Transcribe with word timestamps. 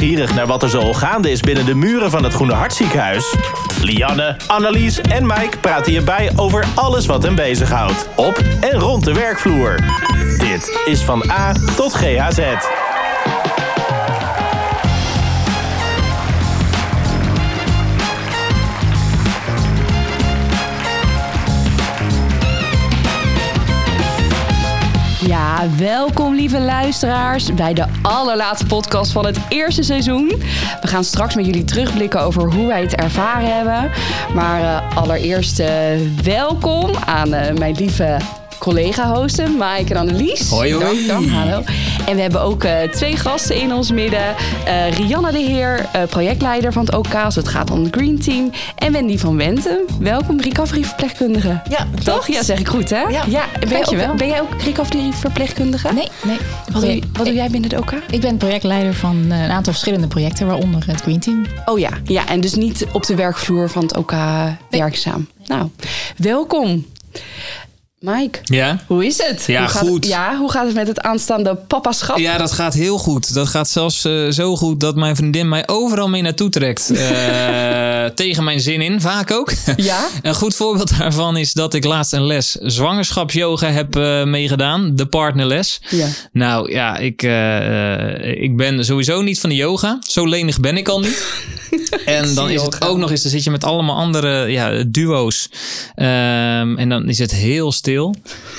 nieuwsgierig 0.00 0.34
naar 0.34 0.46
wat 0.46 0.62
er 0.62 0.68
zo 0.68 0.92
gaande 0.92 1.30
is 1.30 1.40
binnen 1.40 1.64
de 1.64 1.74
muren 1.74 2.10
van 2.10 2.24
het 2.24 2.34
Groene 2.34 2.52
Hartziekenhuis? 2.52 3.34
Lianne, 3.82 4.36
Annelies 4.46 5.00
en 5.00 5.26
Mike 5.26 5.58
praten 5.60 5.92
hierbij 5.92 6.32
over 6.36 6.64
alles 6.74 7.06
wat 7.06 7.22
hen 7.22 7.34
bezighoudt. 7.34 8.08
Op 8.16 8.42
en 8.60 8.78
rond 8.78 9.04
de 9.04 9.12
werkvloer. 9.12 9.74
Dit 10.38 10.80
is 10.84 11.02
van 11.02 11.30
A 11.30 11.52
tot 11.76 11.94
GHZ. 11.94 12.40
Ja, 25.62 25.76
welkom 25.76 26.34
lieve 26.34 26.60
luisteraars 26.60 27.54
bij 27.54 27.74
de 27.74 27.84
allerlaatste 28.02 28.66
podcast 28.66 29.12
van 29.12 29.26
het 29.26 29.38
eerste 29.48 29.82
seizoen. 29.82 30.28
We 30.80 30.86
gaan 30.86 31.04
straks 31.04 31.34
met 31.34 31.46
jullie 31.46 31.64
terugblikken 31.64 32.20
over 32.20 32.52
hoe 32.52 32.66
wij 32.66 32.80
het 32.80 32.94
ervaren 32.94 33.56
hebben. 33.56 33.90
Maar 34.34 34.60
uh, 34.60 34.96
allereerst 34.96 35.60
uh, 35.60 35.68
welkom 36.22 36.90
aan 37.06 37.34
uh, 37.34 37.52
mijn 37.52 37.74
lieve 37.74 38.16
collega-hosten, 38.62 39.52
Mike 39.52 39.94
en 39.94 39.96
Annelies. 39.96 40.48
Hoi, 40.48 40.74
hoi. 40.74 40.84
Dank, 40.84 41.06
dank, 41.06 41.28
hallo. 41.28 41.62
En 42.06 42.14
we 42.14 42.20
hebben 42.20 42.40
ook 42.40 42.64
uh, 42.64 42.82
twee 42.82 43.16
gasten 43.16 43.56
in 43.56 43.72
ons 43.72 43.90
midden. 43.90 44.34
Uh, 44.66 44.90
Rianne 44.90 45.32
de 45.32 45.38
Heer, 45.38 45.86
uh, 45.96 46.02
projectleider 46.02 46.72
van 46.72 46.84
het 46.84 46.94
OK 46.94 47.14
als 47.14 47.34
het 47.34 47.48
gaat 47.48 47.70
om 47.70 47.84
het 47.84 47.96
Green 47.96 48.18
Team. 48.18 48.50
En 48.76 48.92
Wendy 48.92 49.18
van 49.18 49.36
Wenten. 49.36 49.80
Welkom, 50.00 50.40
recovery-verpleegkundige. 50.40 51.62
Ja, 51.68 51.86
toch? 52.04 52.26
Ja, 52.26 52.42
zeg 52.42 52.58
ik 52.58 52.68
goed, 52.68 52.90
hè? 52.90 53.00
Ja, 53.00 53.24
ja 53.28 53.44
ben, 53.60 53.68
Dankjewel. 53.68 54.10
Ook, 54.10 54.16
ben 54.16 54.28
jij 54.28 54.40
ook 54.40 54.62
recovery-verpleegkundige? 54.62 55.92
Nee, 55.92 56.08
nee. 56.22 56.38
Wat, 56.72 56.82
doe, 56.82 57.02
wat 57.12 57.26
doe 57.26 57.34
jij 57.34 57.50
binnen 57.50 57.70
het 57.70 57.78
OK? 57.80 57.92
Ik 58.10 58.20
ben 58.20 58.36
projectleider 58.36 58.94
van 58.94 59.16
een 59.16 59.50
aantal 59.50 59.72
verschillende 59.72 60.06
projecten, 60.06 60.46
waaronder 60.46 60.82
het 60.86 61.00
Green 61.00 61.20
Team. 61.20 61.46
Oh 61.64 61.78
ja, 61.78 61.90
ja 62.04 62.28
en 62.28 62.40
dus 62.40 62.54
niet 62.54 62.86
op 62.92 63.06
de 63.06 63.14
werkvloer 63.14 63.70
van 63.70 63.82
het 63.82 63.96
OK 63.96 64.12
nee. 64.12 64.56
werkzaam. 64.80 65.28
Nou, 65.46 65.68
welkom. 66.16 66.84
Mike, 68.02 68.38
ja? 68.42 68.80
hoe 68.86 69.06
is 69.06 69.22
het? 69.22 69.44
Ja, 69.46 69.60
hoe 69.60 69.68
gaat, 69.68 69.88
goed. 69.88 70.06
Ja, 70.06 70.36
hoe 70.36 70.50
gaat 70.50 70.66
het 70.66 70.74
met 70.74 70.86
het 70.86 71.00
aanstaande 71.00 71.54
papaschap? 71.54 72.18
Ja, 72.18 72.38
dat 72.38 72.52
gaat 72.52 72.74
heel 72.74 72.98
goed. 72.98 73.34
Dat 73.34 73.48
gaat 73.48 73.68
zelfs 73.68 74.04
uh, 74.04 74.30
zo 74.30 74.56
goed 74.56 74.80
dat 74.80 74.96
mijn 74.96 75.16
vriendin 75.16 75.48
mij 75.48 75.68
overal 75.68 76.08
mee 76.08 76.22
naartoe 76.22 76.48
trekt. 76.48 76.90
Uh, 76.92 78.04
tegen 78.22 78.44
mijn 78.44 78.60
zin 78.60 78.80
in, 78.80 79.00
vaak 79.00 79.30
ook. 79.30 79.52
Ja? 79.76 80.08
Een 80.22 80.34
goed 80.34 80.54
voorbeeld 80.54 80.98
daarvan 80.98 81.36
is 81.36 81.52
dat 81.52 81.74
ik 81.74 81.84
laatst 81.84 82.12
een 82.12 82.26
les 82.26 82.50
zwangerschapsyoga 82.52 83.70
heb 83.70 83.96
uh, 83.96 84.24
meegedaan. 84.24 84.96
De 84.96 85.06
partnerles. 85.06 85.80
Ja. 85.88 86.08
Nou 86.32 86.72
ja, 86.72 86.96
ik, 86.96 87.22
ik 88.42 88.56
ben 88.56 88.84
sowieso 88.84 89.22
niet 89.22 89.40
van 89.40 89.50
de 89.50 89.56
yoga. 89.56 89.98
Zo 90.00 90.26
lenig 90.26 90.60
ben 90.60 90.76
ik 90.76 90.88
al 90.88 91.00
niet. 91.00 91.50
En 92.04 92.34
dan 92.34 92.50
is 92.50 92.62
het 92.62 92.84
ook 92.84 92.98
nog 92.98 93.10
eens, 93.10 93.22
dan 93.22 93.30
zit 93.30 93.44
je 93.44 93.50
met 93.50 93.64
allemaal 93.64 93.96
andere 93.96 94.46
ja, 94.46 94.84
duo's. 94.86 95.48
Um, 95.96 96.78
en 96.78 96.88
dan 96.88 97.08
is 97.08 97.18
het 97.18 97.32
heel 97.32 97.72
stil. 97.72 97.91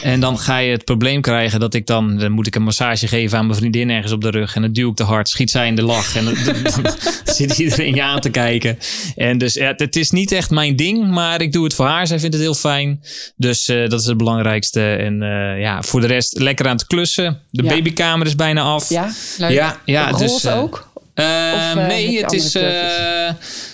En 0.01 0.19
dan 0.19 0.37
ga 0.39 0.57
je 0.57 0.71
het 0.71 0.85
probleem 0.85 1.21
krijgen 1.21 1.59
dat 1.59 1.73
ik 1.73 1.87
dan, 1.87 2.17
dan 2.17 2.31
moet 2.31 2.47
ik 2.47 2.55
een 2.55 2.63
massage 2.63 3.07
geven 3.07 3.37
aan 3.37 3.45
mijn 3.45 3.57
vriendin 3.57 3.89
ergens 3.89 4.11
op 4.11 4.21
de 4.21 4.29
rug. 4.29 4.55
En 4.55 4.61
dan 4.61 4.73
duw 4.73 4.89
ik 4.89 4.95
te 4.95 5.03
hard, 5.03 5.29
schiet 5.29 5.51
zij 5.51 5.67
in 5.67 5.75
de 5.75 5.81
lach. 5.81 6.15
En 6.15 6.25
dan, 6.25 6.33
dan 6.63 6.93
zit 7.35 7.57
iedereen 7.59 7.95
je 7.95 8.03
aan 8.03 8.19
te 8.19 8.29
kijken. 8.29 8.77
En 9.15 9.37
dus 9.37 9.53
ja, 9.53 9.73
het 9.77 9.95
is 9.95 10.11
niet 10.11 10.31
echt 10.31 10.49
mijn 10.49 10.75
ding, 10.75 11.09
maar 11.09 11.41
ik 11.41 11.51
doe 11.51 11.63
het 11.63 11.73
voor 11.73 11.85
haar. 11.85 12.07
Zij 12.07 12.19
vindt 12.19 12.33
het 12.35 12.43
heel 12.43 12.53
fijn. 12.55 13.03
Dus 13.35 13.69
uh, 13.69 13.89
dat 13.89 13.99
is 13.99 14.05
het 14.05 14.17
belangrijkste. 14.17 14.95
En 14.95 15.21
uh, 15.21 15.59
ja, 15.61 15.81
voor 15.81 16.01
de 16.01 16.07
rest 16.07 16.39
lekker 16.39 16.67
aan 16.67 16.75
het 16.75 16.87
klussen. 16.87 17.39
De 17.49 17.63
Ja. 17.63 17.69
babykamer 17.69 18.27
is 18.27 18.35
bijna 18.35 18.61
af. 18.61 18.89
Ja, 18.89 19.11
leuk. 19.37 19.51
Ja, 19.51 19.77
ja 19.85 20.11
dus, 20.11 20.45
uh, 20.45 20.59
ook? 20.59 20.91
Uh, 21.15 21.25
Of, 21.55 21.75
nee, 21.75 22.11
je 22.11 22.21
het 22.21 22.33
is 22.33 22.55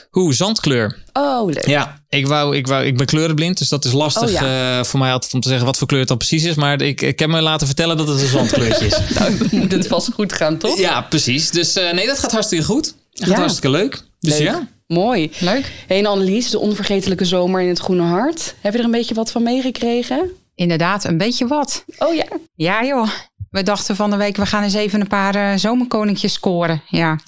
hoe 0.09 0.33
zandkleur. 0.33 0.97
Oh, 1.13 1.45
leuk. 1.45 1.67
Ja, 1.67 2.01
ik, 2.09 2.27
wou, 2.27 2.55
ik, 2.55 2.67
wou, 2.67 2.85
ik 2.85 2.97
ben 2.97 3.05
kleurenblind, 3.05 3.57
dus 3.57 3.69
dat 3.69 3.85
is 3.85 3.91
lastig 3.91 4.23
Oh, 4.23 4.29
ja. 4.29 4.77
uh, 4.79 4.83
voor 4.83 4.99
mij 4.99 5.11
altijd 5.11 5.33
om 5.33 5.39
te 5.39 5.47
zeggen 5.47 5.65
wat 5.65 5.77
voor 5.77 5.87
kleur 5.87 5.99
het 5.99 6.07
dan 6.09 6.17
precies 6.17 6.43
is. 6.43 6.55
Maar 6.55 6.81
ik, 6.81 7.01
ik 7.01 7.19
heb 7.19 7.29
me 7.29 7.41
laten 7.41 7.67
vertellen 7.67 7.97
dat 7.97 8.07
het 8.07 8.21
een 8.21 8.27
zandkleurtje 8.27 8.85
is. 8.85 8.97
Nou, 9.19 9.37
dan 9.37 9.59
moet 9.59 9.71
het 9.71 9.87
vast 9.87 10.11
goed 10.13 10.33
gaan, 10.33 10.57
toch? 10.57 10.77
ja, 10.79 11.01
precies. 11.01 11.51
Dus 11.51 11.77
uh, 11.77 11.91
nee, 11.91 12.05
dat 12.05 12.19
gaat 12.19 12.31
hartstikke 12.31 12.65
goed. 12.65 12.83
Dat 13.11 13.23
gaat 13.27 13.29
Ja. 13.29 13.39
hartstikke 13.39 13.69
leuk. 13.69 14.01
Dus 14.19 14.37
Leuk. 14.37 14.47
ja. 14.47 14.67
Mooi. 14.87 15.31
Leuk. 15.39 15.71
Hey, 15.87 15.97
en 15.99 16.05
Annelies, 16.05 16.49
de 16.49 16.59
onvergetelijke 16.59 17.25
zomer 17.25 17.61
in 17.61 17.67
het 17.67 17.79
Groene 17.79 18.03
Hart. 18.03 18.55
Heb 18.61 18.73
je 18.73 18.79
er 18.79 18.85
een 18.85 18.91
beetje 18.91 19.13
wat 19.15 19.31
van 19.31 19.43
meegekregen? 19.43 20.29
Inderdaad, 20.55 21.03
een 21.03 21.17
beetje 21.17 21.47
wat. 21.47 21.83
Oh 21.97 22.15
ja. 22.15 22.25
Ja 22.55 22.85
joh, 22.85 23.07
we 23.49 23.63
dachten 23.63 23.95
van 23.95 24.09
de 24.09 24.15
week, 24.15 24.37
we 24.37 24.45
gaan 24.45 24.63
eens 24.63 24.73
even 24.73 25.01
een 25.01 25.07
paar 25.07 25.35
uh, 25.35 25.51
zomerkoninkjes 25.55 26.33
scoren. 26.33 26.81
Ja, 26.87 27.19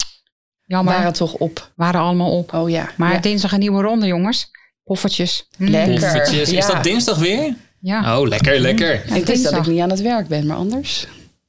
jammer. 0.66 0.94
Waren 0.94 1.12
toch 1.12 1.34
op. 1.34 1.70
Waren 1.76 2.00
allemaal 2.00 2.36
op. 2.38 2.54
Oh 2.54 2.70
ja. 2.70 2.90
Maar 2.96 3.12
ja. 3.12 3.18
dinsdag 3.20 3.52
een 3.52 3.58
nieuwe 3.58 3.82
ronde, 3.82 4.06
jongens. 4.06 4.50
Poffertjes. 4.84 5.48
Lekker. 5.56 6.00
Poffertjes. 6.00 6.52
Is 6.52 6.66
Ja. 6.66 6.74
dat 6.74 6.84
dinsdag 6.84 7.18
weer? 7.18 7.54
Ja, 7.80 8.18
Oh, 8.20 8.28
lekker, 8.28 8.58
lekker. 8.60 9.02
Ja, 9.08 9.14
Ik 9.14 9.26
wist 9.26 9.42
dat 9.44 9.52
ik 9.54 9.66
niet 9.66 9.80
aan 9.80 9.90
het 9.90 10.00
werk 10.00 10.28
ben, 10.28 10.46
maar 10.46 10.56
anders. 10.56 11.06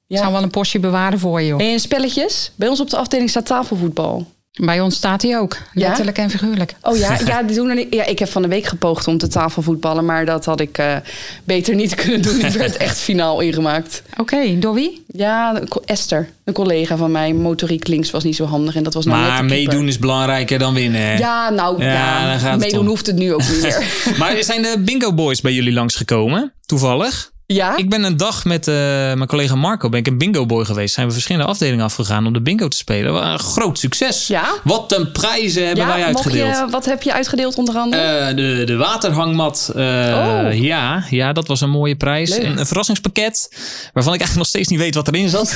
Ik 0.08 0.18
zal 0.18 0.32
wel 0.32 0.44
een 0.44 0.50
postje 0.50 0.80
bewaren 0.80 1.20
voor 1.20 1.42
je, 1.42 1.48
joh. 1.48 1.62
En 1.62 1.80
spelletjes? 1.80 2.52
Bij 2.56 2.68
ons 2.68 2.80
op 2.80 2.90
de 2.90 2.98
afdeling 2.98 3.30
staat 3.30 3.46
tafelvoetbal. 3.46 4.28
Bij 4.62 4.82
ons 4.82 4.96
staat 4.96 5.22
hij 5.22 5.38
ook. 5.38 5.58
Ja? 5.74 5.88
Letterlijk 5.88 6.18
en 6.18 6.30
figuurlijk. 6.30 6.76
Oh 6.82 6.98
ja, 6.98 7.18
ja, 7.26 7.44
die 7.44 7.56
doen 7.56 7.70
er 7.70 7.76
niet, 7.76 7.94
ja, 7.94 8.06
ik 8.06 8.20
heb 8.20 8.30
van 8.30 8.42
de 8.42 8.48
week 8.48 8.66
gepoogd 8.66 9.08
om 9.08 9.18
te 9.18 9.28
tafelvoetballen, 9.28 10.06
maar 10.06 10.26
dat 10.26 10.46
had 10.46 10.60
ik 10.60 10.78
eh, 10.78 10.96
beter 11.44 11.76
niet 11.76 11.96
kunnen 12.04 12.22
doen. 12.22 12.40
Ik 12.46 12.52
werd 12.54 12.78
echt 12.78 12.98
finaal 13.00 13.40
ingemaakt. 13.40 14.02
Oké, 14.18 14.60
door 14.60 14.74
wie? 14.74 15.04
Ja, 15.08 15.62
Esther, 15.86 16.30
een 16.44 16.54
collega 16.54 16.98
van 16.98 17.12
mij, 17.12 17.34
motoriek 17.34 17.88
links 17.88 18.12
was 18.12 18.24
niet 18.24 18.36
zo 18.36 18.46
handig 18.46 18.76
en 18.76 18.84
dat 18.84 18.94
was 18.94 19.06
nou 19.06 19.20
net 19.20 19.28
Maar 19.30 19.46
meedoen 19.46 19.88
is 19.88 20.00
belangrijker 20.00 20.60
dan 20.60 20.74
winnen. 20.74 21.02
hè? 21.02 21.18
Ja, 21.18 21.50
nou, 21.50 21.84
Ja, 21.84 21.94
ja, 21.94 22.26
daar 22.26 22.40
gaat 22.40 22.52
het 22.52 22.60
meedoen 22.60 22.86
hoeft 22.86 23.08
het 23.08 23.16
nu 23.16 23.34
ook 23.34 23.50
niet 23.50 23.62
meer. 23.62 23.84
Maar 24.20 24.44
zijn 24.44 24.62
de 24.62 24.76
bingo 24.80 25.14
boys 25.14 25.42
bij 25.42 25.54
jullie 25.54 25.74
langsgekomen? 25.74 26.54
Toevallig? 26.66 27.32
Ja? 27.46 27.78
Ik 27.78 27.90
ben 27.90 28.04
een 28.04 28.18
dag 28.18 28.46
met 28.46 28.68
eh, 28.68 28.74
mijn 28.76 29.26
collega 29.28 29.56
Marco 29.56 29.90
ben 29.90 30.00
ik 30.00 30.08
een 30.08 30.18
bingo 30.18 30.46
boy 30.46 30.66
geweest. 30.66 30.94
Zijn 30.94 31.08
we 31.08 31.14
verschillende 31.14 31.48
afdelingen 31.48 31.86
afgegaan 31.86 32.26
om 32.26 32.34
de 32.34 32.42
bingo 32.42 32.68
te 32.68 32.78
spelen. 32.78 33.14
Wat 33.14 33.24
Een 33.24 33.40
groot 33.40 33.80
succes. 33.80 34.28
Ja? 34.28 34.46
Wat 34.64 34.92
een 34.92 35.12
prijzen 35.12 35.66
hebben 35.66 35.88
wij 35.88 36.04
uitgedeeld. 36.04 36.56
je, 36.58 36.68
wat 36.70 36.86
heb 36.86 37.02
je 37.02 37.14
uitgedeeld 37.14 37.56
onder 37.56 37.76
andere? 37.76 38.02
Eh, 38.04 38.36
de, 38.36 38.64
de 38.66 38.76
waterhangmat. 38.76 39.72
eh, 39.76 39.82
Oh. 40.14 40.54
ja, 40.54 41.06
ja, 41.10 41.34
dat 41.34 41.48
was 41.48 41.62
een 41.62 41.70
mooie 41.70 41.96
prijs. 41.96 42.30
Leuk. 42.30 42.44
En 42.44 42.58
een 42.60 42.66
verrassingspakket. 42.66 43.50
Waarvan 43.94 44.14
ik 44.14 44.20
eigenlijk 44.20 44.36
nog 44.36 44.48
steeds 44.48 44.68
niet 44.68 44.80
weet 44.80 44.96
wat 44.96 45.08
erin 45.08 45.30
zat. 45.30 45.56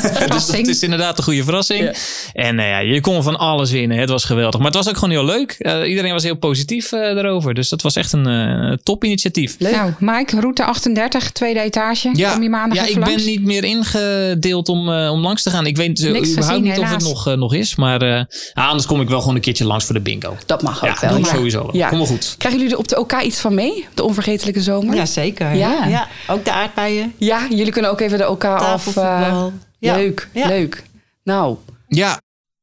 dus 0.32 0.46
dat 0.46 0.66
is 0.66 0.82
inderdaad 0.82 1.18
een 1.18 1.24
goede 1.24 1.44
verrassing. 1.44 1.80
Ja. 1.84 1.92
En 2.32 2.56
ja, 2.56 2.78
je 2.78 3.00
kon 3.00 3.22
van 3.22 3.38
alles 3.38 3.70
winnen. 3.70 3.98
Het 3.98 4.08
was 4.10 4.24
geweldig. 4.24 4.60
Maar 4.60 4.68
het 4.70 4.76
was 4.76 4.88
ook 4.88 4.94
gewoon 4.94 5.10
heel 5.10 5.24
leuk. 5.24 5.52
Eh, 5.58 5.88
iedereen 5.88 6.12
was 6.12 6.22
heel 6.22 6.36
positief 6.36 6.92
eh, 6.92 7.00
daarover. 7.14 7.54
Dus 7.54 7.68
dat 7.68 7.82
was 7.82 7.96
echt 7.96 8.12
een 8.12 8.26
eh, 8.26 8.76
top 8.82 9.04
initiatief. 9.04 9.54
Leuk. 9.58 9.72
Nou, 9.72 9.92
Mike, 9.98 10.40
route 10.40 10.64
38, 10.64 11.09
tweede 11.18 11.60
etage. 11.60 12.10
Kom 12.32 12.42
je 12.42 12.50
maandag 12.50 12.78
ja 12.78 12.84
ik 12.86 13.04
ben 13.04 13.24
niet 13.24 13.44
meer 13.44 13.64
ingedeeld 13.64 14.68
om, 14.68 14.92
eh, 14.92 15.10
om 15.12 15.20
langs 15.20 15.42
te 15.42 15.50
gaan. 15.50 15.66
Ik 15.66 15.76
weet 15.76 16.04
eh, 16.04 16.12
Niks 16.12 16.30
überhaupt 16.30 16.46
gezien, 16.60 16.62
niet 16.74 16.78
of 16.82 16.90
het 16.90 17.02
nog, 17.02 17.26
eh, 17.26 17.34
nog 17.34 17.54
is. 17.54 17.74
Maar 17.76 18.02
eh, 18.02 18.08
ja, 18.54 18.66
anders 18.66 18.86
kom 18.86 19.00
ik 19.00 19.08
wel 19.08 19.20
gewoon 19.20 19.34
een 19.34 19.40
keertje 19.40 19.64
langs 19.64 19.84
voor 19.84 19.94
de 19.94 20.00
bingo. 20.00 20.36
Dat 20.46 20.62
mag 20.62 20.84
Ja, 20.84 20.90
ook 20.90 20.98
wel. 21.00 21.18
ja. 21.18 21.24
sowieso 21.24 21.62
wel. 21.62 21.76
Ja. 21.76 21.88
Kom 21.88 21.98
maar 21.98 22.06
goed. 22.06 22.34
Krijgen 22.38 22.60
jullie 22.60 22.74
er 22.74 22.80
op 22.80 22.88
de 22.88 22.98
OK 22.98 23.12
iets 23.22 23.40
van 23.40 23.54
mee? 23.54 23.86
De 23.94 24.02
onvergetelijke 24.04 24.60
zomer? 24.62 24.94
Ja, 24.94 25.06
zeker. 25.06 25.54
Ja? 25.54 25.72
Ja. 25.72 25.86
Ja. 25.86 26.08
ook 26.28 26.44
de 26.44 26.52
aardbeien, 26.52 27.14
Ja, 27.18 27.46
jullie 27.50 27.72
kunnen 27.72 27.90
ook 27.90 28.00
even 28.00 28.18
de 28.18 28.28
OK 28.28 28.44
af. 28.44 28.96
eh, 28.96 29.44
ja. 29.78 29.94
Leuk, 29.96 30.28
Ja. 30.32 30.46
leuk. 30.46 30.82
Nou, 31.24 31.56
Ja, 31.88 32.20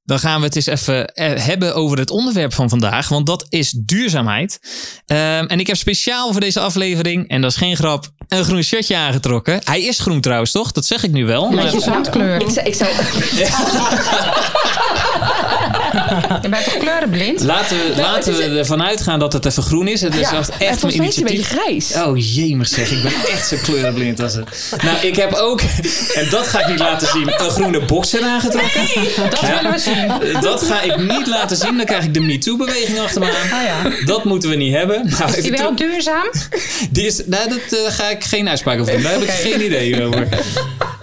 dan 0.07 0.19
gaan 0.19 0.39
we 0.39 0.45
het 0.45 0.55
eens 0.55 0.65
even 0.65 1.13
eh, 1.13 1.45
hebben 1.45 1.75
over 1.75 1.97
het 1.97 2.09
onderwerp 2.09 2.53
van 2.53 2.69
vandaag. 2.69 3.09
Want 3.09 3.25
dat 3.25 3.45
is 3.49 3.71
duurzaamheid. 3.71 4.59
Ehm, 5.05 5.45
en 5.45 5.59
ik 5.59 5.67
heb 5.67 5.75
speciaal 5.75 6.31
voor 6.31 6.41
deze 6.41 6.59
aflevering, 6.59 7.29
en 7.29 7.41
dat 7.41 7.51
is 7.51 7.57
geen 7.57 7.75
grap, 7.75 8.05
een 8.27 8.43
groen 8.43 8.63
shirtje 8.63 8.95
aangetrokken. 8.95 9.61
Hij 9.63 9.81
is 9.81 9.99
groen 9.99 10.21
trouwens, 10.21 10.51
toch? 10.51 10.71
Dat 10.71 10.85
zeg 10.85 11.03
ik 11.03 11.11
nu 11.11 11.25
wel. 11.25 11.49
Met 11.49 11.71
je 11.71 11.79
zandkleur. 11.79 12.41
ik, 12.41 12.49
zou- 12.49 12.67
ik 12.67 12.75
zou... 12.75 12.89
Je 16.41 16.49
bent 16.49 16.63
toch 16.63 16.77
kleurenblind? 16.77 17.43
Laten 17.43 17.77
we, 17.77 17.93
laten 18.01 18.31
is- 18.31 18.37
we 18.47 18.57
ervan 18.57 18.83
uitgaan 18.83 19.19
dat 19.19 19.33
het 19.33 19.45
even 19.45 19.63
groen 19.63 19.87
is. 19.87 20.01
Het 20.01 20.13
is 20.15 20.19
ja, 20.29 20.37
echt 20.37 20.49
echt 20.49 20.59
mijn 20.59 20.69
het 20.71 20.83
een 20.83 20.93
initiatief. 20.93 21.23
beetje 21.37 21.43
grijs. 21.59 21.93
Oh 21.95 22.17
jemig 22.35 22.67
zeg, 22.67 22.91
ik 22.91 23.01
ben 23.03 23.11
echt 23.31 23.47
zo 23.47 23.55
kleurenblind 23.63 24.19
als 24.19 24.33
het. 24.33 24.75
Nou, 24.83 24.97
ik 25.01 25.15
heb 25.15 25.33
ook, 25.33 25.61
en 26.15 26.29
dat 26.29 26.47
ga 26.47 26.59
ik 26.59 26.67
niet 26.67 26.79
laten 26.79 27.07
zien, 27.07 27.33
een 27.43 27.49
groene 27.49 27.85
boxer 27.85 28.23
aangetrokken. 28.23 28.81
Dat 29.29 29.41
willen 29.41 29.71
we 29.71 29.77
zien. 29.79 30.41
Dat 30.41 30.63
ga 30.63 30.81
ik 30.81 30.97
niet 30.97 31.27
laten 31.27 31.57
zien. 31.57 31.77
Dan 31.77 31.85
krijg 31.85 32.03
ik 32.03 32.13
de 32.13 32.19
MeToo-beweging 32.19 32.99
achter 32.99 33.21
me 33.21 33.27
aan. 33.51 33.63
ja. 33.63 34.05
Dat 34.05 34.23
moeten 34.23 34.49
we 34.49 34.55
niet 34.55 34.73
hebben. 34.73 35.09
Nou, 35.19 35.35
Is 35.35 35.43
die 35.43 35.51
wel 35.51 35.75
duurzaam? 35.75 36.31
Die 36.91 37.05
is, 37.05 37.21
nou, 37.25 37.49
dat 37.49 37.79
eh, 37.79 37.91
ga 37.93 38.09
ik 38.09 38.23
geen 38.23 38.49
uitspraak 38.49 38.79
over 38.79 38.93
doen. 38.93 39.01
Daar 39.01 39.11
heb 39.11 39.21
ik 39.21 39.29
geen 39.29 39.65
idee 39.65 40.03
over. 40.05 40.27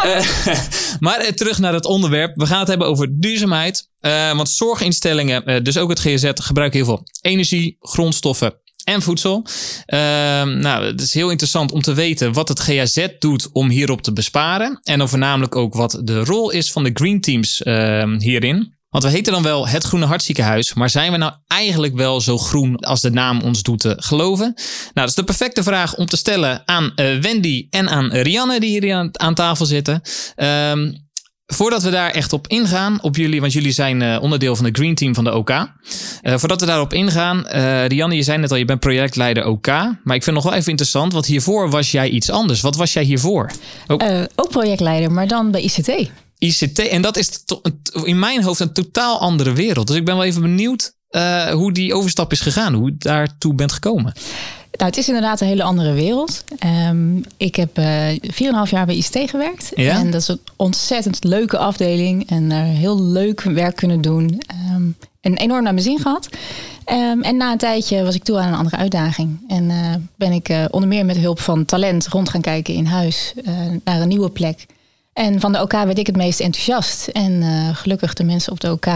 Eh, 0.05 0.27
maar 1.07 1.19
eh, 1.19 1.33
terug 1.33 1.59
naar 1.59 1.73
het 1.73 1.85
onderwerp. 1.85 2.37
We 2.37 2.47
gaan 2.47 2.59
het 2.59 2.69
hebben 2.69 2.87
over 2.87 3.21
duurzaamheid. 3.21 3.89
Eh, 4.01 4.37
want 4.37 4.49
zorginstellingen, 4.49 5.65
dus 5.65 5.79
ook 5.79 5.89
het 5.89 6.01
GZ, 6.01 6.31
gebruiken 6.35 6.79
heel 6.79 6.87
veel 6.87 7.07
energie, 7.21 7.77
grondstoffen 7.81 8.55
en 8.85 9.03
voedsel. 9.03 9.47
Ehm, 9.87 10.59
nou, 10.59 10.85
het 10.85 11.01
is 11.01 11.15
heel 11.15 11.31
interessant 11.31 11.73
om 11.73 11.81
te 11.81 11.95
weten 11.95 12.33
wat 12.33 12.49
het 12.49 12.61
GAZ 12.61 13.07
doet 13.19 13.49
om 13.53 13.69
hierop 13.69 14.03
te 14.03 14.13
besparen. 14.13 14.81
En 14.83 14.99
dan 14.99 15.09
voornamelijk 15.09 15.57
ook 15.57 15.75
wat 15.75 16.01
de 16.03 16.25
rol 16.25 16.51
is 16.51 16.73
van 16.73 16.85
de 16.85 16.91
green 16.95 17.21
teams 17.21 17.63
ehm, 17.63 18.19
hierin. 18.19 18.74
Want 18.95 19.07
we 19.07 19.13
heten 19.13 19.33
dan 19.33 19.43
wel 19.43 19.69
het 19.69 19.85
Groene 19.85 20.07
Hartziekenhuis, 20.07 20.75
maar 20.75 20.91
zijn 20.91 21.13
we 21.13 21.19
nou 21.19 21.33
eigenlijk 21.47 21.95
wel 21.95 22.21
zo 22.21 22.39
groen 22.39 22.77
als 22.77 23.01
de 23.01 23.11
naam 23.11 23.41
ons 23.41 23.63
doet 23.63 23.81
te 23.81 23.95
geloven? 23.99 24.53
Nou, 24.55 24.91
dat 24.95 25.09
is 25.09 25.15
de 25.15 25.25
perfecte 25.25 25.63
vraag 25.63 25.95
om 25.95 26.07
te 26.07 26.17
stellen 26.17 26.63
aan 26.65 26.93
uh, 26.97 27.19
Wendy 27.21 27.67
en 27.71 27.89
aan 27.89 28.13
Rianne, 28.13 28.61
die 28.61 28.81
hier 28.81 29.11
aan, 29.13 29.35
tafel 29.35 29.67
zitten. 29.67 30.03
Um, 30.37 31.03
Voordat 31.47 31.83
we 31.83 31.91
daar 31.91 32.11
echt 32.11 32.33
op 32.33 32.49
ingaan, 32.49 33.03
op 33.03 33.17
jullie, 33.17 33.41
want 33.41 33.53
jullie 33.53 33.73
zijn 33.73 34.01
uh, 34.01 34.19
onderdeel 34.21 34.57
van 34.57 34.65
de 34.65 34.71
Green 34.73 34.95
Team 34.95 35.15
van 35.15 35.25
de 35.25 35.35
OK. 35.35 35.69
Voordat 36.23 36.61
we 36.61 36.67
daarop 36.67 36.93
ingaan, 36.93 37.45
uh, 37.55 37.87
Rianne, 37.87 38.17
je 38.17 38.23
zei 38.23 38.39
net 38.39 38.51
al, 38.51 38.57
je 38.57 38.65
bent 38.65 38.81
projectleider 38.81 39.47
OK. 39.47 39.67
Maar 40.03 40.17
ik 40.17 40.23
vind 40.23 40.37
nog 40.37 40.45
wel 40.45 40.55
even 40.55 40.71
interessant, 40.71 41.13
want 41.13 41.27
hiervoor 41.27 41.71
was 41.71 41.91
jij 41.91 42.09
iets 42.09 42.31
anders. 42.31 42.61
Wat 42.61 42.77
was 42.77 42.93
jij 42.93 43.03
hiervoor? 43.03 43.51
Ook, 43.87 44.03
ook 44.35 44.51
projectleider, 44.51 45.13
maar 45.13 45.27
dan 45.27 45.51
bij 45.51 45.63
ICT. 45.63 46.11
ICT, 46.47 46.79
en 46.79 47.03
dat 47.03 47.17
is 47.17 47.31
in 48.05 48.19
mijn 48.19 48.43
hoofd 48.43 48.61
een 48.61 48.73
totaal 48.73 49.21
andere 49.21 49.53
wereld. 49.53 49.87
Dus 49.87 49.97
ik 49.97 50.05
ben 50.05 50.17
wel 50.17 50.25
even 50.25 50.43
benieuwd 50.43 50.95
hoe 51.53 51.73
die 51.73 51.95
overstap 51.95 52.33
is 52.33 52.41
gegaan, 52.41 52.75
hoe 52.75 52.87
je 52.87 52.97
daartoe 52.99 53.55
bent 53.55 53.73
gekomen. 53.73 54.13
Nou, 54.77 54.91
het 54.91 54.97
is 54.97 55.07
inderdaad 55.09 55.41
een 55.41 55.47
hele 55.47 55.63
andere 55.63 55.93
wereld. 55.93 56.45
Um, 56.89 57.25
ik 57.37 57.57
heb 57.57 57.79
uh, 57.79 58.11
eh, 58.11 58.21
4,5 58.67 58.71
jaar 58.71 58.87
bij 58.87 58.95
ICT 58.95 59.31
gewerkt. 59.31 59.73
Ja? 59.75 59.99
En 59.99 60.11
dat 60.11 60.21
is 60.21 60.29
een 60.29 60.41
ontzettend 60.57 61.25
leuke 61.25 61.59
afdeling. 61.59 62.29
En 62.29 62.49
daar 62.49 62.65
heel 62.65 63.03
leuk 63.03 63.41
werk 63.41 63.77
kunnen 63.77 64.01
doen. 64.01 64.43
Um, 64.73 64.97
en 65.21 65.37
enorm 65.37 65.63
naar 65.63 65.73
mijn 65.73 65.85
zin 65.85 65.99
gehad. 65.99 66.29
Um, 66.93 67.23
en 67.23 67.37
na 67.37 67.53
een 67.53 67.59
tijdje 67.59 68.03
was 68.03 68.15
ik 68.15 68.25
toe 68.25 68.39
aan 68.39 68.49
een 68.49 68.59
andere 68.59 68.77
uitdaging. 68.77 69.39
En 69.49 69.71
uh, 69.71 69.95
ben 70.17 70.33
ik 70.33 70.49
uh, 70.49 70.65
onder 70.71 70.89
meer 70.89 71.05
met 71.05 71.17
hulp 71.17 71.41
van 71.41 71.65
talent 71.65 72.09
rond 72.09 72.29
gaan 72.29 72.41
kijken 72.41 72.75
in 72.75 72.87
huis. 72.87 73.35
naar 73.85 74.01
een 74.01 74.09
nieuwe 74.09 74.31
plek. 74.31 74.67
En 75.15 75.41
van 75.41 75.53
de 75.53 75.61
OK 75.61 75.73
werd 75.73 75.99
ik 75.99 76.07
het 76.07 76.17
meest 76.17 76.41
enthousiast. 76.41 77.09
En 77.09 77.43
gelukkig 77.75 78.15
de 78.15 78.25
mensen 78.25 78.53
op 78.53 78.61
de 78.61 78.71
OK 78.71 78.87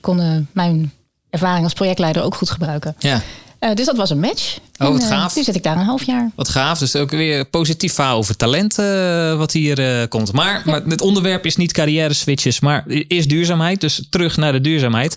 konden 0.00 0.48
mijn 0.52 0.92
ervaring 1.30 1.64
als 1.64 1.72
projectleider 1.72 2.22
ook 2.22 2.34
goed 2.34 2.50
gebruiken. 2.50 2.94
Ja. 2.98 3.22
Uh, 3.60 3.74
dus 3.74 3.86
dat 3.86 3.96
was 3.96 4.10
een 4.10 4.20
match. 4.20 4.58
Oh, 4.78 4.88
wat 4.88 5.00
en, 5.00 5.06
gaaf. 5.06 5.30
Uh, 5.30 5.36
nu 5.36 5.42
zit 5.42 5.54
ik 5.54 5.62
daar 5.62 5.76
een 5.76 5.84
half 5.84 6.06
jaar. 6.06 6.30
Wat 6.34 6.48
gaaf. 6.48 6.78
Dus 6.78 6.96
ook 6.96 7.10
weer 7.10 7.44
positief 7.44 7.94
verhaal 7.94 8.16
over 8.16 8.36
talent 8.36 8.78
uh, 8.78 9.36
wat 9.36 9.52
hier 9.52 10.08
komt. 10.08 10.32
Maar, 10.32 10.62
maar 10.64 10.82
het 10.82 11.00
onderwerp 11.00 11.46
is 11.46 11.56
niet 11.56 11.72
carrière 11.72 12.14
switches, 12.14 12.60
maar 12.60 12.88
is 12.88 13.28
duurzaamheid. 13.28 13.80
Dus 13.80 14.06
terug 14.10 14.36
naar 14.36 14.52
de 14.52 14.60
duurzaamheid. 14.60 15.16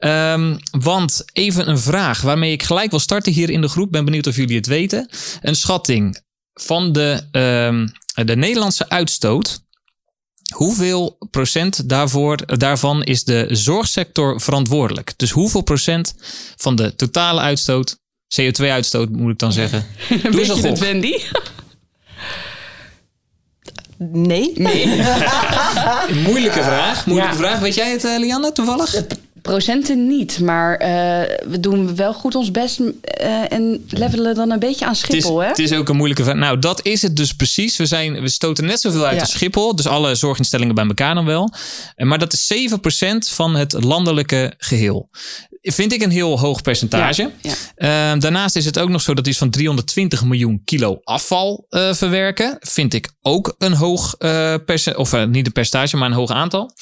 Um, 0.00 0.58
want 0.70 1.24
even 1.32 1.68
een 1.68 1.78
vraag 1.78 2.20
waarmee 2.20 2.52
ik 2.52 2.62
gelijk 2.62 2.90
wil 2.90 3.00
starten 3.00 3.32
hier 3.32 3.50
in 3.50 3.60
de 3.60 3.68
groep. 3.68 3.92
Ben 3.92 4.04
benieuwd 4.04 4.26
of 4.26 4.36
jullie 4.36 4.56
het 4.56 4.66
weten. 4.66 5.08
Een 5.40 5.56
schatting 5.56 6.20
van 6.54 6.92
de, 6.92 7.22
um, 7.32 7.92
de 8.26 8.36
Nederlandse 8.36 8.88
uitstoot 8.88 9.62
Hoeveel 10.52 11.18
procent 11.30 11.88
daarvoor, 11.88 12.58
daarvan 12.58 13.02
is 13.02 13.24
de 13.24 13.46
zorgsector 13.50 14.40
verantwoordelijk? 14.40 15.12
Dus 15.16 15.30
hoeveel 15.30 15.60
procent 15.62 16.14
van 16.56 16.76
de 16.76 16.96
totale 16.96 17.40
uitstoot, 17.40 17.98
CO2-uitstoot 18.40 19.10
moet 19.10 19.32
ik 19.32 19.38
dan 19.38 19.52
zeggen? 19.52 19.86
Doe 20.30 20.40
eens 20.40 20.48
een 20.48 20.70
het, 20.70 20.78
Wendy? 20.78 21.14
Nee. 24.10 24.52
nee. 24.54 24.86
Moeilijke 26.26 26.62
vraag. 26.62 27.06
Moeilijke 27.06 27.34
ja. 27.34 27.40
vraag. 27.40 27.58
Weet 27.58 27.74
jij 27.74 27.90
het, 27.90 28.02
Lianne, 28.02 28.52
toevallig? 28.52 29.02
Procenten 29.42 30.06
niet, 30.06 30.40
maar 30.40 30.72
uh, 30.72 30.88
we 31.48 31.60
doen 31.60 31.96
wel 31.96 32.14
goed 32.14 32.34
ons 32.34 32.50
best 32.50 32.80
uh, 32.80 33.52
en 33.52 33.84
levelen 33.88 34.34
dan 34.34 34.50
een 34.50 34.58
beetje 34.58 34.86
aan 34.86 34.96
Schiphol. 34.96 35.40
Het 35.40 35.50
is, 35.50 35.56
hè? 35.56 35.62
het 35.62 35.72
is 35.72 35.78
ook 35.78 35.88
een 35.88 35.96
moeilijke 35.96 36.24
vraag. 36.24 36.36
Nou, 36.36 36.58
dat 36.58 36.86
is 36.86 37.02
het 37.02 37.16
dus 37.16 37.34
precies. 37.34 37.76
We, 37.76 37.86
zijn, 37.86 38.20
we 38.20 38.28
stoten 38.28 38.64
net 38.64 38.80
zoveel 38.80 39.04
uit 39.04 39.14
ja. 39.14 39.20
als 39.20 39.30
Schiphol, 39.30 39.76
dus 39.76 39.86
alle 39.86 40.14
zorginstellingen 40.14 40.74
bij 40.74 40.86
elkaar 40.86 41.14
dan 41.14 41.24
wel. 41.24 41.52
Maar 41.96 42.18
dat 42.18 42.32
is 42.32 42.70
7% 42.70 42.76
van 43.18 43.54
het 43.54 43.84
landelijke 43.84 44.54
geheel. 44.58 45.08
Vind 45.62 45.92
ik 45.92 46.02
een 46.02 46.10
heel 46.10 46.38
hoog 46.38 46.62
percentage. 46.62 47.30
Ja, 47.40 47.54
ja. 47.76 48.14
Uh, 48.14 48.20
daarnaast 48.20 48.56
is 48.56 48.64
het 48.64 48.78
ook 48.78 48.88
nog 48.88 49.02
zo 49.02 49.14
dat 49.14 49.26
iets 49.26 49.38
van 49.38 49.50
320 49.50 50.24
miljoen 50.24 50.62
kilo 50.64 51.00
afval 51.04 51.66
verwerken. 51.70 52.56
Vind 52.60 52.94
ik 52.94 53.10
ook 53.22 53.54
een 53.58 53.74
hoog 53.74 54.16
percentage, 54.64 54.98
of 54.98 55.26
niet 55.26 55.46
een 55.46 55.52
percentage, 55.52 55.96
maar 55.96 56.08
een 56.08 56.14
hoog 56.14 56.30
aantal. 56.30 56.72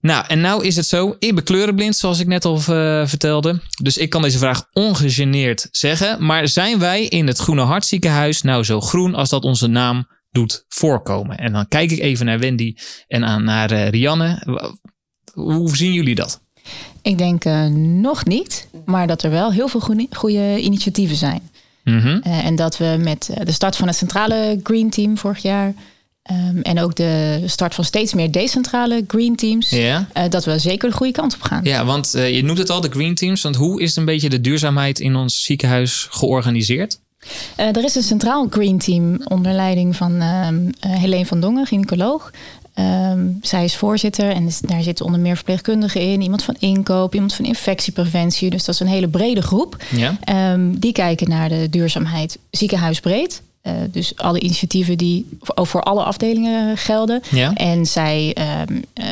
Nou, 0.00 0.24
en 0.28 0.40
nou 0.40 0.66
is 0.66 0.76
het 0.76 0.86
zo. 0.86 1.16
Ik 1.18 1.34
ben 1.34 1.44
kleurenblind, 1.44 1.96
zoals 1.96 2.20
ik 2.20 2.26
net 2.26 2.44
al 2.44 2.56
uh, 2.56 3.06
vertelde. 3.06 3.60
Dus 3.82 3.96
ik 3.96 4.10
kan 4.10 4.22
deze 4.22 4.38
vraag 4.38 4.64
ongegeneerd 4.72 5.68
zeggen. 5.70 6.24
Maar 6.24 6.48
zijn 6.48 6.78
wij 6.78 7.04
in 7.04 7.26
het 7.26 7.38
Groene 7.38 7.62
Hartziekenhuis 7.62 8.42
nou 8.42 8.64
zo 8.64 8.80
groen 8.80 9.14
als 9.14 9.28
dat 9.28 9.44
onze 9.44 9.66
naam 9.66 10.06
doet 10.30 10.64
voorkomen? 10.68 11.38
En 11.38 11.52
dan 11.52 11.68
kijk 11.68 11.90
ik 11.90 11.98
even 11.98 12.26
naar 12.26 12.38
Wendy 12.38 12.74
en 13.06 13.24
aan, 13.24 13.44
naar 13.44 13.72
uh, 13.72 13.88
Rianne. 13.88 14.42
Hoe 15.32 15.76
zien 15.76 15.92
jullie 15.92 16.14
dat? 16.14 16.40
Ik 17.02 17.18
denk 17.18 17.44
uh, 17.44 17.66
nog 18.00 18.24
niet, 18.24 18.68
maar 18.84 19.06
dat 19.06 19.22
er 19.22 19.30
wel 19.30 19.52
heel 19.52 19.68
veel 19.68 19.80
goede, 19.80 20.06
goede 20.10 20.60
initiatieven 20.60 21.16
zijn. 21.16 21.50
Mm 21.84 22.00
-hmm. 22.00 22.20
uh, 22.26 22.44
en 22.44 22.56
dat 22.56 22.78
we 22.78 22.96
met 23.00 23.30
de 23.44 23.52
start 23.52 23.76
van 23.76 23.88
het 23.88 23.96
centrale 23.96 24.60
Green 24.62 24.90
Team 24.90 25.18
vorig 25.18 25.38
jaar. 25.38 25.74
Um, 26.30 26.62
en 26.62 26.80
ook 26.80 26.94
de 26.94 27.42
start 27.46 27.74
van 27.74 27.84
steeds 27.84 28.14
meer 28.14 28.32
decentrale 28.32 29.04
green 29.06 29.36
teams. 29.36 29.72
Uh, 29.72 29.98
dat 30.28 30.44
we 30.44 30.58
zeker 30.58 30.88
de 30.90 30.96
goede 30.96 31.12
kant 31.12 31.34
op 31.34 31.42
gaan. 31.42 31.60
Ja, 31.64 31.84
want 31.84 32.12
uh, 32.16 32.34
je 32.34 32.44
noemt 32.44 32.58
het 32.58 32.70
al, 32.70 32.80
de 32.80 32.90
green 32.90 33.14
teams. 33.14 33.42
Want 33.42 33.56
hoe 33.56 33.82
is 33.82 33.96
een 33.96 34.04
beetje 34.04 34.28
de 34.28 34.40
duurzaamheid 34.40 35.00
in 35.00 35.16
ons 35.16 35.42
ziekenhuis 35.42 36.06
georganiseerd? 36.10 36.98
Uh, 37.60 37.66
er 37.66 37.84
is 37.84 37.94
een 37.94 38.02
centraal 38.02 38.46
green 38.50 38.78
team 38.78 39.20
onder 39.24 39.52
leiding 39.52 39.96
van 39.96 40.12
uh, 40.12 40.48
Helene 40.80 41.26
van 41.26 41.40
Dongen, 41.40 41.66
gynaecoloog. 41.66 42.30
Um, 43.12 43.38
zij 43.42 43.64
is 43.64 43.76
voorzitter 43.76 44.30
en 44.30 44.48
daar 44.60 44.82
zitten 44.82 45.04
onder 45.04 45.20
meer 45.20 45.34
verpleegkundigen 45.36 46.00
in, 46.00 46.20
iemand 46.20 46.42
van 46.42 46.56
inkoop, 46.58 47.14
iemand 47.14 47.34
van 47.34 47.44
infectiepreventie. 47.44 48.50
Dus 48.50 48.64
dat 48.64 48.74
is 48.74 48.80
een 48.80 48.86
hele 48.86 49.08
brede 49.08 49.42
groep. 49.42 49.76
Ja. 49.96 50.52
Um, 50.52 50.78
die 50.78 50.92
kijken 50.92 51.28
naar 51.28 51.48
de 51.48 51.66
duurzaamheid 51.70 52.38
ziekenhuisbreed. 52.50 53.42
Uh, 53.68 53.74
dus 53.90 54.16
alle 54.16 54.40
initiatieven 54.40 54.98
die 54.98 55.26
voor, 55.40 55.82
alle 55.82 56.02
afdelingen 56.02 56.76
gelden. 56.76 57.22
Ja. 57.30 57.54
En 57.54 57.86
zij 57.86 58.36
um, 58.68 58.84
uh, 58.94 59.04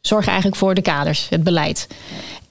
zorgen 0.00 0.28
eigenlijk 0.28 0.60
voor 0.60 0.74
de 0.74 0.82
kaders, 0.82 1.26
het 1.30 1.42
beleid. 1.44 1.86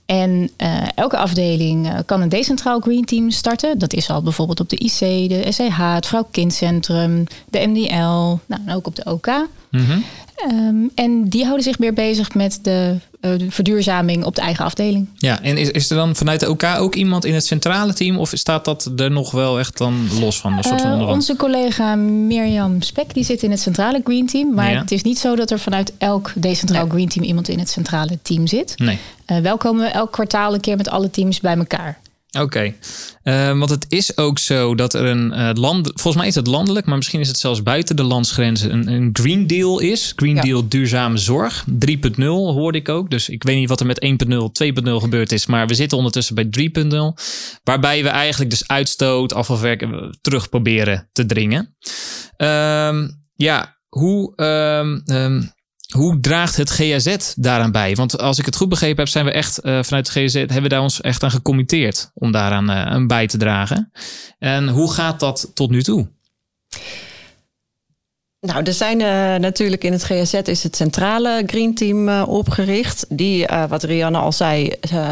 En 0.05 0.49
uh, 0.57 0.77
elke 0.95 1.17
afdeling 1.17 2.05
kan 2.05 2.21
een 2.21 2.29
decentraal 2.29 2.79
green 2.79 3.05
team 3.05 3.29
starten. 3.29 3.77
Dat 3.79 3.93
is 3.93 4.09
al 4.09 4.21
bijvoorbeeld 4.21 4.59
op 4.59 4.69
de 4.69 4.77
IC, 4.77 5.29
de 5.29 5.45
SCH, 5.49 5.93
het 5.93 6.05
Vrouw-Kindcentrum, 6.05 7.23
de 7.49 7.67
MDL, 7.67 8.39
nou, 8.45 8.61
en 8.65 8.73
ook 8.75 8.87
op 8.87 8.95
de 8.95 9.03
OK. 9.05 9.27
Mm 9.71 9.85
-hmm. 9.85 10.03
Um, 10.51 10.91
en 10.95 11.29
die 11.29 11.43
houden 11.43 11.63
zich 11.63 11.79
meer 11.79 11.93
bezig 11.93 12.33
met 12.33 12.59
de, 12.61 12.97
de, 13.23 13.45
verduurzaming 13.49 14.23
op 14.23 14.35
de 14.35 14.41
eigen 14.41 14.65
afdeling. 14.65 15.07
Ja, 15.17 15.41
en 15.41 15.57
is, 15.57 15.71
is 15.71 15.89
er 15.89 15.95
dan 15.95 16.15
vanuit 16.15 16.39
de 16.39 16.49
OK 16.49 16.63
ook 16.77 16.95
iemand 16.95 17.25
in 17.25 17.33
het 17.33 17.45
centrale 17.45 17.93
team? 17.93 18.17
Of 18.17 18.31
staat 18.35 18.65
dat 18.65 18.91
er 18.95 19.11
nog 19.11 19.31
wel 19.31 19.59
echt 19.59 19.77
dan 19.77 20.07
los 20.19 20.39
van? 20.39 20.53
Een 20.57 20.63
soort 20.63 20.81
van 20.81 21.01
uh, 21.01 21.07
onze 21.07 21.35
collega 21.35 21.95
Mirjam 21.95 22.81
Spek 22.81 23.13
die 23.13 23.23
zit 23.23 23.43
in 23.43 23.51
het 23.51 23.59
centrale 23.59 24.01
Green 24.03 24.27
Team. 24.27 24.53
Maar 24.53 24.71
Ja. 24.71 24.79
het 24.79 24.91
is 24.91 25.01
niet 25.03 25.19
zo 25.19 25.35
dat 25.35 25.51
er 25.51 25.59
vanuit 25.59 25.93
elk 25.97 26.31
decentraal. 26.35 26.87
Green 26.87 27.07
Team 27.09 27.25
iemand 27.25 27.47
in 27.47 27.59
het 27.59 27.69
centrale 27.69 28.19
team 28.21 28.47
zit. 28.47 28.73
Nee. 28.77 28.97
Uh, 29.27 29.37
wel 29.37 29.57
komen 29.57 29.83
we 29.85 29.89
elk 29.91 30.11
kwartaal 30.11 30.53
een 30.53 30.59
keer 30.59 30.77
met 30.77 30.89
alle 30.89 31.09
teams 31.09 31.39
bij 31.39 31.57
elkaar. 31.57 31.99
Oké, 32.39 32.73
uh, 33.23 33.57
want 33.57 33.69
het 33.69 33.85
is 33.89 34.17
ook 34.17 34.39
zo 34.39 34.75
dat 34.75 34.93
er 34.93 35.05
een 35.05 35.33
uh, 35.33 35.49
land, 35.53 35.91
volgens 35.93 36.15
mij 36.15 36.27
is 36.27 36.35
het 36.35 36.47
landelijk, 36.47 36.85
maar 36.85 36.97
misschien 36.97 37.19
is 37.19 37.27
het 37.27 37.37
zelfs 37.37 37.63
buiten 37.63 37.95
de 37.95 38.03
landsgrenzen, 38.03 38.73
een, 38.73 38.87
een 38.87 39.09
Green 39.13 39.47
Deal 39.47 39.79
is. 39.79 40.13
Green 40.15 40.35
Ja. 40.35 40.41
Deal 40.41 40.67
duurzame 40.67 41.17
zorg. 41.17 41.65
3.0 41.87 42.23
hoorde 42.25 42.77
ik 42.77 42.89
ook. 42.89 43.09
Dus 43.09 43.29
ik 43.29 43.43
weet 43.43 43.55
niet 43.55 43.69
wat 43.69 43.79
er 43.79 43.85
met 43.85 44.05
1.0, 44.05 44.83
2.0 44.83 44.91
gebeurd 44.91 45.31
is, 45.31 45.45
maar 45.45 45.67
we 45.67 45.73
zitten 45.73 45.97
ondertussen 45.97 46.35
bij 46.35 46.47
3.0. 46.49 47.23
Waarbij 47.63 48.03
we 48.03 48.09
eigenlijk 48.09 48.49
dus 48.49 48.67
uitstoot, 48.67 49.33
afvalverwerken 49.33 50.17
terug 50.21 50.49
proberen 50.49 51.09
te 51.11 51.25
dringen. 51.25 51.75
Um, 52.37 53.23
ja, 53.35 53.77
hoe. 53.87 54.33
Um, 54.35 55.15
um, 55.15 55.51
hoe 55.93 56.19
draagt 56.19 56.57
het 56.57 56.71
GAZ 56.71 57.15
daaraan 57.35 57.71
bij? 57.71 57.95
Want 57.95 58.17
als 58.17 58.39
ik 58.39 58.45
het 58.45 58.55
goed 58.55 58.69
begrepen 58.69 58.97
heb, 58.97 59.07
zijn 59.07 59.25
we 59.25 59.31
echt 59.31 59.65
uh, 59.65 59.83
vanuit 59.83 60.07
het 60.07 60.09
GAZ 60.09 60.33
hebben 60.33 60.61
we 60.61 60.69
daar 60.69 60.81
ons 60.81 61.01
echt 61.01 61.23
aan 61.23 61.31
gecommitteerd 61.31 62.11
om 62.13 62.31
daaraan 62.31 62.71
uh, 62.71 63.07
bij 63.07 63.27
te 63.27 63.37
dragen. 63.37 63.91
En 64.39 64.69
hoe 64.69 64.93
gaat 64.93 65.19
dat 65.19 65.51
tot 65.53 65.69
nu 65.69 65.83
toe? 65.83 66.07
Nou, 68.45 68.63
er 68.63 68.73
zijn 68.73 68.99
uh, 68.99 69.35
natuurlijk 69.35 69.83
in 69.83 69.91
het 69.91 70.03
GSZ 70.03 70.33
is 70.33 70.63
het 70.63 70.75
centrale 70.75 71.43
Green 71.45 71.75
Team 71.75 72.09
uh, 72.09 72.23
opgericht. 72.27 73.05
Die, 73.09 73.51
uh, 73.51 73.63
wat 73.65 73.83
Rianne 73.83 74.17
al 74.17 74.31
zei, 74.31 74.71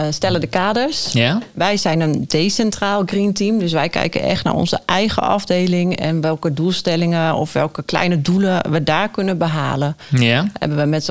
stellen 0.09 0.41
de 0.41 0.47
kaders. 0.47 1.11
Ja. 1.11 1.41
Wij 1.53 1.77
zijn 1.77 1.99
een 2.01 2.25
decentraal 2.27 3.03
Green 3.05 3.33
Team. 3.33 3.59
Dus 3.59 3.71
wij 3.71 3.89
kijken 3.89 4.21
echt 4.21 4.43
naar 4.43 4.53
onze 4.53 4.79
eigen 4.85 5.23
afdeling 5.23 5.95
en 5.95 6.21
welke 6.21 6.53
doelstellingen 6.53 7.35
of 7.35 7.53
welke 7.53 7.83
kleine 7.83 8.21
doelen 8.21 8.71
we 8.71 8.83
daar 8.83 9.09
kunnen 9.09 9.37
behalen. 9.37 9.97
Ja. 10.09 10.47
Hebben 10.59 10.77
we 10.77 10.85
met 10.85 11.09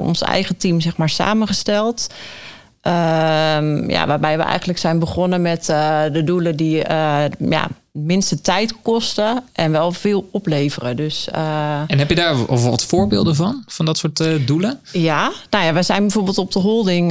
ons 0.00 0.22
eigen 0.22 0.56
team 0.56 0.80
zeg 0.80 0.96
maar 0.96 1.10
samengesteld. 1.10 2.06
Ehm, 2.86 3.90
ja, 3.90 4.06
waarbij 4.06 4.36
we 4.36 4.42
eigenlijk 4.42 4.78
zijn 4.78 4.98
begonnen 4.98 5.42
met 5.42 5.68
eh, 5.68 6.02
de 6.12 6.24
doelen 6.24 6.56
die 6.56 6.76
uh, 6.76 7.24
ja, 7.38 7.68
minste 7.92 8.40
tijd 8.40 8.82
kosten 8.82 9.42
en 9.52 9.72
wel 9.72 9.92
veel 9.92 10.28
opleveren. 10.32 10.96
Dus, 10.96 11.28
uh, 11.34 11.80
en 11.86 11.98
heb 11.98 12.08
je 12.08 12.14
daar 12.14 12.46
wat 12.46 12.84
voorbeelden 12.84 13.36
van, 13.36 13.62
van 13.66 13.84
dat 13.84 13.98
soort 13.98 14.46
doelen? 14.46 14.80
Ja, 14.92 15.32
nou 15.50 15.64
ja, 15.64 15.72
we 15.72 15.82
zijn 15.82 16.00
bijvoorbeeld 16.00 16.38
op 16.38 16.52
de 16.52 16.58
holding, 16.58 17.08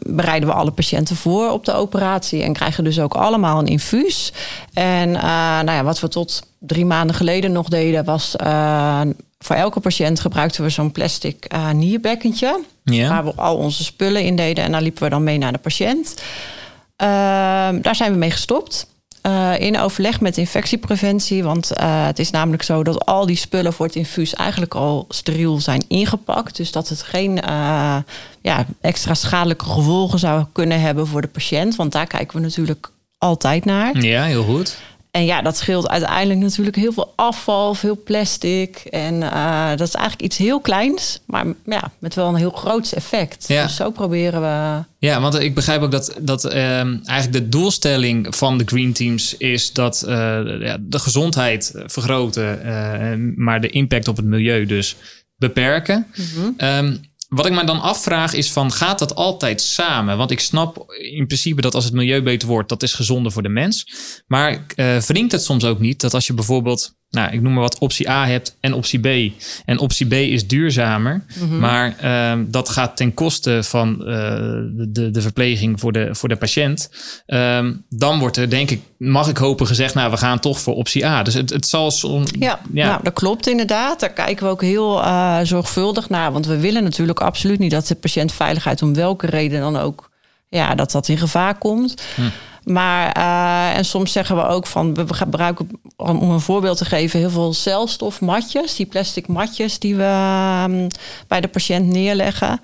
bereiden 0.00 0.48
we 0.48 0.54
alle 0.54 0.70
patiënten 0.70 1.16
voor 1.16 1.50
op 1.50 1.64
de 1.64 1.72
operatie 1.72 2.42
en 2.42 2.52
krijgen 2.52 2.84
dus 2.84 3.00
ook 3.00 3.14
allemaal 3.14 3.58
een 3.58 3.66
infuus. 3.66 4.32
En 4.72 5.10
nou 5.10 5.70
ja, 5.70 5.84
wat 5.84 6.00
we 6.00 6.08
tot 6.08 6.42
drie 6.58 6.84
maanden 6.84 7.16
geleden 7.16 7.52
nog 7.52 7.68
deden, 7.68 8.04
was 8.04 8.36
voor 9.42 9.56
elke 9.56 9.80
patiënt 9.80 10.20
gebruikten 10.20 10.62
we 10.62 10.70
zo'n 10.70 10.92
plastic 10.92 11.54
uh, 11.54 11.70
nierbekkentje. 11.70 12.60
Waar 12.84 13.24
we 13.24 13.32
al 13.34 13.56
onze 13.56 13.84
spullen 13.84 14.22
in 14.22 14.36
deden. 14.36 14.64
En 14.64 14.72
dan 14.72 14.82
liepen 14.82 15.02
we 15.02 15.08
dan 15.08 15.24
mee 15.24 15.38
naar 15.38 15.52
de 15.52 15.58
patiënt. 15.58 16.14
Uh, 16.16 17.08
daar 17.82 17.94
zijn 17.96 18.12
we 18.12 18.18
mee 18.18 18.30
gestopt. 18.30 18.86
Uh, 19.26 19.60
in 19.60 19.78
overleg 19.78 20.20
met 20.20 20.36
infectiepreventie. 20.36 21.44
Want 21.44 21.70
uh, 21.80 22.06
het 22.06 22.18
is 22.18 22.30
namelijk 22.30 22.62
zo 22.62 22.82
dat 22.82 23.06
al 23.06 23.26
die 23.26 23.36
spullen 23.36 23.72
voor 23.72 23.86
het 23.86 23.94
infuus 23.96 24.34
eigenlijk 24.34 24.74
al 24.74 25.04
steriel 25.08 25.60
zijn 25.60 25.84
ingepakt. 25.88 26.56
Dus 26.56 26.72
dat 26.72 26.88
het 26.88 27.02
geen 27.02 27.40
ja, 28.42 28.66
extra 28.80 29.14
schadelijke 29.14 29.64
gevolgen 29.64 30.18
zou 30.18 30.44
kunnen 30.52 30.80
hebben 30.80 31.06
voor 31.06 31.20
de 31.20 31.28
patiënt. 31.28 31.76
Want 31.76 31.92
daar 31.92 32.06
kijken 32.06 32.36
we 32.36 32.42
natuurlijk 32.42 32.90
altijd 33.18 33.64
naar. 33.64 34.00
Ja, 34.00 34.24
heel 34.24 34.44
goed. 34.44 34.78
En 35.12 35.24
ja, 35.24 35.42
dat 35.42 35.56
scheelt 35.56 35.88
uiteindelijk 35.88 36.40
natuurlijk 36.40 36.76
heel 36.76 36.92
veel 36.92 37.12
afval, 37.16 37.74
veel 37.74 38.02
plastic. 38.04 38.76
En 38.76 39.14
uh, 39.14 39.68
dat 39.70 39.88
is 39.88 39.94
eigenlijk 39.94 40.22
iets 40.22 40.36
heel 40.36 40.60
kleins, 40.60 41.20
maar 41.26 41.46
ja, 41.64 41.92
met 41.98 42.14
wel 42.14 42.28
een 42.28 42.34
heel 42.34 42.50
groot 42.50 42.92
effect. 42.92 43.48
Ja. 43.48 43.62
Dus 43.62 43.76
zo 43.76 43.90
proberen 43.90 44.40
we. 44.40 44.84
Ja, 44.98 45.20
want 45.20 45.34
ik 45.34 45.54
begrijp 45.54 45.82
ook 45.82 45.90
dat, 45.90 46.16
dat 46.20 46.44
uh, 46.44 46.54
eigenlijk 46.80 47.32
de 47.32 47.48
doelstelling 47.48 48.36
van 48.36 48.58
de 48.58 48.64
Green 48.66 48.92
Teams 48.92 49.36
is 49.36 49.72
dat 49.72 50.04
uh, 50.06 50.10
ja, 50.60 50.76
de 50.80 50.98
gezondheid 50.98 51.72
vergroten, 51.86 52.64
eh, 52.64 53.34
maar 53.36 53.60
de 53.60 53.70
impact 53.70 54.08
op 54.08 54.16
het 54.16 54.26
milieu 54.26 54.66
dus 54.66 54.96
beperken. 55.36 56.06
Mm 56.14 56.24
-hmm. 56.34 56.68
um, 56.68 57.00
wat 57.32 57.46
ik 57.46 57.52
me 57.52 57.64
dan 57.64 57.80
afvraag 57.80 58.32
is 58.32 58.52
van, 58.52 58.72
gaat 58.72 58.98
dat 58.98 59.14
altijd 59.14 59.60
samen? 59.60 60.16
Want 60.16 60.30
ik 60.30 60.40
snap 60.40 60.92
in 60.92 61.26
principe 61.26 61.60
dat 61.60 61.74
als 61.74 61.84
het 61.84 61.92
milieu 61.92 62.22
beter 62.22 62.48
wordt, 62.48 62.68
dat 62.68 62.82
is 62.82 62.94
gezonder 62.94 63.32
voor 63.32 63.42
de 63.42 63.48
mens. 63.48 63.86
Maar 64.26 64.66
uh, 64.76 65.00
wringt 65.00 65.32
het 65.32 65.42
soms 65.42 65.64
ook 65.64 65.78
niet 65.78 66.00
dat 66.00 66.14
als 66.14 66.26
je 66.26 66.34
bijvoorbeeld 66.34 66.94
nou, 67.12 67.32
ik 67.32 67.42
noem 67.42 67.52
maar 67.52 67.62
wat, 67.62 67.78
optie 67.78 68.10
A 68.10 68.26
hebt 68.26 68.56
en 68.60 68.72
optie 68.72 68.98
B. 69.00 69.32
En 69.64 69.78
optie 69.78 70.06
B 70.06 70.12
is 70.12 70.46
duurzamer, 70.46 71.24
mm-hmm. 71.40 71.58
maar 71.58 71.96
uh, 72.04 72.44
dat 72.46 72.68
gaat 72.68 72.96
ten 72.96 73.14
koste 73.14 73.62
van 73.62 73.96
uh, 73.98 74.06
de, 74.88 75.10
de 75.10 75.20
verpleging 75.20 75.80
voor 75.80 75.92
de, 75.92 76.08
voor 76.14 76.28
de 76.28 76.36
patiënt. 76.36 76.90
Um, 77.26 77.84
dan 77.88 78.18
wordt 78.18 78.36
er, 78.36 78.50
denk 78.50 78.70
ik, 78.70 78.82
mag 78.96 79.28
ik 79.28 79.36
hopen 79.36 79.66
gezegd, 79.66 79.94
nou, 79.94 80.10
we 80.10 80.16
gaan 80.16 80.38
toch 80.38 80.60
voor 80.60 80.74
optie 80.74 81.06
A. 81.06 81.22
Dus 81.22 81.34
het, 81.34 81.50
het 81.50 81.66
zal 81.66 81.90
soms. 81.90 82.30
Ja, 82.38 82.60
ja, 82.72 82.86
Nou, 82.86 83.02
dat 83.02 83.12
klopt 83.12 83.46
inderdaad. 83.46 84.00
Daar 84.00 84.12
kijken 84.12 84.44
we 84.44 84.50
ook 84.50 84.62
heel 84.62 84.98
uh, 84.98 85.38
zorgvuldig 85.42 86.08
naar, 86.08 86.32
want 86.32 86.46
we 86.46 86.58
willen 86.58 86.82
natuurlijk 86.82 87.20
absoluut 87.20 87.58
niet 87.58 87.70
dat 87.70 87.86
de 87.86 87.94
patiëntveiligheid 87.94 88.82
om 88.82 88.94
welke 88.94 89.26
reden 89.26 89.60
dan 89.60 89.76
ook, 89.76 90.10
ja, 90.48 90.74
dat 90.74 90.90
dat 90.90 91.08
in 91.08 91.18
gevaar 91.18 91.58
komt. 91.58 92.02
Hm. 92.14 92.22
Maar 92.64 93.16
uh, 93.18 93.76
en 93.76 93.84
soms 93.84 94.12
zeggen 94.12 94.36
we 94.36 94.46
ook 94.46 94.66
van 94.66 94.94
we 94.94 95.14
gebruiken, 95.14 95.68
om 95.96 96.30
een 96.30 96.40
voorbeeld 96.40 96.78
te 96.78 96.84
geven, 96.84 97.18
heel 97.18 97.30
veel 97.30 97.52
celstofmatjes, 97.52 98.76
die 98.76 98.86
plastic 98.86 99.26
matjes 99.26 99.78
die 99.78 99.96
we 99.96 100.64
um, 100.68 100.86
bij 101.28 101.40
de 101.40 101.48
patiënt 101.48 101.86
neerleggen. 101.86 102.60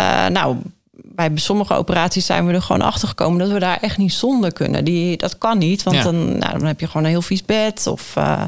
Uh, 0.00 0.26
nou, 0.26 0.56
bij 0.92 1.30
sommige 1.34 1.74
operaties 1.74 2.26
zijn 2.26 2.46
we 2.46 2.52
er 2.52 2.62
gewoon 2.62 2.82
achter 2.82 3.08
gekomen 3.08 3.38
dat 3.38 3.50
we 3.50 3.58
daar 3.58 3.78
echt 3.80 3.98
niet 3.98 4.12
zonder 4.12 4.52
kunnen. 4.52 4.84
Die, 4.84 5.16
dat 5.16 5.38
kan 5.38 5.58
niet, 5.58 5.82
want 5.82 5.96
ja. 5.96 6.02
dan, 6.02 6.38
nou, 6.38 6.58
dan 6.58 6.66
heb 6.66 6.80
je 6.80 6.86
gewoon 6.86 7.02
een 7.04 7.10
heel 7.10 7.22
vies 7.22 7.44
bed. 7.44 7.86
Of 7.86 8.16
uh, 8.18 8.42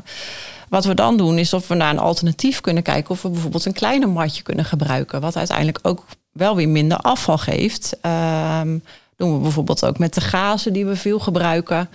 wat 0.68 0.84
we 0.84 0.94
dan 0.94 1.16
doen, 1.16 1.38
is 1.38 1.52
of 1.52 1.68
we 1.68 1.74
naar 1.74 1.90
een 1.90 1.98
alternatief 1.98 2.60
kunnen 2.60 2.82
kijken. 2.82 3.10
Of 3.10 3.22
we 3.22 3.28
bijvoorbeeld 3.28 3.64
een 3.64 3.72
kleiner 3.72 4.08
matje 4.08 4.42
kunnen 4.42 4.64
gebruiken. 4.64 5.20
Wat 5.20 5.36
uiteindelijk 5.36 5.78
ook 5.82 6.04
wel 6.32 6.56
weer 6.56 6.68
minder 6.68 6.98
afval 6.98 7.38
geeft. 7.38 7.96
Um, 8.60 8.82
doen 9.16 9.34
we 9.34 9.38
bijvoorbeeld 9.38 9.84
ook 9.84 9.98
met 9.98 10.14
de 10.14 10.20
gazen 10.20 10.72
die 10.72 10.86
we 10.86 10.96
veel 10.96 11.18
gebruiken. 11.18 11.88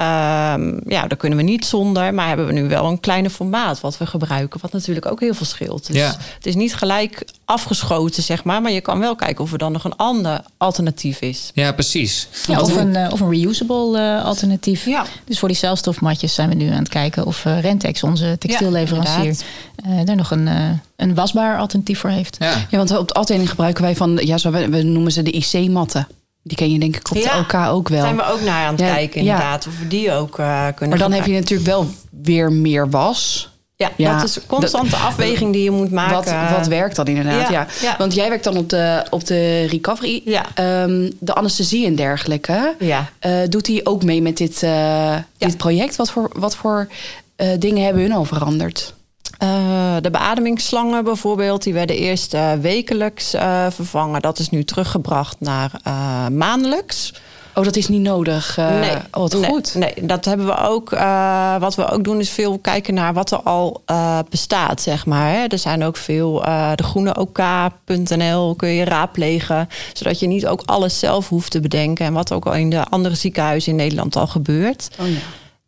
Um, 0.00 0.80
ja, 0.86 1.06
daar 1.06 1.16
kunnen 1.16 1.38
we 1.38 1.44
niet 1.44 1.64
zonder, 1.64 2.14
maar 2.14 2.28
hebben 2.28 2.46
we 2.46 2.52
nu 2.52 2.68
wel 2.68 2.84
een 2.84 3.00
kleine 3.00 3.30
formaat 3.30 3.80
wat 3.80 3.98
we 3.98 4.06
gebruiken, 4.06 4.60
wat 4.60 4.72
natuurlijk 4.72 5.06
ook 5.06 5.20
heel 5.20 5.34
veel 5.34 5.46
scheelt. 5.46 5.86
Dus 5.86 5.96
ja. 5.96 6.16
het 6.34 6.46
is 6.46 6.54
niet 6.54 6.74
gelijk 6.74 7.24
afgeschoten, 7.44 8.22
zeg 8.22 8.44
maar, 8.44 8.62
maar 8.62 8.72
je 8.72 8.80
kan 8.80 8.98
wel 8.98 9.14
kijken 9.14 9.44
of 9.44 9.52
er 9.52 9.58
dan 9.58 9.72
nog 9.72 9.84
een 9.84 9.96
ander 9.96 10.40
alternatief 10.56 11.20
is. 11.20 11.50
Ja, 11.54 11.72
precies. 11.72 12.28
Ja, 12.46 12.60
of, 12.60 12.76
een, 12.76 12.94
uh, 12.94 13.08
of 13.12 13.20
een 13.20 13.30
reusable 13.30 13.98
uh, 13.98 14.24
alternatief. 14.24 14.84
Ja. 14.84 15.04
Dus 15.24 15.38
voor 15.38 15.48
die 15.48 15.56
celstofmatjes 15.56 16.34
zijn 16.34 16.48
we 16.48 16.54
nu 16.54 16.70
aan 16.70 16.78
het 16.78 16.88
kijken 16.88 17.26
of 17.26 17.44
uh, 17.44 17.60
Rentex, 17.60 18.02
onze 18.02 18.36
textielleverancier, 18.38 19.36
ja, 19.84 20.04
daar 20.04 20.16
nog 20.16 20.30
een, 20.30 20.48
een 20.96 21.14
wasbaar 21.14 21.58
alternatief 21.58 21.98
voor 21.98 22.10
heeft. 22.10 22.36
Ja, 22.38 22.66
ja 22.70 22.76
want 22.76 22.96
op 22.96 23.08
de 23.08 23.14
afdeling 23.14 23.48
gebruiken 23.48 23.82
wij 23.82 23.96
van, 23.96 24.18
ja, 24.22 24.38
zo, 24.38 24.50
we, 24.50 24.68
we 24.68 24.82
noemen 24.82 25.12
ze 25.12 25.22
de 25.22 25.30
IC-matten. 25.30 26.06
Die 26.42 26.56
ken 26.56 26.72
je 26.72 26.78
denk 26.78 26.96
ik 26.96 27.10
op 27.10 27.22
de 27.22 27.38
OK 27.38 27.54
ook 27.54 27.88
wel. 27.88 27.98
Daar 27.98 28.14
zijn 28.14 28.16
we 28.16 28.32
ook 28.32 28.40
naar 28.40 28.66
aan 28.66 28.72
het 28.72 28.80
ja, 28.80 28.94
kijken 28.94 29.20
inderdaad. 29.20 29.66
Of 29.66 29.78
we 29.78 29.88
die 29.88 30.12
ook 30.12 30.38
uh, 30.38 30.66
kunnen 30.74 30.88
Maar 30.88 31.08
dan 31.08 31.18
heb 31.18 31.26
je 31.26 31.32
natuurlijk 31.32 31.68
wel 31.68 31.86
weer 32.10 32.52
meer 32.52 32.90
was. 32.90 33.50
Ja, 33.76 33.90
ja, 33.96 34.14
dat 34.14 34.28
is 34.28 34.36
een 34.36 34.46
constante 34.46 34.96
afweging 34.96 35.52
die 35.52 35.62
je 35.62 35.70
moet 35.70 35.90
maken. 35.90 36.14
Wat, 36.14 36.56
wat 36.58 36.66
werkt 36.66 36.96
dan 36.96 37.06
inderdaad? 37.06 37.50
Ja, 37.50 37.66
ja. 37.80 37.94
Want 37.98 38.14
jij 38.14 38.28
werkt 38.28 38.44
dan 38.44 38.56
op 38.56 38.68
de, 38.70 39.06
op 39.10 39.26
de 39.26 39.64
recovery. 39.64 40.22
Ja. 40.24 40.46
Um, 40.82 41.12
de 41.18 41.34
anesthesie 41.34 41.86
en 41.86 41.94
dergelijke. 41.94 42.74
Ja. 42.78 43.10
Uh, 43.26 43.32
doet 43.48 43.66
hij 43.66 43.80
ook 43.84 44.04
mee 44.04 44.22
met 44.22 44.36
dit, 44.36 44.62
uh, 44.62 45.16
dit 45.36 45.56
project? 45.56 45.96
Wat 45.96 46.10
voor, 46.10 46.30
wat 46.32 46.56
voor 46.56 46.88
uh, 47.36 47.48
dingen 47.58 47.84
hebben 47.84 48.02
hun 48.02 48.12
al 48.12 48.24
veranderd? 48.24 48.94
Uh, 49.42 49.96
de 50.00 50.10
beademingsslangen 50.10 51.04
bijvoorbeeld, 51.04 51.62
die 51.62 51.72
werden 51.72 51.96
eerst 51.96 52.34
uh, 52.34 52.52
wekelijks 52.52 53.34
uh, 53.34 53.66
vervangen. 53.70 54.20
Dat 54.20 54.38
is 54.38 54.50
nu 54.50 54.64
teruggebracht 54.64 55.36
naar 55.40 55.70
maandelijks. 56.32 57.14
Oh, 57.54 57.64
dat 57.64 57.76
is 57.76 57.88
niet 57.88 58.00
nodig. 58.00 58.56
nee, 58.56 58.90
oh, 58.90 59.00
wat 59.10 59.32
nee, 59.32 59.50
goed. 59.50 59.74
Nee, 59.74 59.94
dat 60.02 60.24
hebben 60.24 60.46
we 60.46 60.56
ook. 60.56 60.90
wat 61.60 61.74
we 61.74 61.88
ook 61.90 62.04
doen 62.04 62.20
is 62.20 62.30
veel 62.30 62.58
kijken 62.58 62.94
naar 62.94 63.14
wat 63.14 63.30
er 63.30 63.42
al 63.42 63.82
bestaat, 64.28 64.80
zeg 64.80 65.06
maar. 65.06 65.32
Hè. 65.32 65.44
Er 65.44 65.58
zijn 65.58 65.84
ook 65.84 65.96
veel, 65.96 66.40
de 66.74 66.82
groene 66.82 67.16
OK.nl 67.16 68.54
kun 68.54 68.68
je 68.68 68.84
raadplegen. 68.84 69.68
Zodat 69.92 70.18
je 70.20 70.26
niet 70.26 70.46
ook 70.46 70.62
alles 70.64 70.98
zelf 70.98 71.28
hoeft 71.28 71.50
te 71.50 71.60
bedenken. 71.60 72.06
En 72.06 72.12
wat 72.12 72.32
ook 72.32 72.46
al 72.46 72.54
in 72.54 72.70
de 72.70 72.84
andere 72.84 73.14
ziekenhuizen 73.14 73.70
in 73.70 73.78
Nederland 73.78 74.16
al 74.16 74.26
gebeurt. 74.26 74.88
Oh 75.00 75.08
ja. 75.08 75.18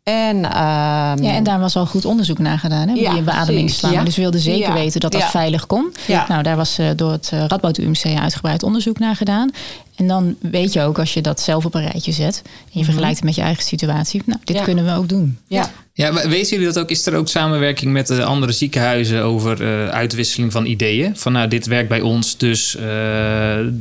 En, 0.03 0.35
um, 0.35 1.23
ja, 1.23 1.31
en 1.33 1.43
daar 1.43 1.59
was 1.59 1.75
al 1.75 1.85
goed 1.85 2.05
onderzoek 2.05 2.39
naar 2.39 2.59
gedaan, 2.59 2.87
hè, 2.87 2.93
ja, 2.93 3.13
die 3.13 3.21
beademingsslangen. 3.21 3.97
Ja. 3.97 4.03
Dus 4.03 4.15
we 4.15 4.21
wilden 4.21 4.39
zeker 4.39 4.67
ja. 4.67 4.73
weten 4.73 4.99
dat 4.99 5.11
dat 5.11 5.23
veilig 5.23 5.65
kon. 5.65 5.93
Nou, 6.27 6.43
daar 6.43 6.55
was 6.55 6.79
uh, 6.79 6.89
door 6.95 7.11
het 7.11 7.31
uh, 7.33 7.45
Radboud 7.45 7.77
UMC 7.77 8.17
uitgebreid 8.19 8.63
onderzoek 8.63 8.99
naar 8.99 9.15
gedaan. 9.15 9.51
En 9.95 10.07
dan 10.07 10.35
weet 10.39 10.73
je 10.73 10.81
ook, 10.81 10.99
als 10.99 11.13
je 11.13 11.21
dat 11.21 11.39
zelf 11.39 11.65
op 11.65 11.75
een 11.75 11.89
rijtje 11.89 12.11
zet... 12.11 12.41
en 12.45 12.79
je 12.79 12.83
vergelijkt 12.85 13.15
het 13.15 13.25
met 13.25 13.35
je 13.35 13.41
eigen 13.41 13.63
situatie... 13.63 14.21
nou, 14.25 14.39
dit 14.43 14.61
kunnen 14.61 14.85
we 14.85 14.91
ook 14.91 15.09
doen. 15.09 15.37
Ja. 15.47 15.71
Ja, 15.93 16.13
weten 16.13 16.49
jullie 16.49 16.65
dat 16.65 16.79
ook? 16.79 16.89
Is 16.89 17.05
er 17.05 17.15
ook 17.15 17.27
samenwerking 17.27 17.91
met 17.91 18.07
de 18.07 18.23
andere 18.23 18.51
ziekenhuizen 18.51 19.23
over 19.23 19.61
uh, 19.61 19.87
uitwisseling 19.87 20.51
van 20.51 20.65
ideeën? 20.65 21.17
Van 21.17 21.31
nou, 21.31 21.47
dit 21.47 21.65
werkt 21.65 21.89
bij 21.89 22.01
ons, 22.01 22.37
dus 22.37 22.75
uh, 22.75 22.83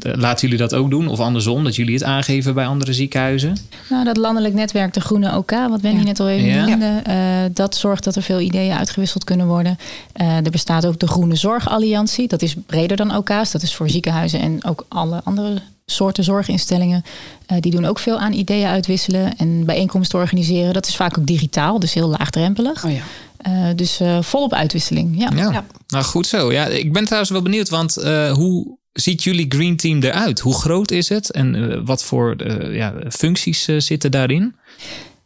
laten 0.01 0.41
jullie 0.41 0.57
dat 0.57 0.75
ook 0.75 0.91
doen? 0.91 1.09
Of 1.09 1.21
andersom, 1.21 1.65
dat 1.65 1.77
jullie 1.77 1.95
het 1.95 2.03
aangeven 2.03 2.55
bij 2.55 2.67
andere 2.67 2.93
ziekenhuizen? 2.93 3.57
Nou, 3.89 4.05
dat 4.05 4.17
landelijk 4.17 4.55
netwerk, 4.55 4.95
de 4.95 5.01
Groene 5.01 5.37
OK, 5.37 5.51
wat 5.51 5.81
Wendy 5.81 5.99
ja. 5.99 6.05
net 6.05 6.21
al 6.21 6.29
even 6.29 6.49
ja. 6.49 6.67
noemde, 6.67 7.03
uh, 7.09 7.15
dat 7.53 7.77
zorgt 7.77 8.05
dat 8.05 8.17
er 8.17 8.23
veel 8.23 8.41
ideeën 8.41 8.77
uitgewisseld 8.77 9.25
kunnen 9.25 9.47
worden. 9.47 9.79
er 10.13 10.51
bestaat 10.51 10.87
ook 10.87 10.99
de 10.99 11.09
Groene 11.09 11.37
Zorgalliantie, 11.37 12.29
dat 12.29 12.43
is 12.43 12.55
breder 12.67 12.97
dan 12.97 13.17
OK's, 13.17 13.51
dat 13.51 13.63
is 13.63 13.75
voor 13.75 13.91
ziekenhuizen 13.91 14.41
en 14.41 14.65
ook 14.65 14.85
alle 14.89 15.21
andere 15.25 15.61
soorten 15.91 16.25
zorginstellingen. 16.25 17.05
Uh, 17.53 17.61
die 17.61 17.71
doen 17.71 17.85
ook 17.85 17.99
veel 17.99 18.19
aan 18.19 18.33
ideeën 18.33 18.67
uitwisselen 18.67 19.37
en 19.37 19.65
bijeenkomsten 19.65 20.19
organiseren. 20.19 20.73
Dat 20.73 20.87
is 20.87 20.97
vaak 20.97 21.19
ook 21.19 21.27
digitaal, 21.27 21.79
dus 21.79 21.95
heel 21.95 22.09
laagdrempelig. 22.09 22.85
Oh 22.85 22.93
ja. 22.93 23.03
Uh, 23.49 23.75
dus 23.77 24.01
uh, 24.01 24.23
volop 24.23 24.53
uitwisseling. 24.53 25.19
Ja. 25.19 25.31
ja. 25.35 25.65
Nou, 25.87 26.05
goed 26.05 26.27
zo. 26.27 26.53
Ja, 26.53 26.67
ik 26.67 26.93
ben 26.93 27.05
trouwens 27.05 27.31
wel 27.31 27.43
benieuwd, 27.43 27.69
want 27.69 27.95
hoe 28.33 28.79
ziet 28.93 29.23
jullie 29.23 29.47
Green 29.49 29.77
Team 29.77 30.03
eruit? 30.03 30.41
Hoe 30.41 30.55
groot 30.55 30.91
is 30.91 31.09
het 31.09 31.31
en 31.31 31.85
wat 31.85 32.05
voor 32.05 32.37
ja, 32.73 32.95
functies 33.09 33.65
zitten 33.65 34.11
daarin? 34.11 34.55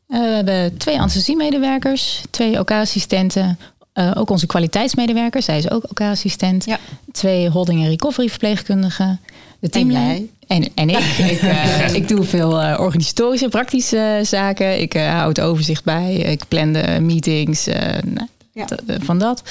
we 0.06 0.16
hebben 0.16 0.76
twee 0.76 0.99
anesthesiemedewerkers, 0.99 2.23
twee 2.30 2.59
OK-assistenten, 2.59 3.59
uh, 3.94 4.11
ook 4.14 4.30
onze 4.30 4.47
kwaliteitsmedewerkers, 4.47 5.44
zij 5.44 5.59
is 5.59 5.71
ook 5.71 5.85
OK-assistent. 5.90 6.64
Ja. 6.64 6.78
Twee 7.12 7.49
holding- 7.50 7.83
en 7.83 7.88
recovery 7.88 8.28
verpleegkundigen. 8.28 9.21
De 9.64 9.71
teamleider. 9.71 10.28
En, 10.47 10.68
en 10.75 10.90
ik. 10.90 10.99
ik, 11.33 11.42
uh, 11.42 11.94
ik 11.94 12.09
doe 12.09 12.25
veel 12.25 12.62
uh, 12.62 12.76
organisatorische, 12.80 13.49
praktische 13.49 14.21
zaken. 14.23 14.80
Ik 14.80 14.92
hou 14.92 15.28
het 15.28 15.40
overzicht 15.40 15.85
bij. 15.85 16.14
Ik 16.14 16.42
plan 16.49 16.73
de 16.73 16.99
meetings. 17.00 17.66
Nou, 18.04 18.28
ja. 18.52 18.66
van 18.87 19.18
dat. 19.18 19.42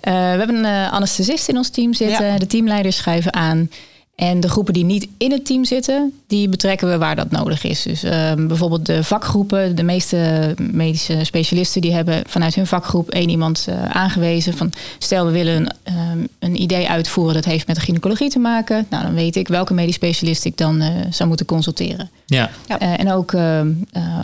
we 0.00 0.10
hebben 0.10 0.64
een 0.64 0.90
anesthesist 0.90 1.48
in 1.48 1.56
ons 1.56 1.68
team 1.68 1.94
zitten. 1.94 2.26
Ja. 2.26 2.38
De 2.38 2.46
teamleiders 2.46 2.96
schuiven 2.96 3.34
aan. 3.34 3.70
En 4.16 4.40
de 4.40 4.48
groepen 4.48 4.74
die 4.74 4.84
niet 4.84 5.08
in 5.18 5.32
het 5.32 5.46
team 5.46 5.64
zitten, 5.64 6.12
die 6.26 6.48
betrekken 6.48 6.88
we 6.88 6.98
waar 6.98 7.16
dat 7.16 7.30
nodig 7.30 7.64
is. 7.64 7.82
Dus 7.82 8.02
ehm, 8.02 8.46
bijvoorbeeld 8.46 8.86
de 8.86 9.04
vakgroepen, 9.04 9.76
de 9.76 9.82
meeste 9.82 10.54
medische 10.72 11.24
specialisten 11.24 11.80
die 11.80 11.92
hebben 11.92 12.22
vanuit 12.26 12.54
hun 12.54 12.66
vakgroep 12.66 13.10
één 13.10 13.28
iemand 13.28 13.66
uh, 13.68 13.84
aangewezen. 13.84 14.56
Van 14.56 14.72
stel 14.98 15.26
we 15.26 15.32
willen 15.32 15.56
een, 15.56 15.70
ehm, 15.82 16.26
een 16.38 16.60
idee 16.60 16.88
uitvoeren 16.88 17.34
dat 17.34 17.44
heeft 17.44 17.66
met 17.66 17.76
de 17.76 17.82
gynaecologie 17.82 18.30
te 18.30 18.38
maken. 18.38 18.86
Nou, 18.90 19.02
dan 19.02 19.14
weet 19.14 19.36
ik 19.36 19.48
welke 19.48 19.74
medisch 19.74 19.94
specialist 19.94 20.44
ik 20.44 20.56
dan 20.56 20.82
uh, 20.82 20.88
zou 21.10 21.28
moeten 21.28 21.46
consulteren. 21.46 22.10
Ja. 22.26 22.50
ja. 22.68 22.82
Uh, 22.82 23.00
en 23.00 23.12
ook 23.12 23.34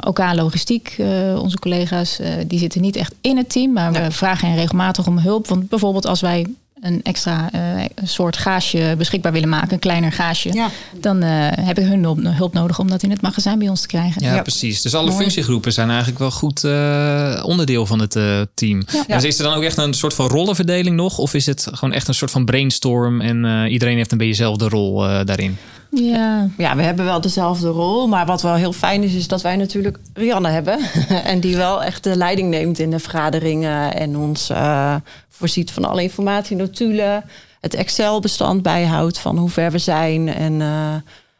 OK 0.07 0.19
Logistiek, 0.35 0.97
onze 1.37 1.59
collega's, 1.59 2.19
die 2.47 2.59
zitten 2.59 2.81
niet 2.81 2.97
echt 2.97 3.15
in 3.21 3.37
het 3.37 3.51
team, 3.51 3.73
maar 3.73 3.93
we 3.93 4.11
vragen 4.11 4.49
hen 4.49 4.57
regelmatig 4.57 5.07
om 5.07 5.19
hulp. 5.19 5.49
Want 5.49 5.69
bijvoorbeeld 5.69 6.07
als 6.07 6.21
wij 6.21 6.47
een 6.81 7.01
extra 7.03 7.51
uh, 7.55 7.85
soort 8.05 8.37
gaasje 8.37 8.95
beschikbaar 8.99 9.33
willen 9.33 9.49
maken, 9.49 9.73
een 9.73 9.79
kleiner 9.79 10.13
gaasje, 10.13 10.53
ja. 10.53 10.71
dan 11.01 11.25
uh, 11.25 11.49
heb 11.51 11.79
ik 11.79 11.87
hun 11.87 12.03
hulp, 12.03 12.19
hulp, 12.23 12.53
nodig 12.53 12.79
om 12.79 12.89
dat 12.89 13.03
in 13.03 13.11
het 13.11 13.21
magazijn 13.21 13.59
bij 13.59 13.69
ons 13.69 13.81
te 13.81 13.87
krijgen. 13.87 14.25
Ja, 14.25 14.35
ja. 14.35 14.43
precies. 14.43 14.83
Dus 14.83 14.95
alle 14.95 15.11
Mooi. 15.11 15.23
functiegroepen 15.23 15.73
zijn 15.73 15.89
eigenlijk 15.89 16.19
wel 16.19 16.31
goed 16.31 16.65
uh, 16.65 17.43
onderdeel 17.47 17.87
van 17.87 18.01
het 18.01 18.13
team. 18.55 18.83
Ja. 19.07 19.17
Dus 19.17 19.25
is 19.25 19.39
er 19.39 19.45
dan 19.45 19.55
ook 19.55 19.63
echt 19.63 19.77
een 19.77 19.95
soort 19.95 20.15
van 20.15 20.29
rollenverdeling 20.29 20.97
nog? 20.97 21.19
Of 21.19 21.35
is 21.35 21.47
het 21.47 21.67
gewoon 21.71 21.95
echt 21.95 22.09
een 22.09 22.15
soort 22.15 22.31
van 22.31 22.45
brainstorm 22.45 23.21
en 23.21 23.67
iedereen 23.67 23.97
heeft 23.97 24.13
een 24.13 24.19
beetje 24.19 24.33
dezelfde 24.33 24.69
rol 24.69 24.99
daarin? 25.25 25.59
Ja. 25.91 26.49
ja, 26.57 26.77
we 26.77 26.83
hebben 26.83 27.05
wel 27.05 27.21
dezelfde 27.21 27.69
rol. 27.69 28.07
Maar 28.07 28.27
wat 28.27 28.43
wel 28.43 28.55
heel 28.55 28.73
fijn 28.73 29.03
is, 29.03 29.15
is 29.15 29.29
dat 29.29 29.43
wij 29.43 29.57
natuurlijk 29.57 29.99
Rianne 30.15 30.49
hebben. 30.49 30.79
en 31.25 31.41
die 31.41 31.57
wel 31.57 31.83
echt 31.83 32.05
de 32.05 32.17
leiding 32.17 32.51
neemt 32.51 32.79
in 32.79 32.91
de 32.91 32.99
vergaderingen. 32.99 33.95
En 33.95 34.17
ons 34.17 34.51
uh, 34.51 34.95
voorziet 35.29 35.71
van 35.71 35.85
alle 35.85 36.03
informatie, 36.03 36.57
notulen. 36.57 37.25
Het 37.61 37.75
Excel-bestand 37.75 38.63
bijhoudt 38.63 39.19
van 39.19 39.39
hoe 39.39 39.51
ver 39.51 39.71
we 39.71 39.79
zijn. 39.79 40.35
En 40.35 40.53
uh, 40.53 40.95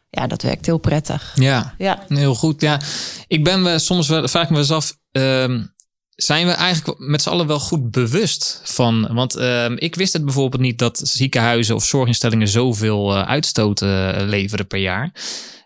ja, 0.09 0.27
dat 0.27 0.41
werkt 0.41 0.65
heel 0.65 0.77
prettig. 0.77 1.31
Ja, 1.35 1.73
ja. 1.77 2.03
heel 2.07 2.35
goed. 2.35 2.61
Ja, 2.61 2.79
ik 3.27 3.43
ben 3.43 3.79
soms 3.79 4.07
wel, 4.07 4.27
vraag 4.27 4.49
me 4.49 4.57
eens 4.57 4.71
af. 4.71 4.97
Uh, 5.11 5.59
zijn 6.23 6.47
we 6.47 6.51
eigenlijk 6.51 6.99
met 6.99 7.21
z'n 7.21 7.29
allen 7.29 7.47
wel 7.47 7.59
goed 7.59 7.91
bewust 7.91 8.61
van. 8.63 9.07
Want 9.13 9.37
uh, 9.37 9.69
ik 9.75 9.95
wist 9.95 10.13
het 10.13 10.25
bijvoorbeeld 10.25 10.61
niet 10.61 10.79
dat 10.79 11.01
ziekenhuizen 11.03 11.75
of 11.75 11.83
zorginstellingen 11.83 12.47
zoveel 12.47 13.15
uh, 13.15 13.23
uitstoot 13.23 13.81
uh, 13.81 14.11
leveren 14.17 14.67
per 14.67 14.79
jaar. 14.79 15.11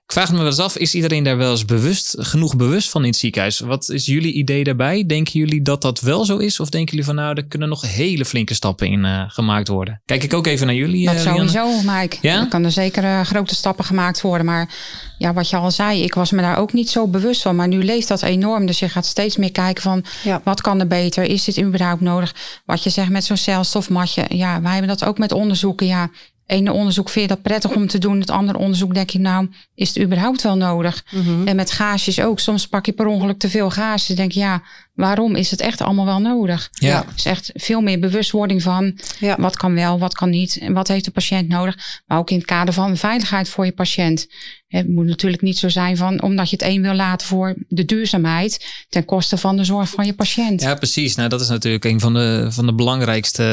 Ik 0.06 0.12
vraag 0.12 0.32
me 0.32 0.38
wel 0.38 0.46
eens 0.46 0.60
af, 0.60 0.78
is 0.78 0.96
iedereen 0.96 1.24
daar 1.24 1.38
wel 1.38 1.52
eens 1.52 1.66
bewust, 1.66 2.16
genoeg 2.18 2.56
bewust 2.56 2.90
van 2.90 3.02
in 3.02 3.08
het 3.08 3.18
ziekenhuis? 3.18 3.60
Wat 3.60 3.90
is 3.90 4.06
jullie 4.06 4.34
idee 4.34 4.64
daarbij? 4.64 5.06
Denken 5.06 5.40
jullie 5.40 5.62
dat 5.62 5.82
dat 5.82 6.00
wel 6.00 6.26
zo 6.26 6.38
is? 6.38 6.60
Of 6.60 6.70
denken 6.70 6.90
jullie 6.90 7.06
van 7.06 7.16
nou, 7.16 7.36
er 7.36 7.46
kunnen 7.46 7.70
nog 7.70 7.82
hele 7.82 8.26
flinke 8.26 8.54
stappen 8.54 8.88
in 8.88 9.04
uh, 9.04 9.24
gemaakt 9.28 9.68
worden? 9.68 10.02
Kijk 10.06 10.24
ik 10.24 10.34
ook 10.34 10.48
even 10.48 10.66
naar 10.66 10.76
jullie. 10.76 11.06
Dat 11.06 11.20
sowieso, 11.20 11.82
Mike. 11.82 12.18
Ja? 12.22 12.40
Er 12.40 12.48
kunnen 12.48 12.72
zeker 12.72 13.04
uh, 13.04 13.22
grote 13.22 13.56
stappen 13.56 13.86
gemaakt 13.86 14.22
worden. 14.22 14.46
Maar 14.46 14.76
ja, 15.18 15.34
wat 15.34 15.50
je 15.50 15.56
al 15.56 15.72
zei, 15.72 16.04
ik 16.04 16.14
was 16.14 16.32
me 16.32 16.42
daar 16.42 16.58
ook 16.58 16.74
niet 16.74 16.90
zo 16.90 17.08
bewust 17.08 17.42
van. 17.42 17.56
Maar 17.56 17.68
nu 17.68 17.84
leeft 17.84 18.08
dat 18.08 18.22
enorm. 18.22 18.66
Dus 18.66 18.80
je 18.80 18.90
gaat 18.90 19.06
steeds 19.06 19.38
meer 19.38 19.52
kijken 19.52 19.84
van 19.84 20.04
ja. 20.24 20.42
wat 20.44 20.62
kan 20.62 20.80
er 20.80 20.88
beter? 20.88 21.24
Is 21.24 21.44
dit 21.44 21.62
überhaupt 21.62 22.02
nodig? 22.02 22.36
Wat 22.66 22.84
je 22.84 22.90
zegt 22.90 23.10
met 23.10 23.24
zo'n 23.24 23.38
celstofmatje. 23.38 24.26
Ja, 24.30 24.62
wij 24.62 24.72
hebben 24.72 24.90
dat 24.90 25.06
ook 25.06 25.18
met 25.18 25.32
onderzoeken. 25.32 25.88
Ja, 25.88 26.10
ene 26.46 26.72
onderzoek 26.74 27.10
vind 27.10 27.30
je 27.30 27.36
dat 27.36 27.44
prettig 27.44 27.76
om 27.76 27.88
te 27.88 27.98
doen. 27.98 28.20
Het 28.20 28.30
andere 28.30 28.58
onderzoek 28.58 28.94
denk 28.94 29.10
je 29.10 29.20
nou, 29.20 29.50
is 29.76 29.88
het 29.88 30.04
überhaupt 30.04 30.42
wel 30.42 30.58
nodig? 30.58 31.06
Mm 31.12 31.22
-hmm. 31.22 31.48
En 31.48 31.56
met 31.56 31.72
gaasjes 31.72 32.22
ook. 32.22 32.40
Soms 32.40 32.68
pak 32.68 32.86
je 32.86 32.92
per 32.92 33.06
ongeluk 33.06 33.40
te 33.40 33.50
veel 33.50 33.70
gaasjes. 33.70 34.16
denk 34.16 34.32
je, 34.32 34.40
ja, 34.40 34.62
waarom 34.94 35.36
is 35.36 35.52
het 35.52 35.62
echt 35.62 35.82
allemaal 35.82 36.06
wel 36.06 36.20
nodig? 36.20 36.70
Ja. 36.72 37.06
Dus 37.14 37.26
echt 37.26 37.52
veel 37.54 37.82
meer 37.82 38.00
bewustwording 38.00 38.62
van 38.62 39.00
ja. 39.20 39.36
wat 39.40 39.58
kan 39.58 39.74
wel, 39.74 40.00
wat 40.00 40.16
kan 40.16 40.30
niet. 40.30 40.58
En 40.58 40.74
wat 40.74 40.88
heeft 40.88 41.06
de 41.06 41.12
patiënt 41.12 41.48
nodig? 41.48 42.02
Maar 42.06 42.18
ook 42.18 42.30
in 42.30 42.38
het 42.38 42.46
kader 42.46 42.74
van 42.74 42.98
veiligheid 42.98 43.50
voor 43.50 43.66
je 43.66 43.72
patiënt. 43.72 44.28
Het 44.68 44.90
moet 44.90 45.06
natuurlijk 45.06 45.42
niet 45.42 45.58
zo 45.58 45.70
zijn 45.70 45.98
van 45.98 46.22
omdat 46.22 46.50
je 46.50 46.56
het 46.56 46.66
een 46.66 46.82
wil 46.82 46.94
laten 46.94 47.28
voor 47.28 47.56
de 47.68 47.86
duurzaamheid 47.86 48.86
ten 48.90 49.06
koste 49.06 49.38
van 49.38 49.58
de 49.58 49.64
zorg 49.64 49.90
van 49.90 50.06
je 50.06 50.14
patiënt. 50.14 50.62
Ja, 50.62 50.76
precies. 50.76 51.16
Nou, 51.16 51.30
dat 51.30 51.42
is 51.42 51.48
natuurlijk 51.48 51.86
een 51.86 52.00
van 52.00 52.14
de, 52.14 52.48
van 52.50 52.66
de 52.66 52.74
belangrijkste 52.74 53.44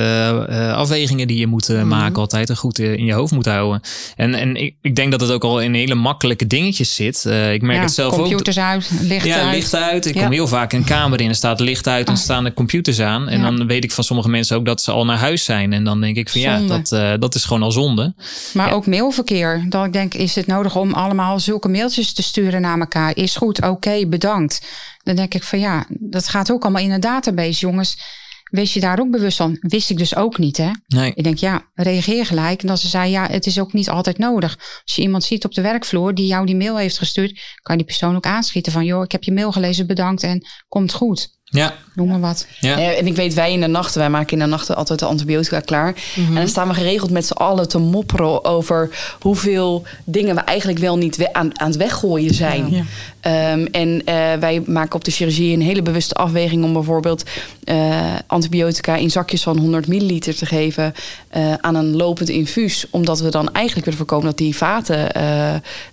uh, 0.50 0.73
afwegingen 0.73 1.26
die 1.26 1.38
je 1.38 1.47
moet 1.47 1.69
uh, 1.69 1.83
mm. 1.83 1.88
maken, 1.88 2.16
altijd 2.16 2.50
en 2.50 2.57
goed 2.57 2.78
in 2.78 3.04
je 3.04 3.12
hoofd 3.12 3.33
moet 3.33 3.47
houden. 3.47 3.81
En, 4.16 4.35
en 4.35 4.57
ik, 4.57 4.76
ik 4.81 4.97
denk 4.97 5.11
dat 5.11 5.21
het 5.21 5.31
ook 5.31 5.45
al 5.45 5.61
in 5.61 5.75
hele 5.75 5.95
makkelijke 5.95 6.47
dingetjes 6.47 6.95
zit. 6.95 7.25
ik 7.25 7.62
merk 7.62 7.76
ja, 7.76 7.83
het 7.83 7.92
zelf 7.92 8.14
computers 8.14 8.59
ook. 8.59 8.64
uit, 8.64 8.90
licht 9.00 9.25
ja, 9.25 9.43
uit. 9.43 9.54
licht 9.54 9.75
uit. 9.75 10.06
Ik 10.06 10.15
kom 10.15 10.30
heel 10.30 10.49
vaak 10.49 10.73
een 10.73 10.84
kamer 10.84 11.21
in, 11.21 11.28
er 11.28 11.34
staat 11.34 11.60
licht 11.60 11.86
uit 11.86 12.08
en 12.08 12.17
staan 12.17 12.45
de 12.45 12.54
computers 12.54 13.00
aan. 13.00 13.28
En 13.28 13.43
dan 13.43 13.67
weet 13.67 13.84
ik 13.84 13.93
van 13.93 14.04
sommige 14.04 14.28
mensen 14.28 14.56
ook 14.56 14.65
dat 14.65 14.82
ze 14.82 14.91
al 14.91 15.04
naar 15.04 15.19
huis 15.19 15.45
zijn. 15.45 15.73
En 15.73 15.84
dan 15.84 16.00
denk 16.00 16.17
ik 16.17 16.28
van 16.28 16.41
zonde. 16.41 16.75
ja, 16.75 16.78
dat, 16.78 17.21
dat 17.21 17.34
is 17.34 17.45
gewoon 17.45 17.63
al 17.63 17.73
zonde. 17.73 18.15
Maar 18.52 18.73
ook 18.73 18.86
mailverkeer. 18.86 19.67
Dat 19.69 19.84
ik 19.86 19.93
denk, 19.93 20.15
is 20.15 20.34
het 20.34 20.47
nodig 20.47 20.76
om 20.76 20.95
allemaal 21.02 21.41
zulke 21.41 21.69
mailtjes 21.69 22.12
te 22.12 22.23
sturen 22.23 22.60
naar 22.60 22.78
elkaar. 22.78 23.17
Is 23.17 23.36
goed, 23.36 23.58
oké, 23.58 23.69
okay, 23.69 24.08
bedankt. 24.08 24.67
Dan 25.02 25.17
denk 25.17 25.34
ik 25.34 25.43
van 25.43 25.58
ja, 25.58 25.86
dat 25.88 26.28
gaat 26.28 26.50
ook 26.50 26.62
allemaal 26.62 26.82
in 26.82 26.91
een 26.91 27.00
database, 27.00 27.60
jongens. 27.60 28.21
Wees 28.50 28.75
je 28.75 28.80
daar 28.80 29.00
ook 29.00 29.10
bewust 29.10 29.36
van? 29.36 29.56
Wist 29.60 29.91
ik 29.91 29.99
dus 29.99 30.17
ook 30.17 30.38
niet, 30.38 30.56
hè? 30.56 30.71
Nee. 30.86 31.12
Ik 31.15 31.25
denk, 31.25 31.38
ja, 31.38 31.71
reageer 31.75 32.26
gelijk. 32.26 32.60
En 32.60 32.67
dan 32.67 32.78
ze 32.78 32.88
zei, 32.88 33.10
ja, 33.10 33.26
het 33.26 33.47
is 33.47 33.60
ook 33.60 33.73
niet 33.73 33.91
altijd 33.91 34.19
nodig. 34.19 34.58
Als 34.84 34.97
je 34.97 35.02
iemand 35.02 35.25
ziet 35.25 35.45
op 35.45 35.54
de 35.54 35.60
werkvloer 35.60 36.15
die 36.15 36.26
jou 36.26 36.47
die 36.47 36.56
mail 36.56 36.76
heeft 36.76 36.99
gestuurd, 36.99 37.41
kan 37.62 37.76
die 37.76 37.86
persoon 37.86 38.17
ook 38.17 38.26
aanschieten 38.26 38.73
van, 38.73 38.84
joh, 38.84 39.02
ik 39.02 39.12
heb 39.12 39.23
je 39.23 39.32
mail 39.32 39.52
gelezen, 39.52 39.86
bedankt 39.86 40.23
en 40.23 40.47
komt 40.69 40.93
goed. 40.93 41.41
Ja. 41.52 41.75
Noem 41.95 42.08
maar 42.08 42.21
wat. 42.21 42.47
Ja. 42.60 42.78
ja. 42.78 42.93
en 42.93 43.06
ik 43.06 43.17
weet, 43.17 43.34
wij 43.34 43.52
in 43.52 43.60
de 43.60 43.67
nachten, 43.67 44.00
wij 44.00 44.10
maken 44.10 44.32
in 44.32 44.38
de 44.38 44.47
nachten 44.50 44.76
altijd 44.76 44.99
de 44.99 45.04
antibiotica 45.04 45.60
klaar. 45.60 45.95
Mm 46.15 46.25
-hmm. 46.25 46.34
En 46.34 46.41
dan 46.41 46.49
staan 46.49 46.69
we 46.69 46.75
geregeld 46.75 47.10
met 47.10 47.26
z'n 47.26 47.32
allen 47.32 47.69
te 47.69 47.78
mopperen 47.78 48.45
over 48.45 48.91
hoeveel 49.21 49.82
dingen 50.04 50.34
we 50.34 50.41
eigenlijk 50.41 50.78
wel 50.78 50.97
niet 50.97 51.17
we 51.17 51.32
aan, 51.32 51.60
aan 51.60 51.67
het 51.67 51.76
weggooien 51.76 52.34
zijn. 52.34 52.71
Ja. 52.71 53.52
Um, 53.52 53.67
en 53.67 53.88
uh, 53.88 54.04
wij 54.41 54.62
maken 54.67 54.95
op 54.95 55.04
de 55.04 55.10
chirurgie 55.10 55.54
een 55.54 55.62
hele 55.62 55.82
bewuste 55.82 56.15
afweging 56.15 56.65
om 56.65 56.73
bijvoorbeeld 56.73 57.23
uh, 57.65 57.97
antibiotica 58.26 58.97
in 58.97 59.10
zakjes 59.10 59.43
van 59.43 59.58
100 59.58 59.86
milliliter 59.86 60.34
te 60.34 60.47
geven 60.47 60.95
uh, 61.36 61.54
aan 61.60 61.75
een 61.75 61.97
lopend 61.97 62.28
infuus. 62.28 62.86
Omdat 62.91 63.21
we 63.21 63.28
dan 63.28 63.52
eigenlijk 63.52 63.84
willen 63.84 63.99
voorkomen 63.99 64.26
dat 64.26 64.38
die 64.38 64.56
vaten, 64.56 65.08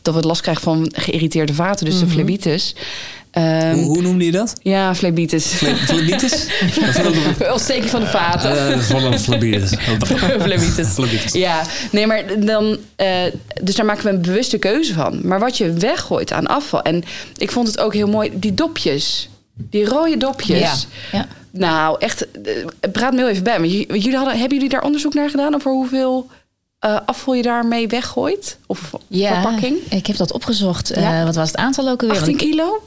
dat 0.01 0.13
we 0.15 0.21
last 0.21 0.41
krijgen 0.41 0.63
van 0.63 0.91
geïrriteerde 0.95 1.53
vaten, 1.53 1.85
dus 1.85 1.93
mm 1.93 1.99
-hmm. 1.99 2.09
de 2.09 2.13
phlebitis. 2.13 2.75
Um, 3.31 3.73
hoe, 3.73 3.85
hoe, 3.85 4.01
noemde 4.01 4.25
je 4.25 4.31
dat? 4.31 4.55
Ja, 4.61 4.95
phlebitis. 4.95 5.45
Phlebitis? 5.45 6.47
Ontsteking 7.51 7.89
van 7.89 7.99
de 7.99 8.07
vaten. 8.07 8.51
Uh, 8.51 9.17
phlebitis. 9.17 9.73
phlebitis. 10.39 10.87
phlebitis. 10.95 11.33
Ja, 11.33 11.63
nee, 11.91 12.07
maar 12.07 12.45
dan... 12.45 12.77
Uh, 12.97 13.23
dus 13.61 13.75
daar 13.75 13.85
maken 13.85 14.03
we 14.03 14.09
een 14.09 14.21
bewuste 14.21 14.57
keuze 14.57 14.93
van. 14.93 15.19
Maar 15.23 15.39
wat 15.39 15.57
je 15.57 15.73
weggooit 15.73 16.31
aan 16.31 16.47
afval... 16.47 16.81
En 16.81 17.03
ik 17.37 17.51
vond 17.51 17.67
het 17.67 17.79
ook 17.79 17.93
heel 17.93 18.07
mooi, 18.07 18.31
die 18.33 18.53
dopjes. 18.53 19.29
Die 19.53 19.85
rode 19.85 20.17
dopjes. 20.17 20.87
Ja. 21.11 21.17
ja. 21.17 21.27
Nou, 21.51 21.95
echt, 21.99 22.27
praat 22.91 23.11
me 23.11 23.17
heel 23.17 23.29
even 23.29 23.43
bij. 23.43 23.59
Maar 23.59 23.67
jullie 23.67 24.15
hadden, 24.15 24.37
hebben 24.37 24.57
jullie 24.57 24.73
daar 24.73 24.83
onderzoek 24.83 25.13
naar 25.13 25.29
gedaan 25.29 25.55
over 25.55 25.71
hoeveel... 25.71 26.27
Uh, 26.85 26.97
afval 27.05 27.33
je 27.33 27.41
daarmee 27.41 27.87
weggooit? 27.87 28.57
Of 28.65 28.91
ja, 29.07 29.41
verpakking? 29.41 29.77
ik 29.89 30.07
heb 30.07 30.17
dat 30.17 30.31
opgezocht. 30.31 30.91
Ja. 30.95 31.19
Uh, 31.19 31.25
wat 31.25 31.35
was 31.35 31.47
het 31.47 31.57
aantal 31.57 31.89
ook 31.89 32.01
alweer? 32.01 32.17
18 32.17 32.37
kilo? 32.37 32.81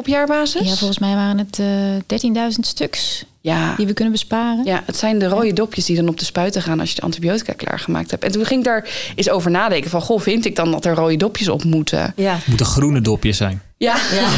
Op 0.00 0.06
jaarbasis? 0.06 0.68
Ja, 0.68 0.74
volgens 0.74 0.98
mij 0.98 1.14
waren 1.14 1.38
het 1.38 1.58
uh, 1.58 2.50
13.000 2.50 2.58
stuks 2.60 3.24
ja. 3.40 3.74
die 3.76 3.86
we 3.86 3.92
kunnen 3.92 4.12
besparen. 4.12 4.64
Ja, 4.64 4.82
het 4.86 4.96
zijn 4.96 5.18
de 5.18 5.28
rode 5.28 5.46
ja. 5.46 5.52
dopjes 5.52 5.84
die 5.84 5.96
dan 5.96 6.08
op 6.08 6.18
de 6.18 6.24
spuiten 6.24 6.62
gaan 6.62 6.80
als 6.80 6.88
je 6.88 6.94
de 6.94 7.02
antibiotica 7.02 7.52
klaargemaakt 7.52 8.10
hebt. 8.10 8.24
En 8.24 8.32
toen 8.32 8.44
ging 8.44 8.60
ik 8.60 8.66
daar 8.66 8.88
eens 9.14 9.30
over 9.30 9.50
nadenken 9.50 9.90
van, 9.90 10.00
goh, 10.00 10.20
vind 10.20 10.44
ik 10.44 10.56
dan 10.56 10.70
dat 10.70 10.84
er 10.84 10.94
rode 10.94 11.16
dopjes 11.16 11.48
op 11.48 11.64
moeten? 11.64 12.12
Ja. 12.16 12.34
Het 12.34 12.46
moeten 12.46 12.66
groene 12.66 13.00
dopjes 13.00 13.36
zijn. 13.36 13.62
Ja. 13.76 13.96
ja. 14.12 14.28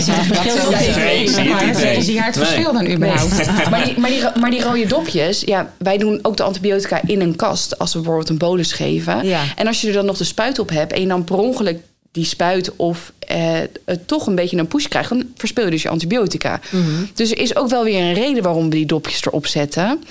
Ziet 0.00 0.14
het 0.16 0.26
verschil 0.26 2.22
het 2.22 2.36
verschil 2.36 2.72
dan 2.72 2.86
überhaupt? 2.90 3.70
maar, 3.70 3.84
die, 3.84 3.98
maar, 3.98 4.10
die, 4.10 4.22
maar 4.40 4.50
die 4.50 4.62
rode 4.62 4.86
dopjes, 4.86 5.40
ja, 5.40 5.72
wij 5.78 5.98
doen 5.98 6.18
ook 6.22 6.36
de 6.36 6.42
antibiotica 6.42 7.00
in 7.06 7.20
een 7.20 7.36
kast 7.36 7.78
als 7.78 7.92
we 7.92 7.98
bijvoorbeeld 7.98 8.28
een 8.28 8.38
bolus 8.38 8.72
geven. 8.72 9.26
Ja. 9.26 9.42
En 9.56 9.66
als 9.66 9.80
je 9.80 9.86
er 9.86 9.92
dan 9.92 10.06
nog 10.06 10.16
de 10.16 10.24
spuit 10.24 10.58
op 10.58 10.70
hebt 10.70 10.92
en 10.92 11.00
je 11.00 11.06
dan 11.06 11.24
per 11.24 11.36
ongeluk 11.36 11.78
die 12.14 12.24
spuit 12.24 12.76
of 12.76 13.12
eh, 13.26 13.96
toch 14.06 14.26
een 14.26 14.34
beetje 14.34 14.56
een 14.56 14.66
push 14.66 14.86
krijgt, 14.86 15.08
dan 15.08 15.24
verspil 15.36 15.64
je 15.64 15.70
dus 15.70 15.82
je 15.82 15.88
antibiotica. 15.88 16.60
Mhm. 16.70 16.82
Mm 16.82 16.94
-hmm. 16.94 17.10
Dus 17.14 17.30
er 17.30 17.38
is 17.38 17.56
ook 17.56 17.68
wel 17.68 17.84
weer 17.84 18.00
een 18.00 18.14
reden 18.14 18.42
waarom 18.42 18.64
we 18.64 18.70
die 18.70 18.86
dopjes 18.86 19.24
erop 19.24 19.46
zetten. 19.46 20.02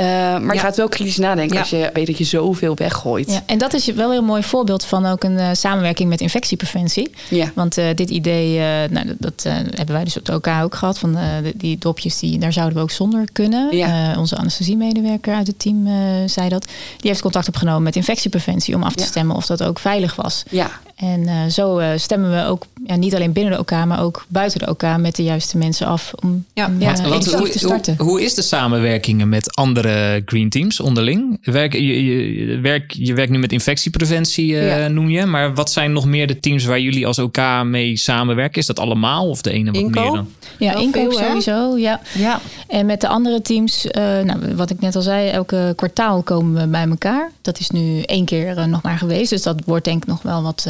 Uh, 0.00 0.06
maar 0.06 0.42
ja. 0.42 0.52
je 0.52 0.58
gaat 0.58 0.76
wel 0.76 0.88
kritisch 0.88 1.16
nadenken 1.16 1.54
ja. 1.54 1.60
als 1.60 1.70
je 1.70 1.90
weet 1.92 2.06
dat 2.06 2.18
je 2.18 2.24
zoveel 2.24 2.74
weggooit. 2.74 3.30
Ja, 3.30 3.42
en 3.46 3.58
dat 3.58 3.74
is 3.74 3.86
wel 3.86 4.06
een 4.06 4.12
heel 4.12 4.22
mooi 4.22 4.42
voorbeeld 4.42 4.84
van 4.84 5.06
ook 5.06 5.24
een 5.24 5.32
uh, 5.32 5.48
samenwerking 5.52 6.08
met 6.08 6.20
infectiepreventie. 6.20 7.10
Ja. 7.30 7.52
Want 7.54 7.78
uh, 7.78 7.84
dit 7.94 8.10
idee, 8.10 8.58
nou, 8.90 9.06
dat, 9.06 9.16
dat 9.18 9.42
hebben 9.52 9.94
wij 9.94 10.04
dus 10.04 10.16
op 10.16 10.24
de 10.24 10.34
OK 10.34 10.46
ook 10.62 10.74
gehad. 10.74 10.98
Van 10.98 11.18
die 11.54 11.78
dopjes, 11.78 12.18
die, 12.18 12.38
daar 12.38 12.52
zouden 12.52 12.76
we 12.76 12.82
ook 12.82 12.90
zonder 12.90 13.24
kunnen. 13.32 13.76
Ja. 13.76 14.18
onze 14.18 14.36
anesthesiemedewerker 14.36 15.34
uit 15.34 15.46
het 15.46 15.58
team 15.58 15.88
zei 16.26 16.48
dat. 16.48 16.64
Die 16.96 17.10
heeft 17.10 17.22
contact 17.22 17.48
opgenomen 17.48 17.82
met 17.82 17.96
infectiepreventie 17.96 18.74
om 18.74 18.82
af 18.82 18.94
te 18.94 19.04
stemmen 19.04 19.36
of 19.36 19.46
dat 19.46 19.62
ook 19.62 19.78
veilig 19.78 20.16
was. 20.16 20.42
Ja. 20.50 20.70
En 20.96 21.52
zo 21.52 21.82
stemmen 21.96 22.30
we 22.30 22.44
ook 22.44 22.57
ja, 22.86 22.96
niet 22.96 23.14
alleen 23.14 23.32
binnen 23.32 23.52
de 23.52 23.58
OK, 23.58 23.70
maar 23.70 24.02
ook 24.02 24.26
buiten 24.28 24.58
de 24.58 24.68
OK 24.68 24.96
met 24.98 25.16
de 25.16 25.22
juiste 25.22 25.58
mensen 25.58 25.86
af 25.86 26.12
om 26.22 26.44
ja. 26.54 26.70
ja 26.78 26.96
hoe, 27.04 27.48
te 27.48 27.58
starten. 27.58 27.96
Hoe, 27.98 28.22
is 28.22 28.34
de 28.34 28.42
samenwerking 28.42 29.24
met 29.24 29.54
andere 29.54 30.22
green 30.24 30.48
teams 30.48 30.80
onderling? 30.80 31.38
Werk, 31.42 31.72
je, 31.72 32.04
je, 32.04 32.58
werk, 32.58 32.92
je 32.92 33.14
werkt 33.14 33.30
nu 33.30 33.38
met 33.38 33.52
infectiepreventie, 33.52 34.52
uh, 34.52 34.86
noem 34.86 35.08
je. 35.08 35.26
Maar 35.26 35.54
wat 35.54 35.70
zijn 35.70 35.92
nog 35.92 36.06
meer 36.06 36.26
de 36.26 36.40
teams 36.40 36.64
waar 36.64 36.80
jullie 36.80 37.06
als 37.06 37.18
OK 37.18 37.38
mee 37.64 37.96
samenwerken? 37.96 38.60
Is 38.60 38.66
dat 38.66 38.78
allemaal 38.78 39.28
of 39.28 39.42
de 39.42 39.50
ene 39.50 39.70
wat 39.70 39.90
meer 39.90 40.12
dan? 40.12 40.28
Ja, 40.58 40.74
inkoop 40.74 41.12
sowieso. 41.12 41.76
Ja. 41.76 42.00
ja. 42.14 42.40
En 42.68 42.86
met 42.86 43.00
de 43.00 43.08
andere 43.08 43.42
teams, 43.42 43.84
uh, 43.84 43.92
nou, 44.02 44.54
wat 44.54 44.70
ik 44.70 44.80
net 44.80 44.96
al 44.96 45.02
zei, 45.02 45.28
elke 45.28 45.72
kwartaal 45.76 46.22
komen 46.22 46.60
we 46.60 46.68
bij 46.68 46.88
elkaar. 46.88 47.30
Dat 47.42 47.58
is 47.58 47.70
nu 47.70 48.00
één 48.00 48.24
keer 48.24 48.58
uh, 48.58 48.64
nog 48.64 48.82
maar 48.82 48.98
geweest. 48.98 49.30
Dus 49.30 49.42
dat 49.42 49.62
wordt 49.64 49.84
denk 49.84 50.02
ik 50.02 50.08
nog 50.08 50.22
wel 50.22 50.42
wat 50.42 50.66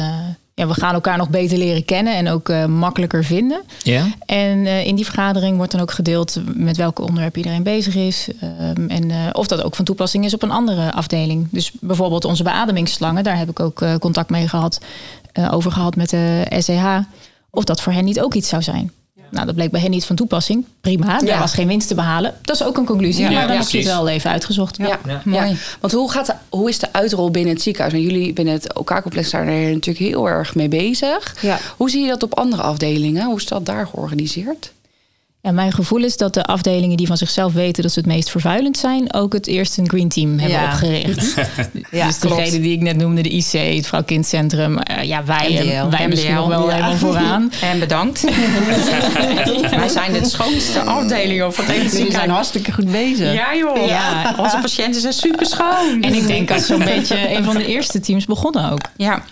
ja, 0.59 0.67
we 0.67 0.73
gaan 0.73 0.93
elkaar 0.93 1.17
nog 1.17 1.29
beter 1.29 1.57
leren 1.57 1.85
kennen 1.85 2.15
en 2.15 2.29
ook 2.29 2.49
uh, 2.49 2.65
makkelijker 2.65 3.23
vinden. 3.23 3.61
Ja. 3.77 4.07
En 4.25 4.57
uh, 4.57 4.85
in 4.85 4.95
die 4.95 5.05
vergadering 5.05 5.57
wordt 5.57 5.71
dan 5.71 5.81
ook 5.81 5.91
gedeeld 5.91 6.41
met 6.53 6.77
welke 6.77 7.01
onderwerp 7.01 7.37
iedereen 7.37 7.63
bezig 7.63 7.95
is. 7.95 8.27
Um, 8.43 8.89
en 8.89 9.09
uh, 9.09 9.15
of 9.31 9.47
dat 9.47 9.63
ook 9.63 9.75
van 9.75 9.85
toepassing 9.85 10.25
is 10.25 10.33
op 10.33 10.43
een 10.43 10.51
andere 10.51 10.91
afdeling. 10.91 11.47
Dus 11.51 11.71
bijvoorbeeld 11.79 12.25
onze 12.25 12.43
beademingsslangen, 12.43 13.23
daar 13.23 13.37
heb 13.37 13.49
ik 13.49 13.59
ook 13.59 13.83
contact 13.99 14.29
mee 14.29 14.47
gehad, 14.47 14.79
over 15.51 15.71
gehad 15.71 15.95
met 15.95 16.09
de 16.09 16.45
SEH. 16.57 16.97
Of 17.49 17.63
dat 17.63 17.81
voor 17.81 17.93
hen 17.93 18.05
niet 18.05 18.21
ook 18.21 18.33
iets 18.33 18.49
zou 18.49 18.61
zijn. 18.61 18.91
Nou, 19.31 19.45
dat 19.45 19.55
bleek 19.55 19.71
bij 19.71 19.81
hen 19.81 19.89
niet 19.89 20.05
van 20.05 20.15
toepassing. 20.15 20.65
Prima, 20.81 21.21
er 21.21 21.39
was 21.39 21.53
geen 21.53 21.67
winst 21.67 21.87
te 21.87 21.95
behalen. 21.95 22.33
Dat 22.41 22.55
is 22.55 22.63
ook 22.63 22.77
een 22.77 22.85
conclusie, 22.85 23.23
maar 23.23 23.47
dan 23.47 23.57
heb 23.57 23.67
je 23.67 23.77
het 23.77 23.87
wel 23.87 24.07
even 24.07 24.29
uitgezocht. 24.29 24.77
Ja, 24.77 24.99
mooi. 25.23 25.57
Want 25.79 25.93
hoe, 25.93 26.11
gaat 26.11 26.25
de, 26.25 26.33
hoe 26.49 26.69
is 26.69 26.79
de 26.79 26.93
uitrol 26.93 27.31
binnen 27.31 27.53
het 27.53 27.61
ziekenhuis? 27.61 27.93
En 27.93 28.01
jullie 28.01 28.33
binnen 28.33 28.53
het 28.53 28.75
OK-complex 28.75 29.29
zijn 29.29 29.47
er 29.47 29.71
natuurlijk 29.73 30.05
heel 30.05 30.29
erg 30.29 30.55
mee 30.55 30.67
bezig. 30.67 31.35
Hoe 31.77 31.89
zie 31.89 32.01
je 32.01 32.07
dat 32.07 32.23
op 32.23 32.37
andere 32.37 32.61
afdelingen? 32.61 33.25
Hoe 33.25 33.37
is 33.37 33.45
dat 33.45 33.65
daar 33.65 33.87
georganiseerd? 33.87 34.71
Ja, 35.41 35.51
mijn 35.51 35.71
gevoel 35.71 36.03
is 36.03 36.17
dat 36.17 36.33
de 36.33 36.43
afdelingen 36.43 36.97
die 36.97 37.07
van 37.07 37.17
zichzelf 37.17 37.53
weten 37.53 37.83
dat 37.83 37.91
ze 37.91 37.99
het 37.99 38.07
meest 38.07 38.29
vervuilend 38.29 38.77
zijn, 38.77 39.13
ook 39.13 39.33
het 39.33 39.47
eerst 39.47 39.77
een 39.77 39.89
green 39.89 40.09
team 40.09 40.39
hebben 40.39 40.59
ja. 40.59 40.65
opgericht. 40.65 41.33
ja, 41.91 42.05
dus 42.07 42.19
degene 42.19 42.59
die 42.59 42.71
ik 42.71 42.81
net 42.81 42.97
noemde, 42.97 43.21
de 43.21 43.29
IC, 43.29 43.75
het 43.75 43.87
vrouwkindcentrum. 43.87 44.77
Uh, 44.77 45.03
ja, 45.03 45.23
wij, 45.23 45.49
MDL, 45.51 45.89
wij 45.97 46.07
misschien 46.07 46.33
nog 46.33 46.47
wel 46.47 46.69
helemaal 46.69 46.95
vooraan. 46.95 47.51
En 47.61 47.79
bedankt. 47.79 48.21
wij 49.69 49.89
zijn 49.89 50.13
de 50.13 50.25
schoonste 50.25 50.81
afdeling 50.81 51.43
of 51.43 51.57
het 51.57 51.65
hele 51.65 52.11
zijn 52.11 52.29
hartstikke 52.29 52.71
goed 52.71 52.91
bezig. 52.91 53.33
Ja 53.33 53.55
joh, 53.55 53.87
ja. 53.87 54.35
onze 54.37 54.57
patiënten 54.61 55.01
zijn 55.01 55.13
super 55.13 55.45
schoon. 55.45 56.01
En 56.01 56.13
ik 56.13 56.27
denk 56.27 56.47
dat 56.47 56.61
zo'n 56.61 56.83
beetje 56.83 57.35
een 57.35 57.43
van 57.43 57.55
de 57.55 57.65
eerste 57.65 57.99
teams 57.99 58.25
begonnen 58.25 58.71
ook. 58.71 58.81
Ja. 58.97 59.23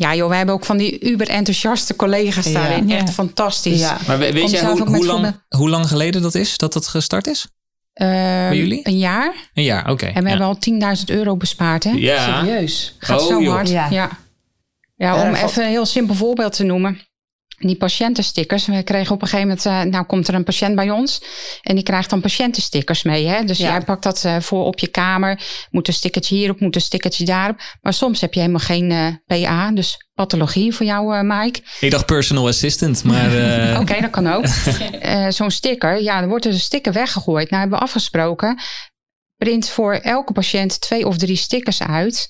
Ja, 0.00 0.14
joh, 0.14 0.28
we 0.28 0.36
hebben 0.36 0.54
ook 0.54 0.64
van 0.64 0.76
die 0.76 1.04
uber 1.10 1.28
enthousiaste 1.28 1.96
collega's 1.96 2.52
daarin. 2.52 2.90
Echt 2.90 3.10
fantastisch. 3.10 3.80
Ja. 3.80 3.98
Maar 4.06 4.18
weet 4.18 4.50
jij 4.50 4.64
hoe, 4.64 4.88
hoe, 4.88 5.06
lang, 5.06 5.34
hoe 5.48 5.68
lang 5.68 5.88
geleden 5.88 6.22
dat 6.22 6.34
is 6.34 6.56
dat 6.56 6.74
het 6.74 6.86
gestart 6.86 7.26
is? 7.26 7.46
Uh, 7.94 8.08
Bij 8.08 8.56
jullie? 8.56 8.80
Een 8.82 8.98
jaar. 8.98 9.50
Een 9.54 9.62
jaar, 9.62 9.90
oké. 9.90 10.06
En 10.06 10.22
we 10.22 10.28
hebben 10.28 10.46
al 10.46 10.58
10.000 10.98 11.04
euro 11.06 11.36
bespaard, 11.36 11.84
hè? 11.84 11.90
Ja. 11.90 12.44
Serieus? 12.44 12.96
Gaat 12.98 13.20
oh, 13.20 13.26
zo 13.26 13.44
hard. 13.44 13.68
Ja. 13.68 13.88
ja. 13.90 14.10
Ja, 14.96 15.22
om 15.22 15.34
even 15.34 15.62
een 15.62 15.68
heel 15.68 15.86
simpel 15.86 16.14
voorbeeld 16.14 16.56
te 16.56 16.64
noemen 16.64 17.00
die 17.66 17.76
patiëntenstickers. 17.76 18.66
We 18.66 18.82
kregen 18.82 19.14
op 19.14 19.22
een 19.22 19.28
gegeven 19.28 19.48
moment, 19.48 19.66
uh, 19.66 19.92
nou 19.92 20.04
komt 20.04 20.28
er 20.28 20.34
een 20.34 20.44
patiënt 20.44 20.74
bij 20.74 20.90
ons 20.90 21.22
en 21.62 21.74
die 21.74 21.84
krijgt 21.84 22.10
dan 22.10 22.20
patiëntenstickers 22.20 23.02
mee. 23.02 23.26
Hè? 23.26 23.44
Dus 23.44 23.58
jij 23.58 23.80
pakt 23.80 24.02
dat 24.02 24.24
uh, 24.26 24.36
voor 24.40 24.64
op 24.64 24.78
je 24.78 24.86
kamer. 24.86 25.40
Moet 25.70 25.88
een 25.88 25.94
stickertje 25.94 26.34
hierop, 26.34 26.60
moet 26.60 26.74
een 26.74 26.80
stickertje 26.80 27.24
daarop. 27.24 27.60
Maar 27.82 27.92
soms 27.92 28.20
heb 28.20 28.34
je 28.34 28.40
helemaal 28.40 28.60
geen 28.60 28.90
uh, 28.90 29.06
eh, 29.06 29.42
PA, 29.42 29.70
dus 29.70 30.08
pathologie 30.14 30.74
voor 30.74 30.86
jou, 30.86 31.24
Mike. 31.24 31.60
Ik 31.80 31.90
dacht 31.90 32.06
personal 32.06 32.48
assistant, 32.48 33.04
maar. 33.04 33.30
Oké, 33.80 34.00
dat 34.00 34.10
kan 34.10 34.26
ook. 34.26 34.46
Zo'n 35.38 35.50
sticker, 35.50 36.02
ja, 36.02 36.20
dan 36.20 36.28
wordt 36.28 36.44
er 36.44 36.52
een 36.52 36.58
sticker 36.58 36.92
weggegooid. 36.92 37.50
Nou 37.50 37.60
hebben 37.60 37.78
we 37.78 37.84
afgesproken, 37.84 38.58
print 39.36 39.68
voor 39.68 39.94
elke 39.94 40.32
patiënt 40.32 40.80
twee 40.80 41.06
of 41.06 41.16
drie 41.16 41.36
stickers 41.36 41.82
uit. 41.82 42.28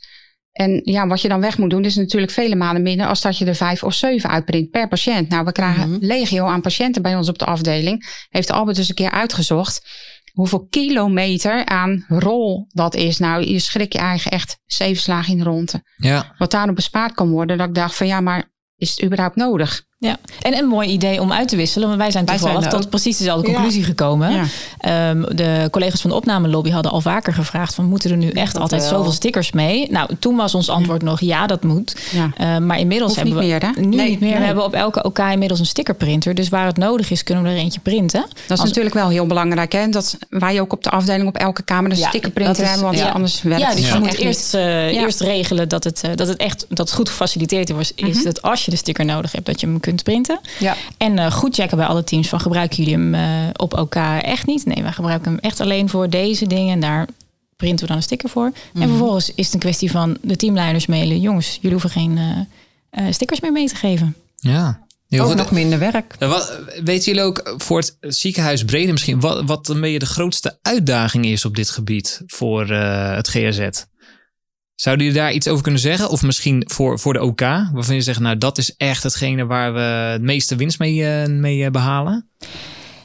En 0.53 0.81
ja, 0.85 1.07
wat 1.07 1.21
je 1.21 1.29
dan 1.29 1.41
weg 1.41 1.59
moet 1.59 1.71
doen, 1.71 1.85
is 1.85 1.97
natuurlijk 1.97 2.33
vele 2.33 2.55
malen 2.55 2.83
minder 2.83 3.07
als 3.07 3.21
dat 3.21 3.39
je 3.39 3.45
er 3.45 3.55
vijf 3.55 3.83
of 3.83 3.95
zeven 3.95 4.31
uitprint 4.31 4.71
per 4.71 4.89
patiënt. 4.89 5.29
Nou, 5.29 5.45
we 5.45 5.53
krijgen 5.53 5.89
mm 5.89 5.99
legio 6.01 6.47
aan 6.47 6.61
patiënten 6.61 7.03
bij 7.03 7.17
ons 7.17 7.29
op 7.29 7.39
de 7.39 7.45
afdeling. 7.45 8.25
Heeft 8.29 8.51
Albert 8.51 8.77
dus 8.77 8.89
een 8.89 8.95
keer 8.95 9.11
uitgezocht 9.11 9.89
hoeveel 10.33 10.67
kilometer 10.67 11.65
aan 11.65 12.05
rol 12.09 12.67
dat 12.69 12.95
is. 12.95 13.19
Nou, 13.19 13.45
je 13.45 13.59
schrik 13.59 13.93
je 13.93 13.99
eigen 13.99 14.31
echt 14.31 14.59
zeven 14.67 15.03
slagen 15.03 15.33
in 15.33 15.39
de 15.39 15.45
ronde. 15.45 15.83
Ja. 15.97 16.35
Wat 16.39 16.51
daarop 16.51 16.75
bespaard 16.75 17.15
kan 17.15 17.31
worden, 17.31 17.59
dat 17.59 17.69
ik 17.69 17.75
dacht 17.75 17.97
van 17.97 18.07
ja, 18.07 18.21
maar 18.21 18.53
is 18.77 18.91
het 18.91 19.05
überhaupt 19.05 19.37
nodig? 19.37 19.89
Ja, 20.03 20.17
en 20.41 20.59
een 20.59 20.67
mooi 20.67 20.89
idee 20.89 21.21
om 21.21 21.33
uit 21.33 21.49
te 21.49 21.57
wisselen. 21.57 21.89
Want 21.89 22.01
wij 22.01 22.11
zijn 22.11 22.25
toevallig 22.25 22.67
tot 22.67 22.89
precies 22.89 23.19
dezelfde 23.19 23.53
conclusie 23.53 23.85
gekomen. 23.85 24.49
Ehm, 24.79 25.23
de 25.37 25.69
collega's 25.71 26.01
van 26.01 26.11
de 26.11 26.17
opnamelobby 26.17 26.71
hadden 26.71 26.93
al 26.93 27.01
vaker 27.01 27.35
gevraagd... 27.35 27.75
van 27.75 27.85
moeten 27.85 28.11
er 28.11 28.17
nu 28.17 28.29
echt 28.29 28.57
altijd 28.57 28.83
zoveel 28.83 29.13
stickers 29.13 29.53
mee? 29.53 29.91
Nou, 29.91 30.11
toen 30.19 30.37
was 30.37 30.55
ons 30.55 30.69
antwoord 30.69 31.03
nog 31.03 31.21
ja, 31.21 31.47
dat 31.47 31.63
moet. 31.63 31.97
Uh, 32.15 32.59
maar 32.59 32.79
inmiddels 32.79 33.17
hebben 33.17 33.35
we... 33.35 33.41
Meer, 33.41 33.73
nu 33.75 33.83
niet 33.83 34.21
meer. 34.21 34.39
We 34.39 34.45
hebben 34.45 34.65
op 34.65 34.75
elke 34.75 35.03
OK 35.03 35.19
inmiddels 35.19 35.61
een 35.61 35.67
stickerprinter. 35.67 36.35
Dus 36.35 36.49
waar 36.49 36.67
het 36.67 36.77
nodig 36.77 37.11
is, 37.11 37.23
kunnen 37.23 37.45
we 37.45 37.51
er 37.51 37.57
eentje 37.57 37.81
printen. 37.81 38.27
Dat 38.47 38.59
is 38.59 38.65
natuurlijk 38.65 38.95
wel 38.95 39.09
heel 39.09 39.27
belangrijk. 39.27 39.73
Hè? 39.73 39.89
Dat 39.89 40.19
wij 40.29 40.61
ook 40.61 40.73
op 40.73 40.85
de 40.85 40.91
afdeling 40.91 41.29
op 41.29 41.37
elke 41.37 41.63
kamer 41.63 41.91
een 41.91 41.97
stickerprinter 41.97 42.67
hebben. 42.67 42.85
Want 42.85 43.13
anders 43.13 43.43
werkt 43.43 43.61
ja, 43.61 43.75
dus 43.75 43.93
je 43.93 43.99
moet 43.99 44.17
eerst, 44.17 44.55
uh, 44.55 44.87
eerst 44.87 45.21
regelen 45.21 45.69
dat 45.69 45.85
het, 45.85 46.03
uh, 46.05 46.11
dat 46.15 46.29
het 46.29 46.37
echt 46.37 46.67
dat 46.69 46.79
het 46.79 46.93
goed 46.93 47.09
gefaciliteerd 47.09 47.71
is. 47.71 47.93
Is 47.95 48.17
mhm. 48.17 48.25
dat 48.25 48.43
als 48.43 48.65
je 48.65 48.71
de 48.71 48.77
sticker 48.77 49.05
nodig 49.05 49.33
hebt, 49.33 49.47
dat 49.47 49.61
je 49.61 49.67
hem 49.67 49.81
kunt 49.81 49.90
kunt 49.91 50.03
printen. 50.03 50.41
Ja. 50.59 50.77
En 50.97 51.17
uh, 51.17 51.33
goed 51.33 51.55
checken 51.55 51.77
bij 51.77 51.87
alle 51.87 52.05
teams 52.05 52.29
van 52.29 52.41
gebruiken 52.41 52.77
jullie 52.77 52.93
hem 52.93 53.15
uh, 53.15 53.49
op 53.57 53.77
elkaar 53.77 54.21
echt 54.21 54.47
niet? 54.47 54.67
Nee, 54.67 54.83
wij 54.83 54.93
gebruiken 54.93 55.31
hem 55.31 55.41
echt 55.41 55.61
alleen 55.61 55.89
voor 55.89 56.11
deze 56.11 56.47
dingen. 56.47 56.73
En 56.73 56.81
daar 56.81 57.07
printen 57.57 57.81
we 57.81 57.87
dan 57.87 57.97
een 57.97 58.03
sticker 58.03 58.29
voor. 58.29 58.45
En 58.45 58.53
mhm. 58.73 58.89
vervolgens 58.89 59.35
is 59.35 59.45
het 59.45 59.55
een 59.55 59.61
kwestie 59.61 59.91
van 59.91 60.17
de 60.23 60.37
teamleiders 60.37 60.87
mailen. 60.87 61.21
Jongens, 61.21 61.55
jullie 61.55 61.71
hoeven 61.71 61.91
geen 61.91 62.19
uh, 62.19 63.05
stickers 63.11 63.41
meer 63.41 63.53
mee 63.53 63.69
te 63.69 63.75
geven. 63.75 64.17
Ja. 64.37 64.89
Heel 65.09 65.31
ook 65.31 65.35
nog 65.35 65.51
minder 65.51 65.79
werk. 65.79 66.17
Wat, 66.19 66.59
weten 66.85 67.05
jullie 67.05 67.23
ook 67.23 67.55
voor 67.57 67.79
het 67.79 67.97
ziekenhuis 68.01 68.65
Brede 68.65 68.93
misschien 68.93 69.21
wat, 69.21 69.45
wat 69.45 69.77
je 69.83 69.99
de 69.99 70.07
grootste 70.07 70.59
uitdaging 70.63 71.27
is 71.27 71.45
op 71.45 71.57
dit 71.57 71.71
gebied 71.71 72.23
voor 72.27 72.67
het 72.69 73.29
GRZ? 73.29 73.69
Zouden 74.81 75.07
jullie 75.07 75.21
daar 75.21 75.33
iets 75.33 75.49
over 75.49 75.63
kunnen 75.63 75.81
zeggen? 75.81 76.11
Of 76.11 76.23
misschien 76.23 76.65
voor, 76.67 76.99
voor 76.99 77.13
de 77.13 77.23
OK, 77.23 77.41
waarvan 77.73 77.95
je 77.95 78.01
zegt, 78.01 78.21
nou 78.21 78.39
dat 78.39 78.59
is 78.59 78.77
echt 78.77 79.03
hetgene 79.03 79.47
waar 79.47 79.73
we 79.75 79.81
het 79.81 80.23
meeste 80.23 80.57
winst 80.57 80.79
mee, 80.79 80.95
uh, 80.95 81.27
mee 81.27 81.59
uh, 81.59 81.71
behalen? 81.71 82.31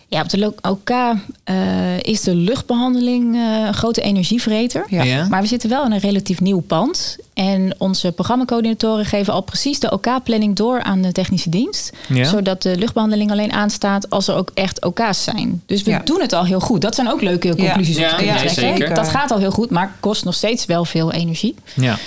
Ja, 0.07 0.21
op 0.21 0.29
de 0.29 0.53
OK 0.61 0.89
uh, 0.89 1.99
is 2.01 2.21
de 2.21 2.35
luchtbehandeling 2.35 3.35
uh, 3.35 3.65
een 3.65 3.73
grote 3.73 4.01
energievreter. 4.01 4.85
Ja. 4.89 5.27
Maar 5.27 5.41
we 5.41 5.47
zitten 5.47 5.69
wel 5.69 5.85
in 5.85 5.91
een 5.91 5.99
relatief 5.99 6.41
nieuw 6.41 6.59
pand. 6.59 7.17
En 7.33 7.75
onze 7.77 8.11
programmacoördinatoren 8.11 9.05
geven 9.05 9.33
al 9.33 9.41
precies 9.41 9.79
de 9.79 9.91
OK-planning 9.91 10.55
door 10.55 10.83
aan 10.83 11.01
de 11.01 11.11
technische 11.11 11.49
dienst. 11.49 11.93
Zodat 12.21 12.61
de 12.61 12.77
luchtbehandeling 12.77 13.31
alleen 13.31 13.53
aanstaat 13.53 14.09
als 14.09 14.27
er 14.27 14.35
ook 14.35 14.51
echt 14.53 14.85
OK's 14.85 15.23
zijn. 15.23 15.61
Dus 15.65 15.83
we 15.83 16.01
doen 16.03 16.21
het 16.21 16.33
al 16.33 16.45
heel 16.45 16.59
goed. 16.59 16.81
Dat 16.81 16.95
zijn 16.95 17.11
ook 17.11 17.21
leuke 17.21 17.55
conclusies 17.55 17.97
ja. 17.97 18.11
op 18.11 18.47
te 18.47 18.53
trekken. 18.55 18.95
Dat 18.95 19.09
gaat 19.09 19.31
al 19.31 19.37
heel 19.37 19.51
goed, 19.51 19.69
maar 19.69 19.95
kost 19.99 20.25
nog 20.25 20.33
steeds 20.33 20.65
wel 20.65 20.85
veel 20.85 21.11
energie. 21.11 21.55
Ja. 21.73 21.97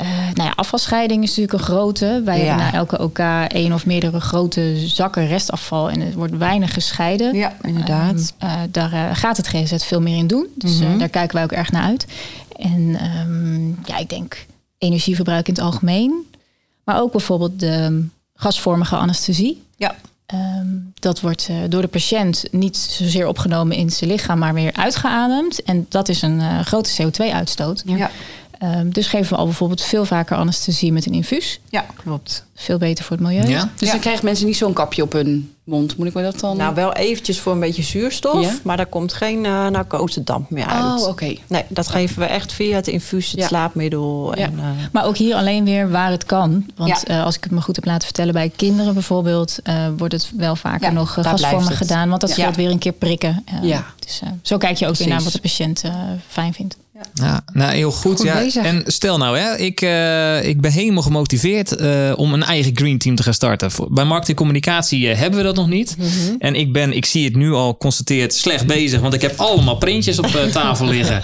Uh, 0.00 0.06
nou 0.08 0.48
ja, 0.48 0.52
afvalscheiding 0.56 1.22
is 1.22 1.28
natuurlijk 1.28 1.58
een 1.58 1.64
grote. 1.64 2.22
Wij 2.24 2.38
hebben 2.38 2.56
na 2.56 2.72
elke 2.72 2.98
OK 2.98 3.18
één 3.48 3.72
of 3.72 3.86
meerdere 3.86 4.20
grote 4.20 4.88
zakken 4.88 5.26
restafval 5.26 5.90
en 5.90 6.00
het 6.00 6.14
wordt 6.14 6.36
weinig 6.36 6.72
gescheiden. 6.72 7.34
Ja, 7.34 7.56
inderdaad. 7.62 8.34
Uh, 8.42 8.52
daar 8.70 8.92
uh, 8.92 9.08
gaat 9.12 9.36
het 9.36 9.48
GZ 9.48 9.84
veel 9.84 10.00
meer 10.00 10.16
in 10.16 10.26
doen. 10.26 10.46
Dus 10.54 10.78
mm 10.78 10.86
-hmm. 10.86 10.98
daar 10.98 11.08
kijken 11.08 11.34
wij 11.34 11.44
ook 11.44 11.52
erg 11.52 11.70
naar 11.70 11.82
uit. 11.82 12.06
En 12.56 12.96
um, 13.18 13.78
ja, 13.84 13.98
ik 13.98 14.08
denk 14.08 14.46
energieverbruik 14.78 15.48
in 15.48 15.54
het 15.54 15.62
algemeen. 15.62 16.26
Maar 16.84 17.00
ook 17.00 17.12
bijvoorbeeld 17.12 17.60
de 17.60 18.06
gasvormige 18.34 18.96
anesthesie. 18.96 19.62
Ja. 19.76 19.94
Um, 20.60 20.92
dat 20.94 21.20
wordt 21.20 21.48
door 21.68 21.82
de 21.82 21.88
patiënt 21.88 22.44
niet 22.50 22.76
zozeer 22.76 23.26
opgenomen 23.26 23.76
in 23.76 23.90
zijn 23.90 24.10
lichaam, 24.10 24.38
maar 24.38 24.54
weer 24.54 24.72
uitgeademd. 24.72 25.62
En 25.62 25.86
dat 25.88 26.08
is 26.08 26.22
een 26.22 26.64
grote 26.64 27.02
CO2-uitstoot. 27.02 27.82
Ja. 27.86 28.10
Um, 28.64 28.92
dus 28.92 29.06
geven 29.06 29.32
we 29.32 29.38
al 29.38 29.44
bijvoorbeeld 29.44 29.82
veel 29.82 30.04
vaker 30.04 30.36
anesthesie 30.36 30.92
met 30.92 31.06
een 31.06 31.12
infuus. 31.12 31.60
Ja, 31.68 31.86
klopt. 31.96 32.46
Veel 32.54 32.78
beter 32.78 33.04
voor 33.04 33.16
het 33.16 33.26
milieu. 33.26 33.48
Ja. 33.48 33.70
Dus 33.76 33.90
dan 33.90 34.00
krijgen 34.00 34.24
mensen 34.24 34.46
niet 34.46 34.56
zo'n 34.56 34.72
kapje 34.72 35.02
op 35.02 35.12
hun 35.12 35.54
mond. 35.64 35.96
Moet 35.96 36.06
ik 36.06 36.14
me 36.14 36.22
dat 36.22 36.40
dan... 36.40 36.56
Nou, 36.56 36.74
wel 36.74 36.92
eventjes 36.92 37.40
voor 37.40 37.52
een 37.52 37.60
beetje 37.60 37.82
zuurstof. 37.82 38.64
Maar 38.64 38.76
daar 38.76 38.86
komt 38.86 39.12
geen 39.12 39.44
uh, 39.44 39.66
narcosedamp 39.68 40.50
meer 40.50 40.66
uit. 40.66 41.00
Oh, 41.00 41.08
oké. 41.08 41.34
Nee, 41.46 41.64
dat 41.68 41.88
geven 41.88 42.18
we 42.18 42.24
echt 42.24 42.52
via 42.52 42.76
het 42.76 42.88
infuus, 42.88 43.32
het 43.32 43.44
slaapmiddel. 43.44 44.34
En, 44.34 44.52
uh... 44.52 44.64
Maar 44.92 45.04
ook 45.04 45.16
hier 45.16 45.34
alleen 45.34 45.64
weer 45.64 45.90
waar 45.90 46.10
het 46.10 46.24
kan. 46.24 46.66
Want 46.76 47.10
uh, 47.10 47.24
als 47.24 47.36
ik 47.36 47.42
het 47.42 47.52
me 47.52 47.60
goed 47.60 47.76
heb 47.76 47.84
laten 47.84 48.04
vertellen... 48.04 48.32
bij 48.32 48.52
kinderen 48.56 48.94
bijvoorbeeld... 48.94 49.58
wordt 49.96 50.12
het 50.12 50.30
wel 50.36 50.56
vaker 50.56 50.92
nog 50.92 51.12
gasvormig 51.12 51.76
gedaan. 51.76 52.08
Want 52.08 52.20
dat 52.20 52.30
scheelt 52.30 52.56
weer 52.56 52.70
een 52.70 52.78
keer 52.78 52.92
prikken. 52.92 53.44
ja. 53.62 53.84
Dus 53.98 54.22
zo 54.42 54.56
kijk 54.56 54.76
je 54.76 54.86
ook 54.86 54.96
weer 54.96 55.08
naar 55.08 55.22
wat 55.22 55.32
de 55.32 55.40
patiënt 55.40 55.82
fijn 56.28 56.54
vindt. 56.54 56.76
Ja, 57.14 57.44
nou 57.52 57.72
heel 57.72 57.90
goed. 57.90 58.16
Goed 58.16 58.26
ja. 58.26 58.38
bezig. 58.38 58.64
En 58.64 58.82
stel 58.86 59.18
nou, 59.18 59.38
hè, 59.38 59.56
ik, 59.56 59.80
eh, 59.80 60.48
ik 60.48 60.60
ben 60.60 60.72
helemaal 60.72 61.02
gemotiveerd 61.02 61.76
eh, 61.76 62.12
om 62.16 62.32
een 62.32 62.42
eigen 62.42 62.76
green 62.76 62.98
team 62.98 63.14
te 63.14 63.22
gaan 63.22 63.34
starten. 63.34 63.70
Bij 63.88 64.04
marketing 64.04 64.36
communicatie 64.36 65.08
eh, 65.08 65.18
hebben 65.18 65.38
we 65.38 65.44
dat 65.44 65.56
nog 65.56 65.68
niet. 65.68 65.96
En 66.38 66.54
ik 66.54 66.72
ben, 66.72 66.92
ik 66.92 67.04
zie 67.04 67.24
het 67.24 67.36
nu 67.36 67.52
al 67.52 67.76
constateerd 67.76 68.34
slecht 68.34 68.66
bezig, 68.66 69.00
want 69.00 69.14
ik 69.14 69.22
heb 69.22 69.38
allemaal 69.40 69.76
printjes 69.76 70.18
op 70.18 70.26
tafel 70.52 70.86
liggen 70.86 71.20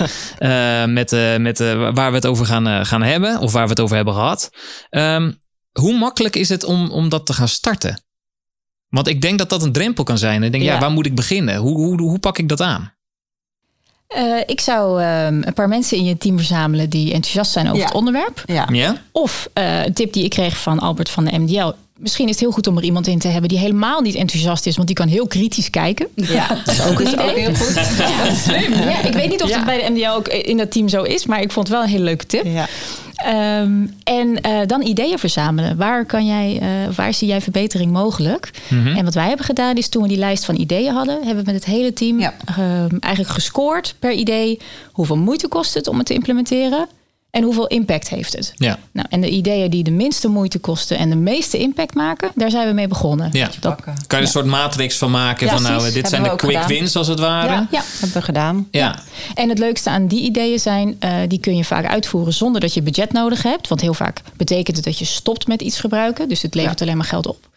met, 0.99 1.11
met 1.41 1.59
waar 1.95 2.11
we 2.11 2.17
het 2.17 2.27
over 2.27 2.47
gaan, 2.47 2.87
gaan 2.87 3.03
hebben 3.03 3.39
of 3.41 3.53
waar 3.53 3.65
we 3.65 3.71
het 3.71 3.81
over 3.81 3.97
hebben 3.97 4.15
gehad. 4.15 4.51
Ehm, 4.91 5.33
hoe 5.73 5.99
makkelijk 5.99 6.37
is 6.37 6.49
het 6.49 6.65
om, 6.65 6.91
om 6.91 7.09
dat 7.09 7.27
te 7.27 7.33
gaan 7.33 7.49
starten? 7.49 8.03
Want 8.89 9.09
ik 9.09 9.21
denk 9.21 9.39
dat 9.39 9.49
dat 9.49 9.63
een 9.63 9.73
drempel 9.73 10.05
kan 10.05 10.19
zijn. 10.19 10.43
Ik 10.43 10.53
denk, 10.53 10.65
ja, 10.65 10.73
Ja. 10.73 10.81
waar 10.81 10.91
moet 10.91 11.07
ik 11.07 11.15
beginnen? 11.15 11.57
Hoe, 11.57 11.77
hoe, 11.77 12.01
hoe 12.01 12.19
pak 12.19 12.39
ik 12.39 12.49
dat 12.49 12.61
aan? 12.61 12.93
Eh, 14.09 14.23
ik 14.47 14.61
zou 14.61 15.03
ehm, 15.03 15.43
een 15.45 15.53
paar 15.55 15.69
mensen 15.69 15.97
in 15.97 16.05
je 16.05 16.19
team 16.19 16.37
verzamelen 16.37 16.91
die 16.91 17.13
enthousiast 17.13 17.53
zijn 17.53 17.67
over 17.67 17.79
Ja. 17.79 17.85
het 17.85 17.95
onderwerp. 17.95 18.43
Ja. 18.47 18.69
Ja? 18.73 18.97
Of 19.13 19.49
eh, 19.53 19.85
een 19.85 19.93
tip 19.93 20.13
die 20.13 20.25
ik 20.25 20.31
kreeg 20.31 20.59
van 20.59 20.79
Albert 20.79 21.09
van 21.09 21.25
de 21.25 21.39
MDL. 21.39 21.71
Misschien 21.97 22.25
is 22.25 22.31
het 22.31 22.41
heel 22.41 22.51
goed 22.51 22.67
om 22.67 22.77
er 22.77 22.83
iemand 22.83 23.07
in 23.07 23.19
te 23.19 23.29
hebben 23.29 23.49
die 23.49 23.59
helemaal 23.59 24.01
niet 24.01 24.15
enthousiast 24.15 24.67
is, 24.67 24.75
want 24.77 24.87
die 24.87 24.97
kan 24.97 25.09
heel 25.09 25.27
kritisch 25.27 25.71
kijken. 25.71 26.07
Ja, 26.15 26.49
dat 26.65 26.75
is 26.75 26.83
ook, 26.87 27.01
een 27.01 27.07
idee. 27.13 27.39
heel 27.39 27.55
goed. 27.55 27.75
Ja, 28.85 29.03
ik 29.03 29.13
weet 29.13 29.29
niet 29.29 29.43
of 29.43 29.49
Ja. 29.49 29.57
het 29.57 29.65
bij 29.65 29.83
de 29.85 29.91
MDL 29.91 30.09
ook 30.09 30.29
in 30.29 30.57
dat 30.57 30.71
team 30.71 30.89
zo 30.89 31.03
is, 31.03 31.27
maar 31.27 31.41
ik 31.41 31.53
vond 31.53 31.67
het 31.69 31.77
wel 31.77 31.85
een 31.85 31.91
hele 31.93 32.05
leuke 32.05 32.27
tip. 32.27 32.45
Ja. 32.45 32.69
Ehm, 33.25 33.87
en 34.05 34.41
eh, 34.41 34.61
dan 34.67 34.83
ideeën 34.83 35.19
verzamelen. 35.19 35.77
Waar, 35.77 36.05
kan 36.05 36.27
jij, 36.27 36.59
eh, 36.61 36.95
waar 36.95 37.15
zie 37.15 37.29
jij 37.29 37.41
verbetering 37.41 37.93
mogelijk? 37.93 38.51
En 38.97 39.05
wat 39.05 39.15
wij 39.15 39.27
hebben 39.29 39.45
gedaan 39.47 39.77
is 39.77 39.89
toen 39.89 40.03
we 40.03 40.09
die 40.09 40.19
lijst 40.19 40.45
van 40.45 40.57
ideeën 40.57 40.93
hadden, 40.95 41.15
hebben 41.17 41.45
we 41.45 41.53
met 41.53 41.55
het 41.65 41.65
hele 41.65 41.93
team 41.93 42.21
Ja. 42.21 42.35
ehm, 42.45 42.97
eigenlijk 43.01 43.35
gescoord 43.35 43.95
per 43.99 44.13
idee. 44.13 44.59
Hoeveel 44.93 45.17
moeite 45.17 45.49
kost 45.49 45.75
het 45.75 45.87
om 45.89 45.97
het 45.97 46.07
te 46.07 46.15
implementeren? 46.15 46.89
En 47.31 47.43
hoeveel 47.43 47.67
impact 47.67 48.09
heeft 48.09 48.33
het? 48.37 48.53
Ja. 48.57 48.79
Nou, 48.93 49.07
en 49.11 49.21
de 49.21 49.29
ideeën 49.31 49.71
die 49.71 49.83
de 49.85 49.91
minste 49.91 50.29
moeite 50.29 50.59
kosten 50.59 50.99
en 50.99 51.11
de 51.11 51.17
meeste 51.17 51.59
impact 51.59 51.95
maken, 51.95 52.31
daar 52.35 52.51
zijn 52.51 52.67
we 52.69 52.73
mee 52.75 52.89
begonnen. 52.89 53.29
Ja. 53.33 53.51
Dat, 53.61 53.81
Kan 54.07 54.19
je 54.19 54.25
een 54.25 54.31
soort 54.31 54.45
matrix 54.47 54.97
van 54.99 55.11
maken 55.11 55.47
Ja, 55.47 55.53
van 55.53 55.63
nou, 55.63 55.93
dit 55.93 56.09
zijn 56.09 56.23
de 56.23 56.37
quick 56.37 56.53
gedaan. 56.53 56.69
wins 56.69 56.97
als 56.97 57.07
het 57.07 57.19
ware. 57.21 57.53
Ja, 57.53 57.67
Ja. 57.71 57.83
hebben 57.99 58.17
we 58.19 58.23
gedaan. 58.23 58.69
Ja. 58.71 58.99
En 59.35 59.49
het 59.49 59.59
leukste 59.59 59.91
aan 59.91 60.07
die 60.07 60.23
ideeën 60.23 60.59
zijn, 60.59 60.97
eh, 60.99 61.13
die 61.29 61.41
kun 61.41 61.57
je 61.57 61.65
vaak 61.65 61.87
uitvoeren 61.87 62.33
zonder 62.33 62.61
dat 62.61 62.75
je 62.75 62.83
budget 62.83 63.13
nodig 63.13 63.43
hebt. 63.43 63.69
Want 63.69 63.81
heel 63.81 63.95
vaak 63.95 64.21
betekent 64.37 64.77
het 64.77 64.85
dat 64.85 64.99
je 64.99 65.05
stopt 65.05 65.47
met 65.47 65.63
iets 65.63 65.81
gebruiken. 65.81 66.29
Dus 66.29 66.43
het 66.43 66.55
levert 66.55 66.79
Ja. 66.79 66.85
alleen 66.85 66.97
maar 66.97 67.07
geld 67.07 67.27
op. 67.27 67.48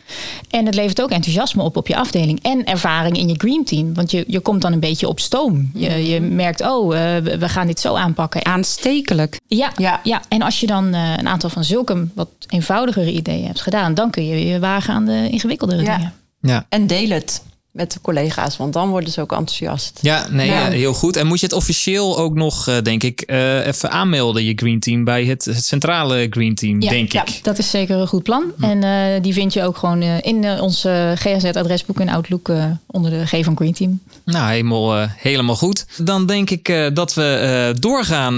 En 0.50 0.66
het 0.66 0.76
levert 0.76 1.02
ook 1.02 1.10
enthousiasme 1.10 1.64
op 1.64 1.78
op 1.78 1.88
je 1.88 1.96
afdeling. 1.96 2.40
En 2.44 2.66
ervaring 2.66 3.18
in 3.18 3.28
je 3.28 3.36
Green 3.38 3.64
Team. 3.66 3.94
Want 3.94 4.12
je, 4.12 4.24
je 4.28 4.40
komt 4.40 4.62
dan 4.62 4.74
een 4.74 4.80
beetje 4.80 5.08
op 5.08 5.20
stoom. 5.20 5.72
Je, 5.74 6.08
je 6.10 6.22
merkt, 6.22 6.62
oh, 6.62 6.96
eh, 7.16 7.24
we- 7.24 7.50
gaan 7.50 7.68
dit 7.68 7.80
zo 7.80 7.96
aanpakken. 7.96 8.46
Aanstekelijk. 8.46 9.40
Ja, 9.48 9.72
ja. 9.76 10.00
Ja. 10.04 10.22
en 10.30 10.42
als 10.42 10.60
je 10.60 10.68
dan 10.68 10.94
eh, 10.94 11.14
een 11.18 11.28
aantal 11.28 11.50
van 11.50 11.64
zulke 11.64 12.08
wat 12.16 12.30
eenvoudigere 12.48 13.12
ideeën 13.14 13.46
hebt 13.46 13.62
gedaan... 13.62 13.94
dan 13.94 14.10
kun 14.12 14.26
je 14.26 14.46
je 14.46 14.60
wagen 14.60 14.94
aan 14.94 15.06
de 15.06 15.30
ingewikkeldere 15.30 15.84
Ja. 15.84 15.96
dingen. 15.98 16.14
Ja. 16.42 16.66
En 16.70 16.88
deel 16.88 17.10
het 17.10 17.42
met 17.72 17.92
de 17.94 18.02
collega's, 18.02 18.58
want 18.58 18.74
dan 18.74 18.90
worden 18.90 19.12
ze 19.12 19.22
ook 19.22 19.32
enthousiast. 19.32 20.00
Ja, 20.02 20.28
nee, 20.30 20.48
Ja. 20.48 20.70
heel 20.70 20.94
goed. 20.94 21.16
En 21.16 21.28
moet 21.28 21.40
je 21.40 21.46
het 21.46 21.56
officieel 21.56 22.18
ook 22.18 22.34
nog, 22.36 22.68
eh, 22.68 22.82
denk 22.82 23.04
ik, 23.04 23.22
eh, 23.22 23.68
even 23.68 23.92
aanmelden, 23.92 24.44
je 24.44 24.54
Green 24.56 24.80
Team, 24.80 25.04
bij 25.04 25.26
het, 25.26 25.46
het 25.46 25.66
centrale 25.66 26.28
Green 26.30 26.56
Team, 26.56 26.82
Ja, 26.82 26.90
denk 26.90 27.12
ja, 27.12 27.26
ik. 27.26 27.40
dat 27.44 27.58
is 27.58 27.70
zeker 27.70 27.96
een 27.98 28.08
goed 28.08 28.24
plan. 28.24 28.44
En 28.60 28.84
eh, 28.84 29.22
die 29.22 29.34
vind 29.34 29.54
je 29.54 29.64
ook 29.64 29.78
gewoon 29.78 30.02
in 30.02 30.60
ons 30.62 30.86
GHZ-adresboek 31.16 32.00
en 32.00 32.10
Outlook 32.10 32.52
onder 32.88 33.12
de 33.12 33.26
G 33.26 33.44
van 33.44 33.56
Green 33.56 33.74
Team. 33.74 34.00
Nou, 34.26 34.50
helemaal, 34.52 35.08
helemaal 35.18 35.56
goed. 35.56 35.86
Dan 35.98 36.26
denk 36.26 36.50
ik 36.50 36.90
dat 36.94 37.14
we 37.14 37.76
doorgaan 37.80 38.36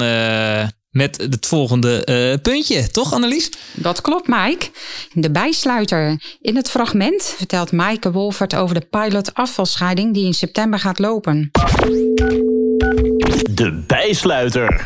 met 0.93 1.17
het 1.17 1.45
volgende 1.45 2.05
eh, 2.05 2.41
puntje. 2.41 2.91
Toch, 2.91 3.13
Annelies? 3.13 3.49
Dat 3.73 4.01
klopt, 4.01 4.27
Mike. 4.27 4.65
De 5.13 5.31
bijsluiter. 5.31 6.21
In 6.41 6.55
het 6.55 6.69
fragment 6.69 7.33
vertelt 7.37 7.71
Maaike 7.71 8.11
Wolfert 8.11 8.55
over 8.55 8.75
de 8.75 8.85
pilot 8.89 9.33
afvalscheiding 9.33 10.13
die 10.13 10.25
in 10.25 10.33
september 10.33 10.79
gaat 10.79 10.99
lopen. 10.99 11.51
De 13.51 13.83
bijsluiter. 13.87 14.81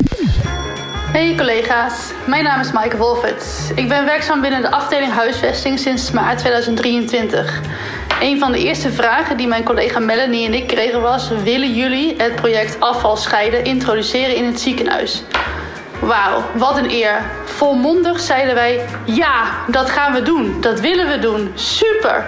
Hey 1.08 1.34
collega's, 1.36 1.94
mijn 2.26 2.44
naam 2.44 2.60
is 2.60 2.72
Maaike 2.72 2.96
Wolfert. 2.96 3.44
Ik 3.74 3.88
ben 3.88 4.04
werkzaam 4.04 4.40
binnen 4.40 4.62
de 4.62 4.70
afdeling 4.70 5.12
huisvesting 5.12 5.78
sinds 5.78 6.10
maart 6.10 6.38
2023. 6.38 7.60
Een 8.20 8.38
van 8.38 8.52
de 8.52 8.58
eerste 8.58 8.92
vragen 8.92 9.36
die 9.36 9.46
mijn 9.46 9.64
collega 9.64 9.98
Melanie 9.98 10.46
en 10.46 10.54
ik 10.54 10.66
kregen 10.66 11.00
was: 11.00 11.28
willen 11.44 11.74
jullie 11.74 12.14
het 12.16 12.34
project 12.34 12.80
afval 12.80 13.16
scheiden 13.16 13.64
introduceren 13.64 14.36
in 14.36 14.44
het 14.44 14.60
ziekenhuis? 14.60 15.22
Wauw, 16.00 16.42
wat 16.54 16.76
een 16.76 16.90
eer. 16.90 17.20
Volmondig 17.44 18.20
zeiden 18.20 18.54
wij: 18.54 18.84
ja, 19.04 19.44
dat 19.66 19.90
gaan 19.90 20.12
we 20.12 20.22
doen. 20.22 20.60
Dat 20.60 20.80
willen 20.80 21.08
we 21.08 21.18
doen. 21.18 21.52
Super. 21.54 22.26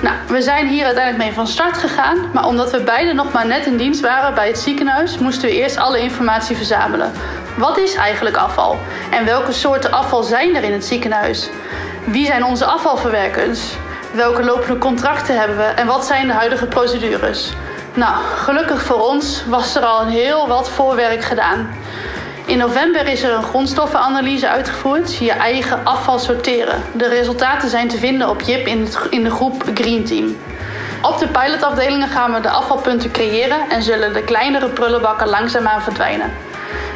Nou, 0.00 0.16
we 0.28 0.42
zijn 0.42 0.68
hier 0.68 0.84
uiteindelijk 0.84 1.24
mee 1.24 1.34
van 1.34 1.46
start 1.46 1.76
gegaan, 1.76 2.30
maar 2.32 2.46
omdat 2.46 2.70
we 2.70 2.80
beiden 2.80 3.16
nog 3.16 3.32
maar 3.32 3.46
net 3.46 3.66
in 3.66 3.76
dienst 3.76 4.00
waren 4.00 4.34
bij 4.34 4.46
het 4.46 4.58
ziekenhuis, 4.58 5.18
moesten 5.18 5.48
we 5.48 5.54
eerst 5.54 5.76
alle 5.76 6.00
informatie 6.00 6.56
verzamelen. 6.56 7.12
Wat 7.56 7.78
is 7.78 7.94
eigenlijk 7.94 8.36
afval? 8.36 8.78
En 9.10 9.24
welke 9.24 9.52
soorten 9.52 9.92
afval 9.92 10.22
zijn 10.22 10.56
er 10.56 10.62
in 10.62 10.72
het 10.72 10.84
ziekenhuis? 10.84 11.48
Wie 12.04 12.26
zijn 12.26 12.44
onze 12.44 12.64
afvalverwerkers? 12.64 13.60
Welke 14.12 14.44
lopende 14.44 14.78
contracten 14.78 15.38
hebben 15.38 15.56
we 15.56 15.62
en 15.62 15.86
wat 15.86 16.06
zijn 16.06 16.26
de 16.26 16.32
huidige 16.32 16.66
procedures? 16.66 17.52
Nou, 17.94 18.14
gelukkig 18.36 18.82
voor 18.82 19.08
ons 19.08 19.44
was 19.46 19.74
er 19.74 19.82
al 19.82 20.02
een 20.02 20.08
heel 20.08 20.48
wat 20.48 20.70
voorwerk 20.70 21.24
gedaan. 21.24 21.68
In 22.50 22.58
november 22.58 23.06
is 23.06 23.22
er 23.22 23.32
een 23.32 23.42
grondstoffenanalyse 23.42 24.48
uitgevoerd, 24.48 25.16
je 25.16 25.30
eigen 25.30 25.84
afval 25.84 26.18
sorteren. 26.18 26.82
De 26.92 27.08
resultaten 27.08 27.68
zijn 27.68 27.88
te 27.88 27.96
vinden 27.96 28.28
op 28.28 28.40
JIP 28.40 28.66
in, 28.66 28.88
in 29.10 29.24
de 29.24 29.30
groep 29.30 29.64
Green 29.74 30.04
Team. 30.04 30.36
Op 31.02 31.18
de 31.18 31.28
pilotafdelingen 31.28 32.08
gaan 32.08 32.32
we 32.32 32.40
de 32.40 32.48
afvalpunten 32.48 33.10
creëren 33.10 33.68
en 33.68 33.82
zullen 33.82 34.12
de 34.12 34.22
kleinere 34.22 34.68
prullenbakken 34.68 35.28
langzaamaan 35.28 35.82
verdwijnen. 35.82 36.32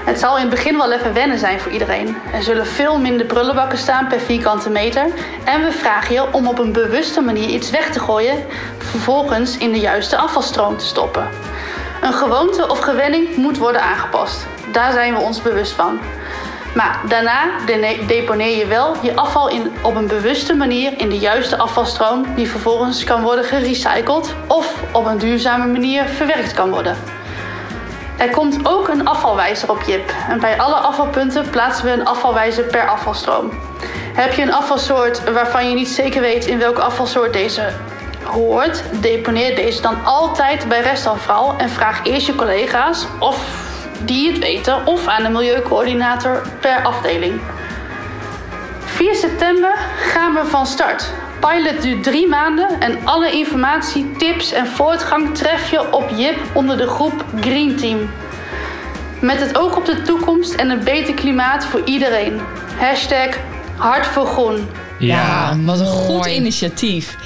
Het 0.04 0.18
zal 0.18 0.34
in 0.36 0.40
het 0.40 0.50
begin 0.50 0.76
wel 0.76 0.92
even 0.92 1.14
wennen 1.14 1.38
zijn 1.38 1.60
voor 1.60 1.72
iedereen. 1.72 2.16
Er 2.32 2.42
zullen 2.42 2.66
veel 2.66 2.98
minder 2.98 3.26
prullenbakken 3.26 3.78
staan 3.78 4.06
per 4.06 4.20
vierkante 4.20 4.70
meter. 4.70 5.06
En 5.44 5.64
we 5.64 5.72
vragen 5.72 6.14
je 6.14 6.32
om 6.32 6.48
op 6.48 6.58
een 6.58 6.72
bewuste 6.72 7.20
manier 7.20 7.48
iets 7.48 7.70
weg 7.70 7.90
te 7.90 8.00
gooien, 8.00 8.44
vervolgens 8.78 9.58
in 9.58 9.72
de 9.72 9.80
juiste 9.80 10.16
afvalstroom 10.16 10.76
te 10.76 10.84
stoppen. 10.84 11.28
Een 12.04 12.12
gewoonte 12.12 12.68
of 12.68 12.78
gewenning 12.78 13.36
moet 13.36 13.58
worden 13.58 13.82
aangepast. 13.82 14.46
Daar 14.72 14.92
zijn 14.92 15.14
we 15.14 15.20
ons 15.20 15.42
bewust 15.42 15.72
van. 15.72 15.98
Maar 16.74 17.00
daarna 17.08 17.50
deponeer 18.06 18.56
je 18.56 18.66
wel 18.66 18.96
je 19.02 19.16
afval 19.16 19.48
in, 19.48 19.72
op 19.82 19.94
een 19.94 20.06
bewuste 20.06 20.54
manier 20.54 20.98
in 20.98 21.08
de 21.08 21.18
juiste 21.18 21.56
afvalstroom, 21.56 22.34
die 22.34 22.50
vervolgens 22.50 23.04
kan 23.04 23.22
worden 23.22 23.44
gerecycled 23.44 24.34
of 24.46 24.82
op 24.92 25.06
een 25.06 25.18
duurzame 25.18 25.66
manier 25.66 26.04
verwerkt 26.04 26.54
kan 26.54 26.70
worden. 26.70 26.96
Er 28.16 28.30
komt 28.30 28.58
ook 28.62 28.88
een 28.88 29.06
afvalwijzer 29.06 29.70
op 29.70 29.82
JIP. 29.82 30.14
En 30.28 30.40
bij 30.40 30.60
alle 30.60 30.74
afvalpunten 30.74 31.50
plaatsen 31.50 31.84
we 31.84 31.90
een 31.90 32.04
afvalwijzer 32.04 32.64
per 32.64 32.88
afvalstroom. 32.88 33.50
Heb 34.14 34.32
je 34.32 34.42
een 34.42 34.54
afvalsoort 34.54 35.32
waarvan 35.32 35.68
je 35.68 35.74
niet 35.74 35.88
zeker 35.88 36.20
weet 36.20 36.46
in 36.46 36.58
welke 36.58 36.82
afvalsoort 36.82 37.32
deze 37.32 37.72
deponeer 39.00 39.56
deze 39.56 39.82
dan 39.82 40.04
altijd 40.04 40.68
bij 40.68 40.80
restafval 40.80 41.54
en 41.56 41.70
vraag 41.70 42.04
eerst 42.04 42.26
je 42.26 42.34
collega's 42.34 43.06
of 43.18 43.62
die 44.04 44.30
het 44.32 44.38
weten 44.38 44.86
of 44.86 45.06
aan 45.06 45.22
de 45.22 45.28
milieucoördinator 45.28 46.42
per 46.60 46.82
afdeling. 46.82 47.40
4 48.84 49.14
september 49.14 49.74
gaan 49.98 50.34
we 50.34 50.44
van 50.44 50.66
start. 50.66 51.12
Pilot 51.40 51.82
duurt 51.82 52.02
drie 52.02 52.28
maanden 52.28 52.80
en 52.80 53.06
alle 53.06 53.32
informatie, 53.32 54.12
tips 54.18 54.52
en 54.52 54.66
voortgang 54.66 55.34
tref 55.34 55.70
je 55.70 55.92
op 55.92 56.10
JIP 56.16 56.38
onder 56.52 56.76
de 56.76 56.86
groep 56.86 57.24
Green 57.40 57.76
Team. 57.76 58.10
Met 59.20 59.40
het 59.40 59.58
oog 59.58 59.76
op 59.76 59.84
de 59.84 60.02
toekomst 60.02 60.54
en 60.54 60.70
een 60.70 60.84
beter 60.84 61.14
klimaat 61.14 61.64
voor 61.64 61.82
iedereen. 61.84 62.40
Hashtag 62.78 63.36
hart 63.76 64.06
voor 64.06 64.26
groen. 64.26 64.68
Ja, 64.98 65.56
wat 65.64 65.80
een 65.80 65.86
goed 65.86 66.16
mooi. 66.16 66.34
initiatief. 66.34 67.16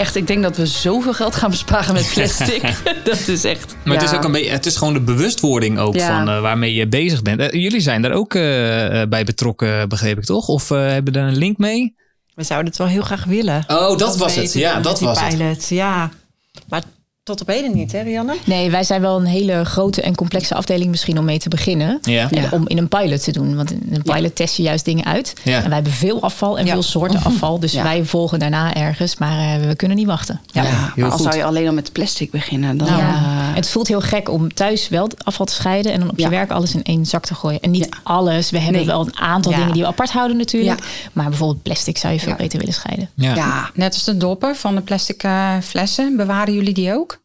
Echt, 0.00 0.16
ik 0.16 0.26
denk 0.26 0.42
dat 0.42 0.56
we 0.56 0.66
zoveel 0.66 1.12
geld 1.12 1.34
gaan 1.34 1.50
besparen 1.50 1.94
met 1.94 2.10
plastic. 2.14 2.62
dat 3.04 3.28
is 3.28 3.44
echt. 3.44 3.76
Maar 3.84 3.96
het, 3.96 4.04
is 4.10 4.12
ook 4.16 4.24
een 4.24 4.32
beetje, 4.32 4.50
het 4.50 4.66
is 4.66 4.76
gewoon 4.76 4.92
de 4.92 5.00
bewustwording 5.00 5.78
ook 5.78 5.94
Ja. 5.94 6.06
van 6.06 6.28
eh, 6.28 6.40
waarmee 6.40 6.74
je 6.74 6.88
bezig 6.88 7.22
bent. 7.22 7.40
Eh, 7.40 7.50
jullie 7.62 7.80
zijn 7.80 8.02
daar 8.02 8.12
ook 8.12 8.34
eh, 8.34 8.42
bij 9.08 9.24
betrokken, 9.24 9.88
begreep 9.88 10.18
ik 10.18 10.24
toch? 10.24 10.48
Of 10.48 10.70
eh, 10.70 10.78
hebben 10.78 11.12
daar 11.12 11.28
een 11.28 11.36
link 11.36 11.58
mee? 11.58 11.96
We 12.34 12.42
zouden 12.42 12.68
het 12.68 12.78
wel 12.78 12.86
heel 12.86 13.02
graag 13.02 13.24
willen. 13.24 13.64
Oh, 13.66 13.98
dat 13.98 14.16
was 14.16 14.34
het. 14.34 14.52
Ja, 14.52 14.80
dat 14.80 15.00
was 15.00 15.20
het. 15.20 15.68
Ja, 15.68 16.10
maar 16.68 16.82
tot 17.30 17.40
op 17.40 17.46
heden 17.54 17.74
niet, 17.74 17.92
hè 17.92 18.00
Rianne? 18.02 18.36
Nee, 18.44 18.70
wij 18.70 18.84
zijn 18.84 19.00
wel 19.00 19.16
een 19.16 19.24
hele 19.26 19.64
grote 19.64 20.02
en 20.02 20.14
complexe 20.14 20.54
afdeling 20.54 20.90
misschien 20.90 21.18
om 21.18 21.24
mee 21.24 21.38
te 21.38 21.48
beginnen. 21.48 21.98
Ja. 22.02 22.28
Om 22.50 22.68
in 22.68 22.78
een 22.78 22.88
pilot 22.88 23.24
te 23.24 23.32
doen. 23.32 23.56
Want 23.56 23.70
in 23.70 23.88
een 23.90 24.02
pilot 24.02 24.34
test 24.36 24.56
je 24.56 24.62
juist 24.62 24.84
dingen 24.84 25.04
uit. 25.04 25.34
Ja. 25.44 25.56
En 25.56 25.64
wij 25.64 25.74
hebben 25.74 25.92
veel 25.92 26.22
afval 26.22 26.58
en 26.58 26.66
veel 26.68 26.82
soorten 26.82 27.22
afval. 27.22 27.60
Dus 27.60 27.72
Ja. 27.80 27.82
wij 27.82 28.04
volgen 28.04 28.38
daarna 28.38 28.74
ergens. 28.74 29.16
Maar 29.16 29.38
eh, 29.60 29.66
we 29.66 29.74
kunnen 29.74 29.96
niet 29.96 30.06
wachten. 30.06 30.40
Ja, 30.46 30.62
heel 30.62 30.70
maar 30.94 31.04
als 31.04 31.14
goed. 31.14 31.22
zou 31.24 31.36
je 31.36 31.44
alleen 31.44 31.66
al 31.66 31.72
met 31.74 31.92
plastic 31.92 32.30
beginnen, 32.30 32.76
dan... 32.76 32.88
Nou, 32.88 33.00
eh, 33.00 33.08
het 33.54 33.68
voelt 33.68 33.88
heel 33.88 34.00
gek 34.00 34.28
om 34.28 34.54
thuis 34.54 34.88
wel 34.88 35.08
afval 35.24 35.46
te 35.46 35.52
scheiden 35.52 35.92
en 35.92 36.00
dan 36.00 36.10
op 36.10 36.18
Ja. 36.18 36.24
je 36.24 36.30
werk 36.30 36.50
alles 36.50 36.74
in 36.74 36.82
één 36.82 37.06
zak 37.06 37.24
te 37.26 37.34
gooien. 37.34 37.60
En 37.60 37.70
niet 37.70 37.86
Ja. 37.90 37.98
alles. 38.02 38.50
We 38.50 38.58
hebben 38.58 38.76
Nee. 38.76 38.86
wel 38.86 39.00
een 39.00 39.18
aantal 39.18 39.52
Ja. 39.52 39.58
dingen 39.58 39.72
die 39.72 39.82
we 39.82 39.88
apart 39.88 40.10
houden 40.10 40.36
natuurlijk. 40.36 40.80
Ja. 40.80 40.86
Maar 41.12 41.28
bijvoorbeeld 41.28 41.62
plastic 41.62 41.98
zou 41.98 42.12
je 42.12 42.18
veel 42.20 42.28
Ja. 42.30 42.36
beter 42.36 42.58
willen 42.58 42.74
scheiden. 42.74 43.08
Ja. 43.14 43.34
ja. 43.34 43.70
Net 43.74 43.94
als 43.94 44.04
de 44.04 44.16
doppen 44.16 44.56
van 44.56 44.74
de 44.74 44.80
plastic 44.80 45.22
eh, 45.22 45.52
flessen. 45.62 46.16
Bewaren 46.16 46.54
jullie 46.54 46.74
die 46.74 46.94
ook? 46.94 47.19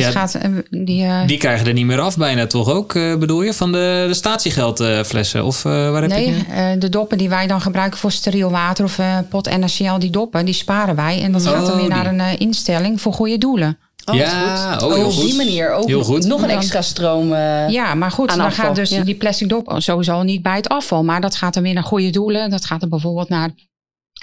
Ja, 0.00 0.10
gaat, 0.10 0.34
eh, 0.34 0.50
die, 0.70 1.04
eh, 1.04 1.26
Die 1.26 1.38
krijgen 1.38 1.66
er 1.66 1.72
niet 1.72 1.86
meer 1.86 2.00
af 2.00 2.16
bijna 2.16 2.46
toch 2.46 2.68
ook, 2.70 2.94
eh, 2.94 3.16
bedoel 3.18 3.42
je? 3.42 3.52
Van 3.54 3.72
de, 3.72 4.04
de 4.08 4.14
statiegeldflessen? 4.14 5.44
of 5.44 5.62
waar 5.62 6.02
heb 6.02 6.10
je 6.10 6.16
nee, 6.16 6.30
nu? 6.30 6.42
eh, 6.50 6.70
de 6.80 6.88
doppen 6.88 7.18
die 7.18 7.28
wij 7.28 7.46
dan 7.46 7.60
gebruiken 7.60 7.98
voor 7.98 8.12
steriel 8.12 8.50
water 8.50 8.84
of 8.84 9.00
pot 9.28 9.56
NaCl, 9.58 9.98
die 9.98 10.10
doppen, 10.10 10.44
die 10.44 10.54
sparen 10.54 10.94
wij. 10.96 11.22
En 11.22 11.32
dat 11.32 11.46
gaat 11.46 11.66
dan 11.66 11.74
Oh, 11.74 11.80
weer 11.80 11.88
naar 11.88 12.06
een 12.06 12.38
instelling 12.38 13.00
voor 13.00 13.12
goede 13.12 13.38
doelen. 13.38 13.78
Oh, 14.04 14.14
Ja, 14.14 14.72
goed. 14.72 14.82
oh, 14.82 14.94
heel 14.94 15.06
op 15.06 15.12
goed. 15.12 15.24
die 15.24 15.34
manier 15.36 15.72
ook 15.72 15.86
Heel 15.86 16.02
goed. 16.04 16.24
nog 16.26 16.42
een 16.42 16.50
extra 16.50 16.82
stroom. 16.82 17.32
eh, 17.32 17.68
Ja, 17.68 17.94
maar 17.94 18.10
goed, 18.10 18.28
dan 18.28 18.40
afval, 18.40 18.64
gaat 18.64 18.76
dus 18.76 18.90
ja. 18.90 19.04
die 19.04 19.14
plastic 19.14 19.48
dop 19.48 19.74
sowieso 19.76 20.22
niet 20.22 20.42
bij 20.42 20.56
het 20.56 20.68
afval. 20.68 21.04
Maar 21.04 21.20
dat 21.20 21.36
gaat 21.36 21.54
dan 21.54 21.62
weer 21.62 21.74
naar 21.74 21.82
goede 21.82 22.10
doelen. 22.10 22.50
Dat 22.50 22.64
gaat 22.64 22.80
dan 22.80 22.88
bijvoorbeeld 22.88 23.28
naar 23.28 23.50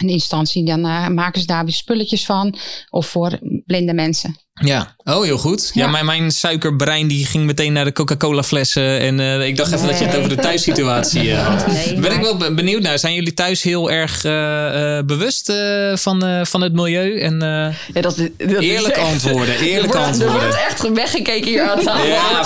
een 0.01 0.09
instantie. 0.09 0.65
Dan 0.65 0.81
maken 1.13 1.41
ze 1.41 1.47
daar 1.47 1.63
weer 1.65 1.73
spulletjes 1.73 2.25
van. 2.25 2.55
Of 2.89 3.07
voor 3.07 3.39
blinde 3.65 3.93
mensen. 3.93 4.35
Ja, 4.59 4.95
oh 5.03 5.23
heel 5.23 5.37
goed. 5.37 5.71
Ja, 5.73 5.85
Ja. 5.85 5.91
mijn, 5.91 6.05
mijn 6.05 6.31
suikerbrein 6.31 7.07
die 7.07 7.25
ging 7.25 7.45
meteen 7.45 7.73
naar 7.73 7.85
de 7.85 7.91
Coca-Cola 7.91 8.43
flessen. 8.43 8.99
En 8.99 9.19
eh, 9.19 9.47
ik 9.47 9.55
dacht 9.57 9.71
even 9.73 9.87
dat 9.87 9.99
je 9.99 10.05
het 10.05 10.15
over 10.17 10.29
de 10.29 10.35
thuissituatie 10.35 11.31
eh, 11.31 11.47
had. 11.47 11.67
Nee, 11.67 11.93
ben 11.99 12.11
ik 12.11 12.21
wel 12.21 12.37
be- 12.37 12.53
benieuwd 12.53 12.81
naar. 12.81 12.99
Zijn 12.99 13.13
jullie 13.13 13.33
thuis 13.33 13.63
heel 13.63 13.91
erg 13.91 14.23
eh, 14.23 14.97
eh, 14.97 15.05
bewust 15.05 15.49
eh, 15.49 15.95
van, 15.95 16.25
eh, 16.25 16.45
van 16.45 16.61
het 16.61 16.73
milieu? 16.73 17.19
En 17.19 17.41
eh, 17.41 17.47
ja, 17.93 18.01
dat, 18.01 18.17
dat 18.17 18.27
is 18.37 18.57
eerlijk 18.59 18.95
echt- 18.95 19.07
antwoorden, 19.07 19.53
Er 19.59 19.61
eerlijk 19.61 19.93
wordt, 19.93 20.07
er 20.07 20.13
antwoorden. 20.13 20.39
wordt 20.41 20.57
echt 20.69 20.91
weggekeken 20.93 21.47
hier 21.49 21.69
aan 21.69 21.79
tafel. 21.83 22.07
Ja, 22.07 22.39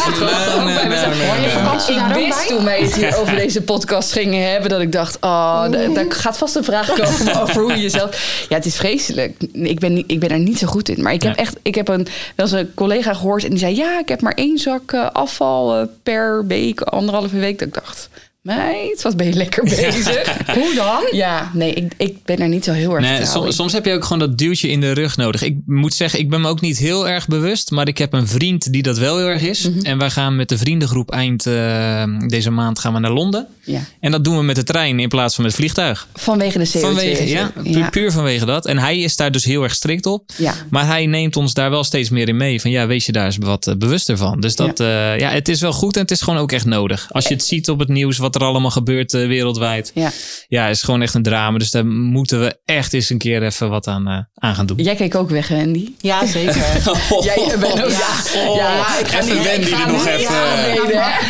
Ik 2.08 2.14
wist 2.26 2.48
toen 2.48 2.64
wij 2.64 2.80
het 2.82 2.96
hier 2.96 3.18
over 3.22 3.36
deze 3.36 3.62
podcast 3.62 4.12
gingen 4.12 4.52
hebben, 4.52 4.70
dat 4.70 4.82
ik 4.82 4.92
dacht, 4.92 5.18
oh, 5.22 5.64
d- 5.66 5.96
daar 5.96 6.06
gaat 6.10 6.38
vast 6.38 6.56
een 6.56 6.64
vraag 6.64 6.88
komen 6.88 7.36
over 7.42 7.62
hoe 7.62 7.72
je 7.76 7.82
jezelf. 7.82 8.46
Ja, 8.50 8.56
het 8.56 8.66
is 8.66 8.76
vreselijk. 8.76 9.34
Ik 9.54 9.80
ben, 9.80 9.94
niet- 9.94 10.12
ik 10.12 10.20
ben 10.20 10.30
er 10.30 10.40
niet 10.40 10.58
zo 10.60 10.68
goed 10.68 10.90
in. 10.90 11.02
Maar 11.04 11.14
ik 11.14 11.22
heb 11.24 11.36
Ja. 11.36 11.42
echt, 11.42 11.56
ik 11.62 11.76
heb 11.76 11.88
een, 11.88 12.03
wel 12.36 12.46
eens 12.46 12.52
een 12.52 12.74
collega 12.74 13.14
gehoord 13.14 13.44
en 13.44 13.50
die 13.50 13.60
zei, 13.60 13.76
ja, 13.76 14.00
ik 14.00 14.08
heb 14.08 14.22
maar 14.22 14.34
één 14.34 14.58
zak 14.58 14.92
eh, 14.92 15.10
afval 15.12 15.76
eh, 15.76 15.88
per 16.04 16.48
week, 16.48 16.82
anderhalve 16.82 17.38
week. 17.38 17.60
Dat 17.60 17.68
ik 17.68 17.74
dacht, 17.74 18.10
meid, 18.44 19.02
wat 19.02 19.18
ben 19.18 19.28
je 19.28 19.34
lekker 19.34 19.64
bezig. 19.80 20.46
Hoe 20.54 20.74
dan? 20.76 21.08
Ja, 21.12 21.52
nee, 21.54 21.74
ik, 21.74 21.94
ik 21.98 22.24
ben 22.26 22.38
er 22.38 22.48
niet 22.48 22.64
zo 22.64 22.72
heel 22.72 22.96
erg 22.96 23.02
Nee, 23.02 23.52
soms 23.52 23.74
heb 23.74 23.86
je 23.86 23.94
ook 23.94 24.04
gewoon 24.04 24.20
dat 24.20 24.38
duwtje 24.38 24.68
in 24.68 24.82
de 24.82 24.92
rug 24.92 25.18
nodig. 25.18 25.42
Ik 25.42 25.58
moet 25.66 25.94
zeggen, 25.94 26.20
ik 26.20 26.30
ben 26.30 26.42
me 26.42 26.48
ook 26.48 26.62
niet 26.62 26.78
heel 26.78 27.08
erg 27.08 27.28
bewust. 27.28 27.72
Maar 27.72 27.88
ik 27.88 27.98
heb 27.98 28.14
een 28.14 28.28
vriend 28.28 28.72
die 28.72 28.82
dat 28.82 28.98
wel 28.98 29.18
heel 29.18 29.28
erg 29.28 29.42
is. 29.42 29.70
Mhm. 29.70 29.86
En 29.86 29.98
wij 29.98 30.10
gaan 30.10 30.36
met 30.36 30.50
de 30.50 30.58
vriendengroep 30.58 31.12
eind 31.12 31.46
eh, 31.46 32.04
deze 32.28 32.50
maand 32.50 32.80
gaan 32.80 32.94
we 32.94 33.00
naar 33.00 33.12
Londen. 33.12 33.48
Ja. 33.66 33.80
En 34.00 34.12
dat 34.12 34.24
doen 34.24 34.38
we 34.38 34.44
met 34.44 34.56
de 34.56 34.64
trein 34.64 35.00
in 35.00 35.10
plaats 35.10 35.36
van 35.36 35.44
met 35.44 35.54
het 35.54 35.62
vliegtuig. 35.62 36.08
Vanwege 36.14 36.58
de 36.58 36.68
CO2. 36.68 36.80
Vanwege, 36.80 37.28
ja, 37.28 37.52
pu- 37.64 37.90
puur 37.90 38.12
vanwege 38.12 38.46
dat. 38.46 38.66
En 38.66 38.78
hij 38.78 39.00
is 39.00 39.16
daar 39.16 39.32
dus 39.32 39.46
heel 39.46 39.64
erg 39.64 39.74
strikt 39.76 40.06
op. 40.06 40.32
Ja. 40.38 40.54
Maar 40.70 40.86
hij 40.88 41.06
neemt 41.06 41.36
ons 41.36 41.54
daar 41.54 41.70
wel 41.70 41.84
steeds 41.84 42.10
meer 42.10 42.28
in 42.28 42.38
mee. 42.38 42.62
Van 42.62 42.72
ja, 42.72 42.88
wees 42.88 43.06
je 43.06 43.12
daar 43.12 43.26
eens 43.26 43.38
wat 43.40 43.68
eh, 43.68 43.76
bewuster 43.76 44.18
van. 44.18 44.40
Dus 44.40 44.56
dat, 44.56 44.78
ja. 44.78 45.14
ja, 45.14 45.30
het 45.30 45.50
is 45.50 45.62
wel 45.62 45.74
goed 45.74 45.96
en 45.96 46.02
het 46.02 46.12
is 46.12 46.22
gewoon 46.22 46.40
ook 46.40 46.52
echt 46.52 46.66
nodig. 46.66 47.08
Als 47.10 47.28
je 47.28 47.34
het 47.34 47.46
ziet 47.46 47.70
op 47.70 47.80
het 47.80 47.90
nieuws, 47.90 48.18
wat 48.18 48.36
er 48.36 48.44
allemaal 48.44 48.72
gebeurt 48.72 49.14
eh, 49.14 49.28
wereldwijd. 49.28 49.92
Ja. 49.94 50.12
Ja, 50.48 50.68
is 50.68 50.82
gewoon 50.82 51.02
echt 51.02 51.14
een 51.14 51.24
drama. 51.24 51.58
Dus 51.58 51.72
daar 51.72 51.86
moeten 51.86 52.40
we 52.40 52.58
echt 52.66 52.94
eens 52.94 53.10
een 53.10 53.18
keer 53.18 53.44
even 53.44 53.70
wat 53.70 53.88
aan, 53.88 54.08
eh, 54.08 54.18
aan 54.36 54.56
gaan 54.56 54.66
doen. 54.66 54.78
Jij 54.78 54.96
keek 54.96 55.16
ook 55.16 55.30
weg, 55.30 55.48
Wendy. 55.48 55.90
Ja, 56.02 56.26
zeker. 56.26 56.56
Jij 57.24 57.56
bent 57.60 57.84
ook, 57.84 57.90
ja. 57.90 58.48
Oh, 58.48 58.56
ja, 58.56 59.00
ik 59.00 59.08
ga 59.08 59.20
even 59.22 59.36
niet, 59.36 59.44
Wendy 59.44 59.68
ik 59.68 59.74
ga 59.76 59.86
er 59.86 59.92
nog 59.92 60.08
even-. 60.08 60.34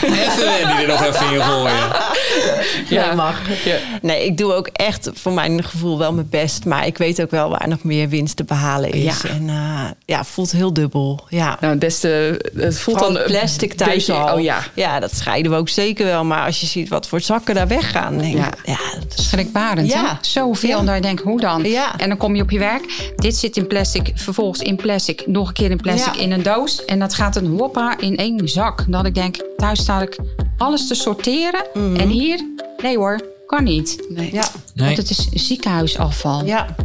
Even 0.04 0.46
Wendy 0.46 0.82
er 0.82 0.88
nog 0.88 1.04
even 1.06 1.34
in 1.34 1.42
gooien. 1.42 2.13
Ja, 2.90 3.06
Nee, 3.08 3.16
mag. 3.16 3.42
Ja. 3.66 3.76
Nee, 4.02 4.26
ik 4.26 4.38
doe 4.38 4.54
ook 4.54 4.68
echt 4.68 5.10
voor 5.14 5.32
mijn 5.34 5.64
gevoel 5.64 5.98
wel 5.98 6.14
mijn 6.14 6.30
best. 6.30 6.66
Maar 6.66 6.86
ik 6.86 6.98
weet 6.98 7.22
ook 7.22 7.32
wel 7.32 7.50
waar 7.50 7.68
nog 7.68 7.84
meer 7.84 8.10
winst 8.10 8.36
te 8.36 8.44
behalen 8.44 8.92
is. 8.92 9.22
Ja. 9.22 9.30
En 9.30 9.50
eh, 9.50 9.82
ja, 10.06 10.24
voelt 10.24 10.52
heel 10.52 10.74
dubbel. 10.74 11.26
Ja. 11.30 11.58
Nou, 11.62 11.78
des 11.78 12.00
te, 12.00 12.40
het 12.56 12.80
voelt 12.80 12.98
Vooral 12.98 13.14
dan 13.14 13.22
een 13.22 13.28
plastic 13.32 13.74
thuis 13.74 13.94
beetje- 13.94 14.14
al. 14.14 14.36
Oh 14.36 14.42
ja. 14.42 14.64
ja, 14.74 15.00
dat 15.00 15.16
scheiden 15.16 15.52
we 15.52 15.58
ook 15.58 15.70
zeker 15.70 16.06
wel. 16.06 16.24
Maar 16.24 16.46
als 16.46 16.60
je 16.62 16.66
ziet 16.68 16.90
wat 16.90 17.08
voor 17.08 17.22
zakken 17.22 17.56
daar 17.56 17.68
weggaan. 17.68 18.18
Denk 18.18 18.34
ik, 18.34 18.40
Ja. 18.40 18.52
ja. 18.66 18.78
dat 19.00 19.18
is- 19.20 19.28
Schrikbarend, 19.30 19.92
Ja. 19.92 20.06
hè? 20.06 20.12
Zoveel. 20.22 20.70
Ja. 20.70 20.78
En 20.78 20.86
dan 20.86 21.02
denk 21.02 21.20
ik, 21.20 21.26
hoe 21.26 21.40
dan? 21.40 21.64
Ja. 21.64 21.98
En 22.00 22.08
dan 22.10 22.18
kom 22.18 22.36
je 22.36 22.42
op 22.42 22.50
je 22.52 22.60
werk. 22.60 23.12
Dit 23.16 23.36
zit 23.36 23.58
in 23.58 23.68
plastic, 23.68 24.12
vervolgens 24.16 24.60
in 24.62 24.76
plastic. 24.76 25.28
Nog 25.28 25.48
een 25.48 25.54
keer 25.54 25.72
in 25.72 25.78
plastic 25.82 26.16
Ja. 26.16 26.22
in 26.22 26.32
een 26.32 26.44
doos. 26.44 26.86
En 26.86 27.00
dat 27.00 27.14
gaat 27.14 27.36
een 27.36 27.58
hoppa 27.60 27.98
in 28.00 28.18
één 28.18 28.48
zak. 28.50 28.84
Dat 28.88 29.06
ik 29.06 29.16
denk, 29.16 29.36
thuis 29.58 29.80
sta 29.80 30.02
ik 30.02 30.18
alles 30.58 30.88
te 30.88 30.96
sorteren. 30.96 31.66
En 31.74 32.08
hier, 32.14 32.46
nee 32.78 32.98
hoor, 32.98 33.22
kan 33.46 33.64
niet. 33.64 34.06
Nee. 34.10 34.34
ja. 34.34 34.46
Nee. 34.74 34.86
Want 34.86 34.98
het 34.98 35.10
is 35.10 35.30
ziekenhuisafval. 35.48 36.46
ja. 36.46 36.76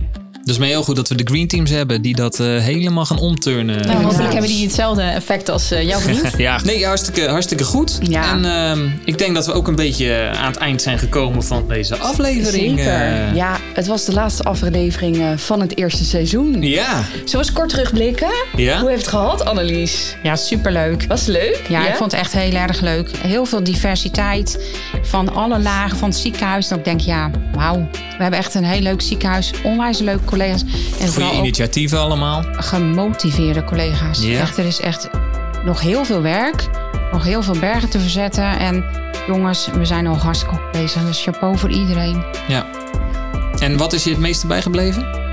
Dus 0.48 0.58
maar 0.58 0.68
heel 0.68 0.82
goed 0.82 0.96
dat 0.96 1.08
we 1.08 1.14
de 1.14 1.24
green 1.24 1.46
teams 1.48 1.70
hebben 1.70 2.02
die 2.02 2.14
dat 2.14 2.40
eh, 2.40 2.46
helemaal 2.46 3.04
gaan 3.04 3.18
omturnen. 3.18 3.87
Nou, 3.87 4.02
hopelijk 4.04 4.32
hebben 4.32 4.50
die 4.50 4.64
hetzelfde 4.66 5.02
effect 5.02 5.48
als 5.48 5.70
eh, 5.70 5.82
jouw 5.88 5.98
vriend. 6.00 6.16
Ja, 6.38 6.61
nee, 6.64 6.87
hartstikke, 6.87 7.28
hartstikke 7.28 7.64
goed. 7.64 7.98
Ja. 8.02 8.30
En 8.32 8.44
ehm, 8.44 8.88
ik 9.04 9.18
denk 9.18 9.34
dat 9.34 9.46
we 9.46 9.52
ook 9.52 9.68
een 9.68 9.74
beetje 9.74 10.30
aan 10.37 10.46
het 10.46 10.56
eind 10.56 10.82
zijn 10.82 10.98
gekomen 10.98 11.42
van 11.42 11.64
deze 11.68 11.96
aflevering. 11.96 12.78
Zeker. 12.78 12.92
eh. 12.92 13.34
Ja, 13.34 13.56
het 13.74 13.87
was 13.87 14.04
de 14.04 14.12
laatste 14.12 14.42
aflevering 14.42 15.16
eh, 15.18 15.30
van 15.37 15.61
het 15.61 15.76
eerste 15.76 16.04
seizoen. 16.04 16.62
ja. 16.62 17.02
Zullen 17.12 17.30
we 17.30 17.37
eens 17.38 17.52
kort 17.52 17.68
terugblikken? 17.68 18.30
Ja. 18.56 18.80
Hoe 18.80 18.88
heeft 18.88 19.00
het 19.00 19.11
gehad, 19.11 19.44
Annelies? 19.44 20.16
Ja, 20.22 20.37
superleuk. 20.37 21.04
Was 21.08 21.20
het 21.20 21.28
leuk? 21.28 21.61
Ja, 21.68 21.88
ik 21.88 21.94
vond 21.94 22.11
het 22.12 22.20
echt 22.20 22.32
heel 22.32 22.52
erg 22.52 22.80
leuk. 22.80 23.11
Heel 23.18 23.44
veel 23.44 23.64
diversiteit 23.64 24.58
van 25.02 25.34
alle 25.34 25.58
lagen 25.58 25.98
van 25.98 26.08
het 26.08 26.18
ziekenhuis. 26.18 26.68
Dat 26.68 26.78
ik 26.78 26.84
denk, 26.84 27.00
ja, 27.00 27.30
wauw. 27.52 27.88
We 28.18 28.24
hebben 28.24 28.40
echt 28.40 28.54
een 28.54 28.64
heel 28.64 28.81
leuk 28.81 29.00
ziekenhuis. 29.00 29.52
Onwijs 29.62 29.98
leuke 29.98 30.24
collega's. 30.24 30.64
En 31.00 31.09
Goede 31.09 31.33
initiatieven 31.33 31.98
allemaal. 31.98 32.44
gemotiveerde 32.52 33.64
collega's. 33.64 34.24
Echt, 34.24 34.59
er 34.59 34.66
is 34.66 34.81
echt 34.81 35.09
nog 35.64 35.81
heel 35.81 36.04
veel 36.04 36.22
werk. 36.22 36.66
Nog 37.12 37.24
heel 37.24 37.42
veel 37.42 37.59
bergen 37.59 37.90
te 37.90 38.00
verzetten. 38.00 38.59
En 38.59 38.85
jongens, 39.26 39.68
we 39.72 39.85
zijn 39.85 40.07
al 40.07 40.16
hartstikke 40.16 40.54
goed 40.54 40.70
bezig. 40.72 41.04
Dus 41.04 41.22
chapeau 41.22 41.59
voor 41.59 41.70
iedereen. 41.70 42.24
Ja. 42.48 42.66
En 43.59 43.76
wat 43.76 43.92
is 43.92 44.04
je 44.04 44.11
het 44.11 44.18
meeste 44.18 44.46
bijgebleven? 44.46 45.27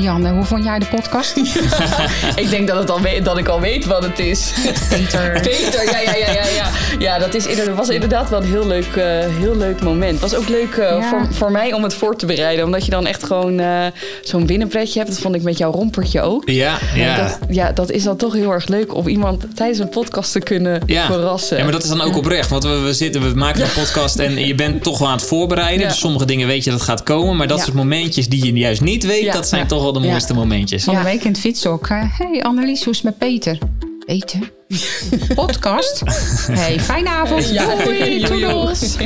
Lianne, 0.00 0.30
hoe 0.30 0.44
vond 0.44 0.64
jij 0.64 0.78
de 0.78 0.86
podcast? 0.86 1.36
Ik 2.36 2.50
denk 2.50 2.68
dat, 2.68 2.78
het 2.78 2.90
al 2.90 3.00
weet, 3.00 3.24
dat 3.24 3.38
ik 3.38 3.48
al 3.48 3.60
weet 3.60 3.84
wat 3.86 4.02
het 4.02 4.18
is. 4.18 4.52
Peter. 4.88 5.32
Peter, 5.50 5.84
ja, 5.90 5.98
ja, 6.00 6.14
ja, 6.16 6.32
ja. 6.32 6.44
Ja, 6.56 6.70
ja 6.98 7.18
dat 7.18 7.34
is, 7.34 7.46
inderdaad- 7.46 7.76
was 7.76 7.88
inderdaad 7.88 8.28
wel 8.30 8.40
een 8.42 8.48
heel 8.48 8.66
leuk, 8.66 8.96
eh, 8.96 9.04
heel 9.38 9.56
leuk 9.56 9.82
moment. 9.82 10.20
Het 10.20 10.30
was 10.30 10.34
ook 10.34 10.48
leuk 10.48 10.74
eh, 10.76 10.88
Ja. 11.00 11.08
voor, 11.08 11.26
voor 11.30 11.50
mij 11.50 11.72
om 11.72 11.82
het 11.82 11.94
voor 11.94 12.16
te 12.16 12.26
bereiden. 12.26 12.64
Omdat 12.64 12.84
je 12.84 12.90
dan 12.90 13.06
echt 13.06 13.24
gewoon 13.24 13.58
eh, 13.60 13.86
zo'n 14.22 14.46
binnenpretje 14.46 14.98
hebt. 14.98 15.10
Dat 15.10 15.20
vond 15.20 15.34
ik 15.34 15.42
met 15.42 15.58
jouw 15.58 15.72
rompertje 15.72 16.20
ook. 16.20 16.48
Ja, 16.48 16.78
ja. 16.94 17.16
Dat, 17.16 17.38
ja, 17.50 17.72
dat 17.72 17.90
is 17.90 18.02
dan 18.02 18.16
toch 18.16 18.32
heel 18.32 18.50
erg 18.52 18.66
leuk 18.68 18.94
om 18.94 19.08
iemand 19.08 19.44
tijdens 19.56 19.78
een 19.78 19.88
podcast 19.88 20.32
te 20.32 20.38
kunnen 20.40 20.82
Ja. 20.86 21.06
verrassen. 21.06 21.56
ja, 21.56 21.62
maar 21.62 21.72
dat 21.72 21.82
is 21.82 21.88
dan 21.88 22.00
ook 22.00 22.16
oprecht. 22.16 22.50
Want 22.50 22.64
we, 22.64 22.78
we, 22.78 22.92
zitten, 22.94 23.22
we 23.28 23.34
maken 23.34 23.62
een 23.62 23.72
podcast 23.74 24.18
en 24.18 24.46
je 24.46 24.54
bent 24.54 24.82
toch 24.82 24.98
wel 24.98 25.08
aan 25.08 25.16
het 25.16 25.26
voorbereiden. 25.26 25.80
Ja. 25.82 25.88
Dus 25.88 25.98
sommige 25.98 26.24
dingen 26.24 26.46
weet 26.46 26.64
je 26.64 26.70
dat 26.70 26.82
gaat 26.82 27.02
komen. 27.02 27.36
Maar 27.36 27.46
dat 27.46 27.58
Ja. 27.58 27.64
soort 27.64 27.76
momentjes 27.76 28.28
die 28.28 28.44
je 28.44 28.52
juist 28.52 28.80
niet 28.80 29.04
weet, 29.06 29.22
Ja. 29.22 29.32
dat 29.32 29.48
zijn 29.48 29.60
Ja. 29.60 29.66
toch 29.66 29.82
wel 29.92 30.00
de 30.02 30.06
Ja. 30.06 30.10
mooiste 30.10 30.34
momentjes. 30.34 30.84
Van 30.84 30.94
de 30.94 31.00
Ja. 31.00 31.04
week 31.06 31.24
in 31.24 31.30
het 31.30 31.40
fietshok. 31.40 31.88
Hé 31.88 31.96
hey 32.18 32.42
Annelies, 32.42 32.84
hoe 32.84 32.92
is 32.92 32.98
het 33.02 33.04
met 33.04 33.18
Peter? 33.18 33.58
Peter? 34.06 34.52
Podcast? 35.34 36.02
hey, 36.50 36.80
fijne 36.80 37.08
avond. 37.08 37.52
Doei, 37.84 38.20
toedels. 38.22 38.96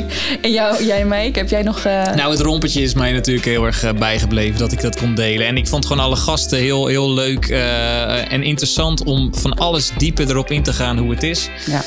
En 0.41 0.51
jou, 0.51 0.83
jij, 0.85 1.05
Mike, 1.05 1.39
heb 1.39 1.49
jij 1.49 1.61
nog... 1.61 1.85
eh, 1.85 2.03
Nou, 2.15 2.31
het 2.31 2.39
rompertje 2.39 2.81
is 2.81 2.93
mij 2.93 3.11
natuurlijk 3.11 3.45
heel 3.45 3.65
erg 3.65 3.83
eh, 3.83 3.93
bijgebleven 3.93 4.59
dat 4.59 4.71
ik 4.71 4.81
dat 4.81 4.97
kon 4.99 5.15
delen. 5.15 5.47
En 5.47 5.57
ik 5.57 5.67
vond 5.67 5.85
gewoon 5.85 6.03
alle 6.03 6.15
gasten 6.15 6.59
heel, 6.59 6.87
heel 6.87 7.11
leuk 7.13 7.45
eh, 7.47 8.31
en 8.33 8.43
interessant 8.43 9.03
om 9.03 9.35
van 9.35 9.53
alles 9.53 9.91
dieper 9.97 10.29
erop 10.29 10.51
in 10.51 10.63
te 10.63 10.73
gaan 10.73 10.97
hoe 10.97 11.11
het 11.11 11.23
is. 11.23 11.49
Ja. 11.65 11.83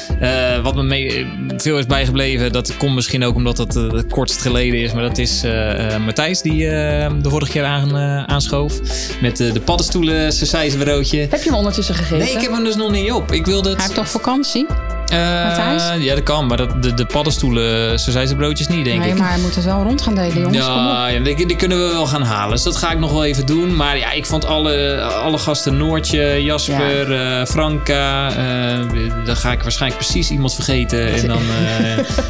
Eh, 0.56 0.62
wat 0.62 0.74
me 0.74 0.82
mee, 0.82 1.26
veel 1.56 1.78
is 1.78 1.86
bijgebleven, 1.86 2.52
dat 2.52 2.76
komt 2.76 2.94
misschien 2.94 3.24
ook 3.24 3.34
omdat 3.34 3.58
het 3.58 3.76
eh, 3.76 3.92
het 3.92 4.10
kortst 4.12 4.40
geleden 4.40 4.80
is. 4.80 4.92
Maar 4.92 5.02
dat 5.02 5.18
is 5.18 5.42
eh, 5.44 5.94
eh, 5.94 6.00
Matthijs 6.04 6.42
die 6.42 6.58
de 6.58 7.28
vorige 7.30 7.50
keer 7.52 7.64
aan, 7.64 7.96
eh, 7.96 8.24
aanschoof. 8.24 8.72
Met 9.20 9.40
eh, 9.40 9.52
de 9.52 9.60
paddenstoelen, 9.60 10.32
sausijzenbroodje. 10.32 11.18
Heb 11.30 11.42
je 11.42 11.48
hem 11.48 11.58
ondertussen 11.58 11.94
gegeten? 11.94 12.18
Nee, 12.18 12.32
ik 12.34 12.40
heb 12.40 12.50
hem 12.52 12.64
dus 12.64 12.76
nog 12.76 12.90
niet 12.90 13.12
op. 13.12 13.32
Ik 13.32 13.46
wilde 13.46 13.62
Hij 13.72 13.82
heeft 13.82 13.94
toch 13.94 14.08
vakantie? 14.08 14.66
Ja, 15.14 16.14
dat 16.14 16.22
kan. 16.22 16.46
Maar 16.46 16.56
dat, 16.56 16.82
de, 16.82 16.94
de 16.94 17.06
paddenstoelen, 17.06 18.00
zo 18.00 18.10
zijn 18.10 18.28
ze 18.28 18.36
broodjes 18.36 18.68
niet, 18.68 18.84
denk 18.84 18.98
nee, 18.98 19.10
ik. 19.10 19.18
maar 19.18 19.34
we 19.34 19.40
moeten 19.40 19.64
wel 19.64 19.82
rond 19.82 20.02
gaan 20.02 20.14
delen, 20.14 20.40
jongens. 20.40 20.56
Ja, 20.56 21.08
ja 21.08 21.20
die, 21.20 21.46
die, 21.46 21.56
kunnen 21.56 21.86
we 21.86 21.92
wel 21.92 22.06
gaan 22.06 22.22
halen. 22.22 22.50
Dus 22.50 22.62
dat 22.62 22.76
ga 22.76 22.90
ik 22.90 22.98
nog 22.98 23.12
wel 23.12 23.24
even 23.24 23.46
doen. 23.46 23.76
Maar 23.76 23.98
ja, 23.98 24.12
ik 24.12 24.26
vond 24.26 24.44
alle, 24.44 25.00
alle 25.00 25.38
gasten, 25.38 25.76
Noortje, 25.76 26.42
Jasper, 26.42 27.12
ja. 27.12 27.46
Franka. 27.46 28.28
dan 29.24 29.36
ga 29.36 29.52
ik 29.52 29.62
waarschijnlijk 29.62 30.02
precies 30.02 30.30
iemand 30.30 30.54
vergeten. 30.54 31.02
En 31.24 31.28
dan... 31.28 31.42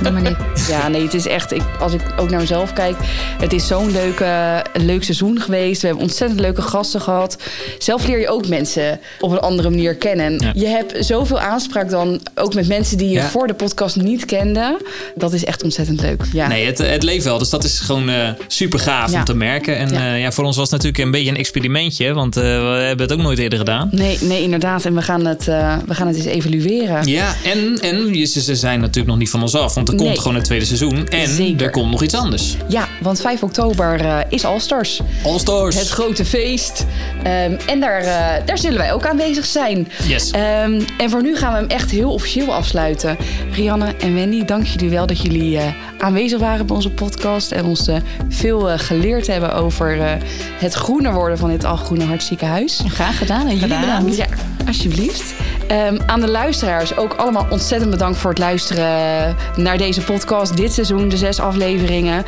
Doe 0.03 0.13
maar 0.13 0.23
niet. 0.23 0.67
Ja, 0.69 0.89
nee, 0.89 1.03
het 1.03 1.15
is 1.15 1.27
echt... 1.27 1.53
Ik, 1.53 1.63
als 1.81 1.93
ik 1.93 2.01
ook 2.17 2.31
naar 2.31 2.41
mezelf 2.41 2.73
kijk... 2.73 2.97
Het 3.39 3.53
is 3.53 3.67
zo'n 3.67 3.91
leuke, 3.91 4.63
leuk 4.73 5.05
seizoen 5.05 5.41
geweest. 5.41 5.81
We 5.81 5.87
hebben 5.87 6.05
ontzettend 6.05 6.41
leuke 6.41 6.63
gasten 6.63 7.01
gehad. 7.01 7.37
Zelf 7.79 8.07
leer 8.07 8.21
je 8.21 8.29
ook 8.29 8.49
mensen 8.49 9.01
op 9.21 9.31
een 9.31 9.41
andere 9.41 9.71
manier 9.71 9.95
kennen. 9.95 10.51
Je 10.55 10.67
hebt 10.67 11.07
zoveel 11.07 11.41
aanspraak 11.41 11.91
dan 11.91 12.21
ook 12.35 12.55
met 12.55 12.67
mensen 12.67 12.74
die 12.83 13.09
je 13.09 13.23
voor 13.23 13.47
de 13.47 13.55
podcast 13.55 13.97
niet 13.97 14.25
kende. 14.25 14.81
Dat 15.15 15.33
is 15.33 15.45
echt 15.45 15.63
ontzettend 15.63 16.01
leuk. 16.01 16.23
Ja. 16.33 16.49
Nee, 16.49 16.67
het, 16.67 16.79
het 16.79 17.03
leeft 17.03 17.25
wel. 17.25 17.39
Dus 17.39 17.51
dat 17.51 17.65
is 17.65 17.79
gewoon 17.79 18.11
uh, 18.11 18.29
super 18.47 18.79
gaaf 18.79 19.13
om 19.13 19.25
te 19.25 19.35
merken. 19.35 19.77
En 19.77 19.89
ja. 19.89 20.15
Uh, 20.15 20.21
ja. 20.21 20.33
voor 20.33 20.45
ons 20.45 20.57
was 20.57 20.71
het 20.71 20.83
natuurlijk 20.83 21.05
een 21.05 21.11
beetje 21.11 21.31
een 21.31 21.37
experimentje. 21.37 22.13
Want 22.13 22.37
uh, 22.37 22.43
we 22.43 22.83
hebben 22.87 23.07
het 23.07 23.13
ook 23.13 23.23
nooit 23.23 23.39
eerder 23.39 23.59
gedaan. 23.59 23.89
Nee, 23.93 24.19
nee 24.21 24.43
inderdaad. 24.43 24.85
En 24.85 24.95
we 24.95 25.03
gaan 25.03 25.27
het, 25.27 25.45
we 25.45 25.95
gaan 25.95 26.07
het 26.07 26.17
eens 26.17 26.25
evalueren. 26.25 27.07
Ja, 27.07 27.35
en, 27.45 27.79
en 27.81 28.27
ze 28.27 28.55
zijn 28.57 28.81
natuurlijk 28.81 29.07
nog 29.07 29.19
niet 29.19 29.31
van 29.31 29.43
ons 29.43 29.55
af. 29.55 29.75
Want 29.75 29.89
er 29.89 29.95
komt 29.95 30.09
nee. 30.09 30.19
gewoon 30.19 30.37
een 30.37 30.43
tweede 30.43 30.65
seizoen. 30.65 31.09
En 31.09 31.29
Zeker. 31.29 31.67
er 31.67 31.71
komt 31.71 31.91
nog 31.91 32.03
iets 32.03 32.15
anders. 32.15 32.57
Ja, 32.69 32.89
want 33.01 33.21
5 33.21 33.43
oktober 33.43 34.25
is 34.29 34.45
All-Stars. 34.45 35.01
All-Stars. 35.25 35.77
Het 35.77 35.89
grote 35.89 36.25
feest. 36.25 36.87
Um, 37.19 37.57
en 37.67 37.81
daar, 37.81 38.03
daar 38.45 38.59
zullen 38.59 38.79
wij 38.79 38.93
ook 38.93 39.07
aanwezig 39.07 39.47
zijn. 39.47 39.89
Yes. 40.07 40.33
Um, 40.33 40.87
en 40.99 41.11
voor 41.11 41.23
nu 41.23 41.37
gaan 41.37 41.53
we 41.53 41.59
hem 41.59 41.69
echt 41.69 41.91
heel 41.91 42.13
officieel 42.13 42.55
afsluiten. 42.55 43.17
Rianne 43.53 43.95
en 44.01 44.15
Wendy, 44.15 44.45
dank 44.45 44.67
jullie 44.67 44.91
wel 44.91 45.07
dat 45.07 45.21
jullie 45.21 45.57
uh, 45.57 45.63
aanwezig 46.05 46.39
waren 46.41 46.67
bij 46.67 46.77
onze 46.77 46.91
podcast. 46.91 47.53
En 47.53 47.65
ons 47.65 47.89
uh, 47.89 47.97
veel 48.29 48.71
uh, 48.71 48.79
geleerd 48.79 49.27
hebben 49.27 49.55
over 49.55 50.19
het 50.59 50.75
groener 50.75 51.13
worden 51.13 51.39
van 51.39 51.51
dit 51.51 51.65
Algroene 51.65 52.05
Hartziekenhuis. 52.05 52.83
Graag 52.87 53.19
gedaan 53.19 53.47
en 53.47 53.57
jullie 53.57 53.81
bedankt. 53.81 54.17
Ja, 54.17 54.27
alsjeblieft. 54.67 55.35
Um, 55.71 55.99
aan 56.07 56.21
de 56.21 56.31
luisteraars 56.31 56.97
ook 56.97 57.15
allemaal 57.15 57.47
ontzettend 57.51 57.91
bedankt 57.91 58.19
voor 58.19 58.31
het 58.31 58.39
luisteren 58.39 59.37
naar 59.57 59.79
deze 59.79 60.01
podcast. 60.01 60.57
Dit 60.57 60.73
seizoen, 60.73 61.09
de 61.09 61.17
zes 61.17 61.41
afleveringen. 61.41 62.25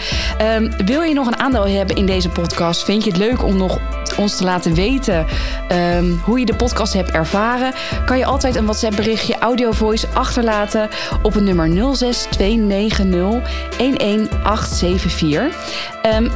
Um, 0.57 0.73
wil 0.87 1.03
je 1.03 1.15
nog 1.15 1.27
een 1.27 1.39
aandeel 1.39 1.67
hebben 1.67 1.97
in 1.97 2.07
deze 2.07 2.29
podcast? 2.29 2.85
Vind 2.85 3.05
je 3.05 3.11
het 3.11 3.19
leuk 3.19 3.45
om 3.45 3.57
nog 3.57 3.79
ons 4.17 4.37
te 4.37 4.45
laten 4.45 4.75
weten 4.75 5.27
um, 5.73 6.21
hoe 6.25 6.39
je 6.39 6.47
de 6.47 6.55
podcast 6.55 6.93
hebt 6.93 7.11
ervaren? 7.11 7.73
Kan 8.05 8.19
je 8.19 8.25
altijd 8.25 8.57
een 8.57 8.65
WhatsApp 8.65 8.97
berichtje 8.97 9.39
audio 9.39 9.73
voice 9.73 10.07
achterlaten 10.13 10.89
op 11.23 11.35
het 11.35 11.45
nummer 11.45 11.95
06290 11.97 13.66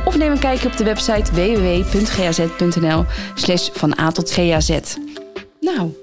of 0.04 0.16
neem 0.16 0.30
een 0.30 0.38
kijkje 0.38 0.68
op 0.68 0.76
de 0.76 0.84
website 0.84 1.32
www.gaz.nl 1.32 3.04
slash 3.34 3.68
van 3.72 3.98
A 4.00 4.10
tot 4.10 4.30
GAZ. 4.30 4.70
Nou, 5.60 5.94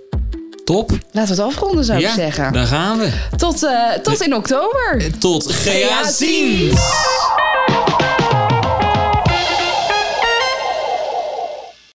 Top. 0.68 0.92
Laten 1.12 1.36
we 1.36 1.42
het 1.42 1.52
afronden, 1.52 1.86
zou 1.86 2.00
ja, 2.00 2.10
ik 2.10 2.14
zeggen. 2.16 2.54
Daar 2.54 2.66
gaan 2.66 2.98
we. 2.98 3.12
Tot, 3.38 3.64
uh, 3.64 3.92
tot 3.92 4.22
in 4.22 4.36
oktober. 4.36 5.18
Tot 5.20 5.52
GA 5.52 6.12
ziens. 6.12 6.80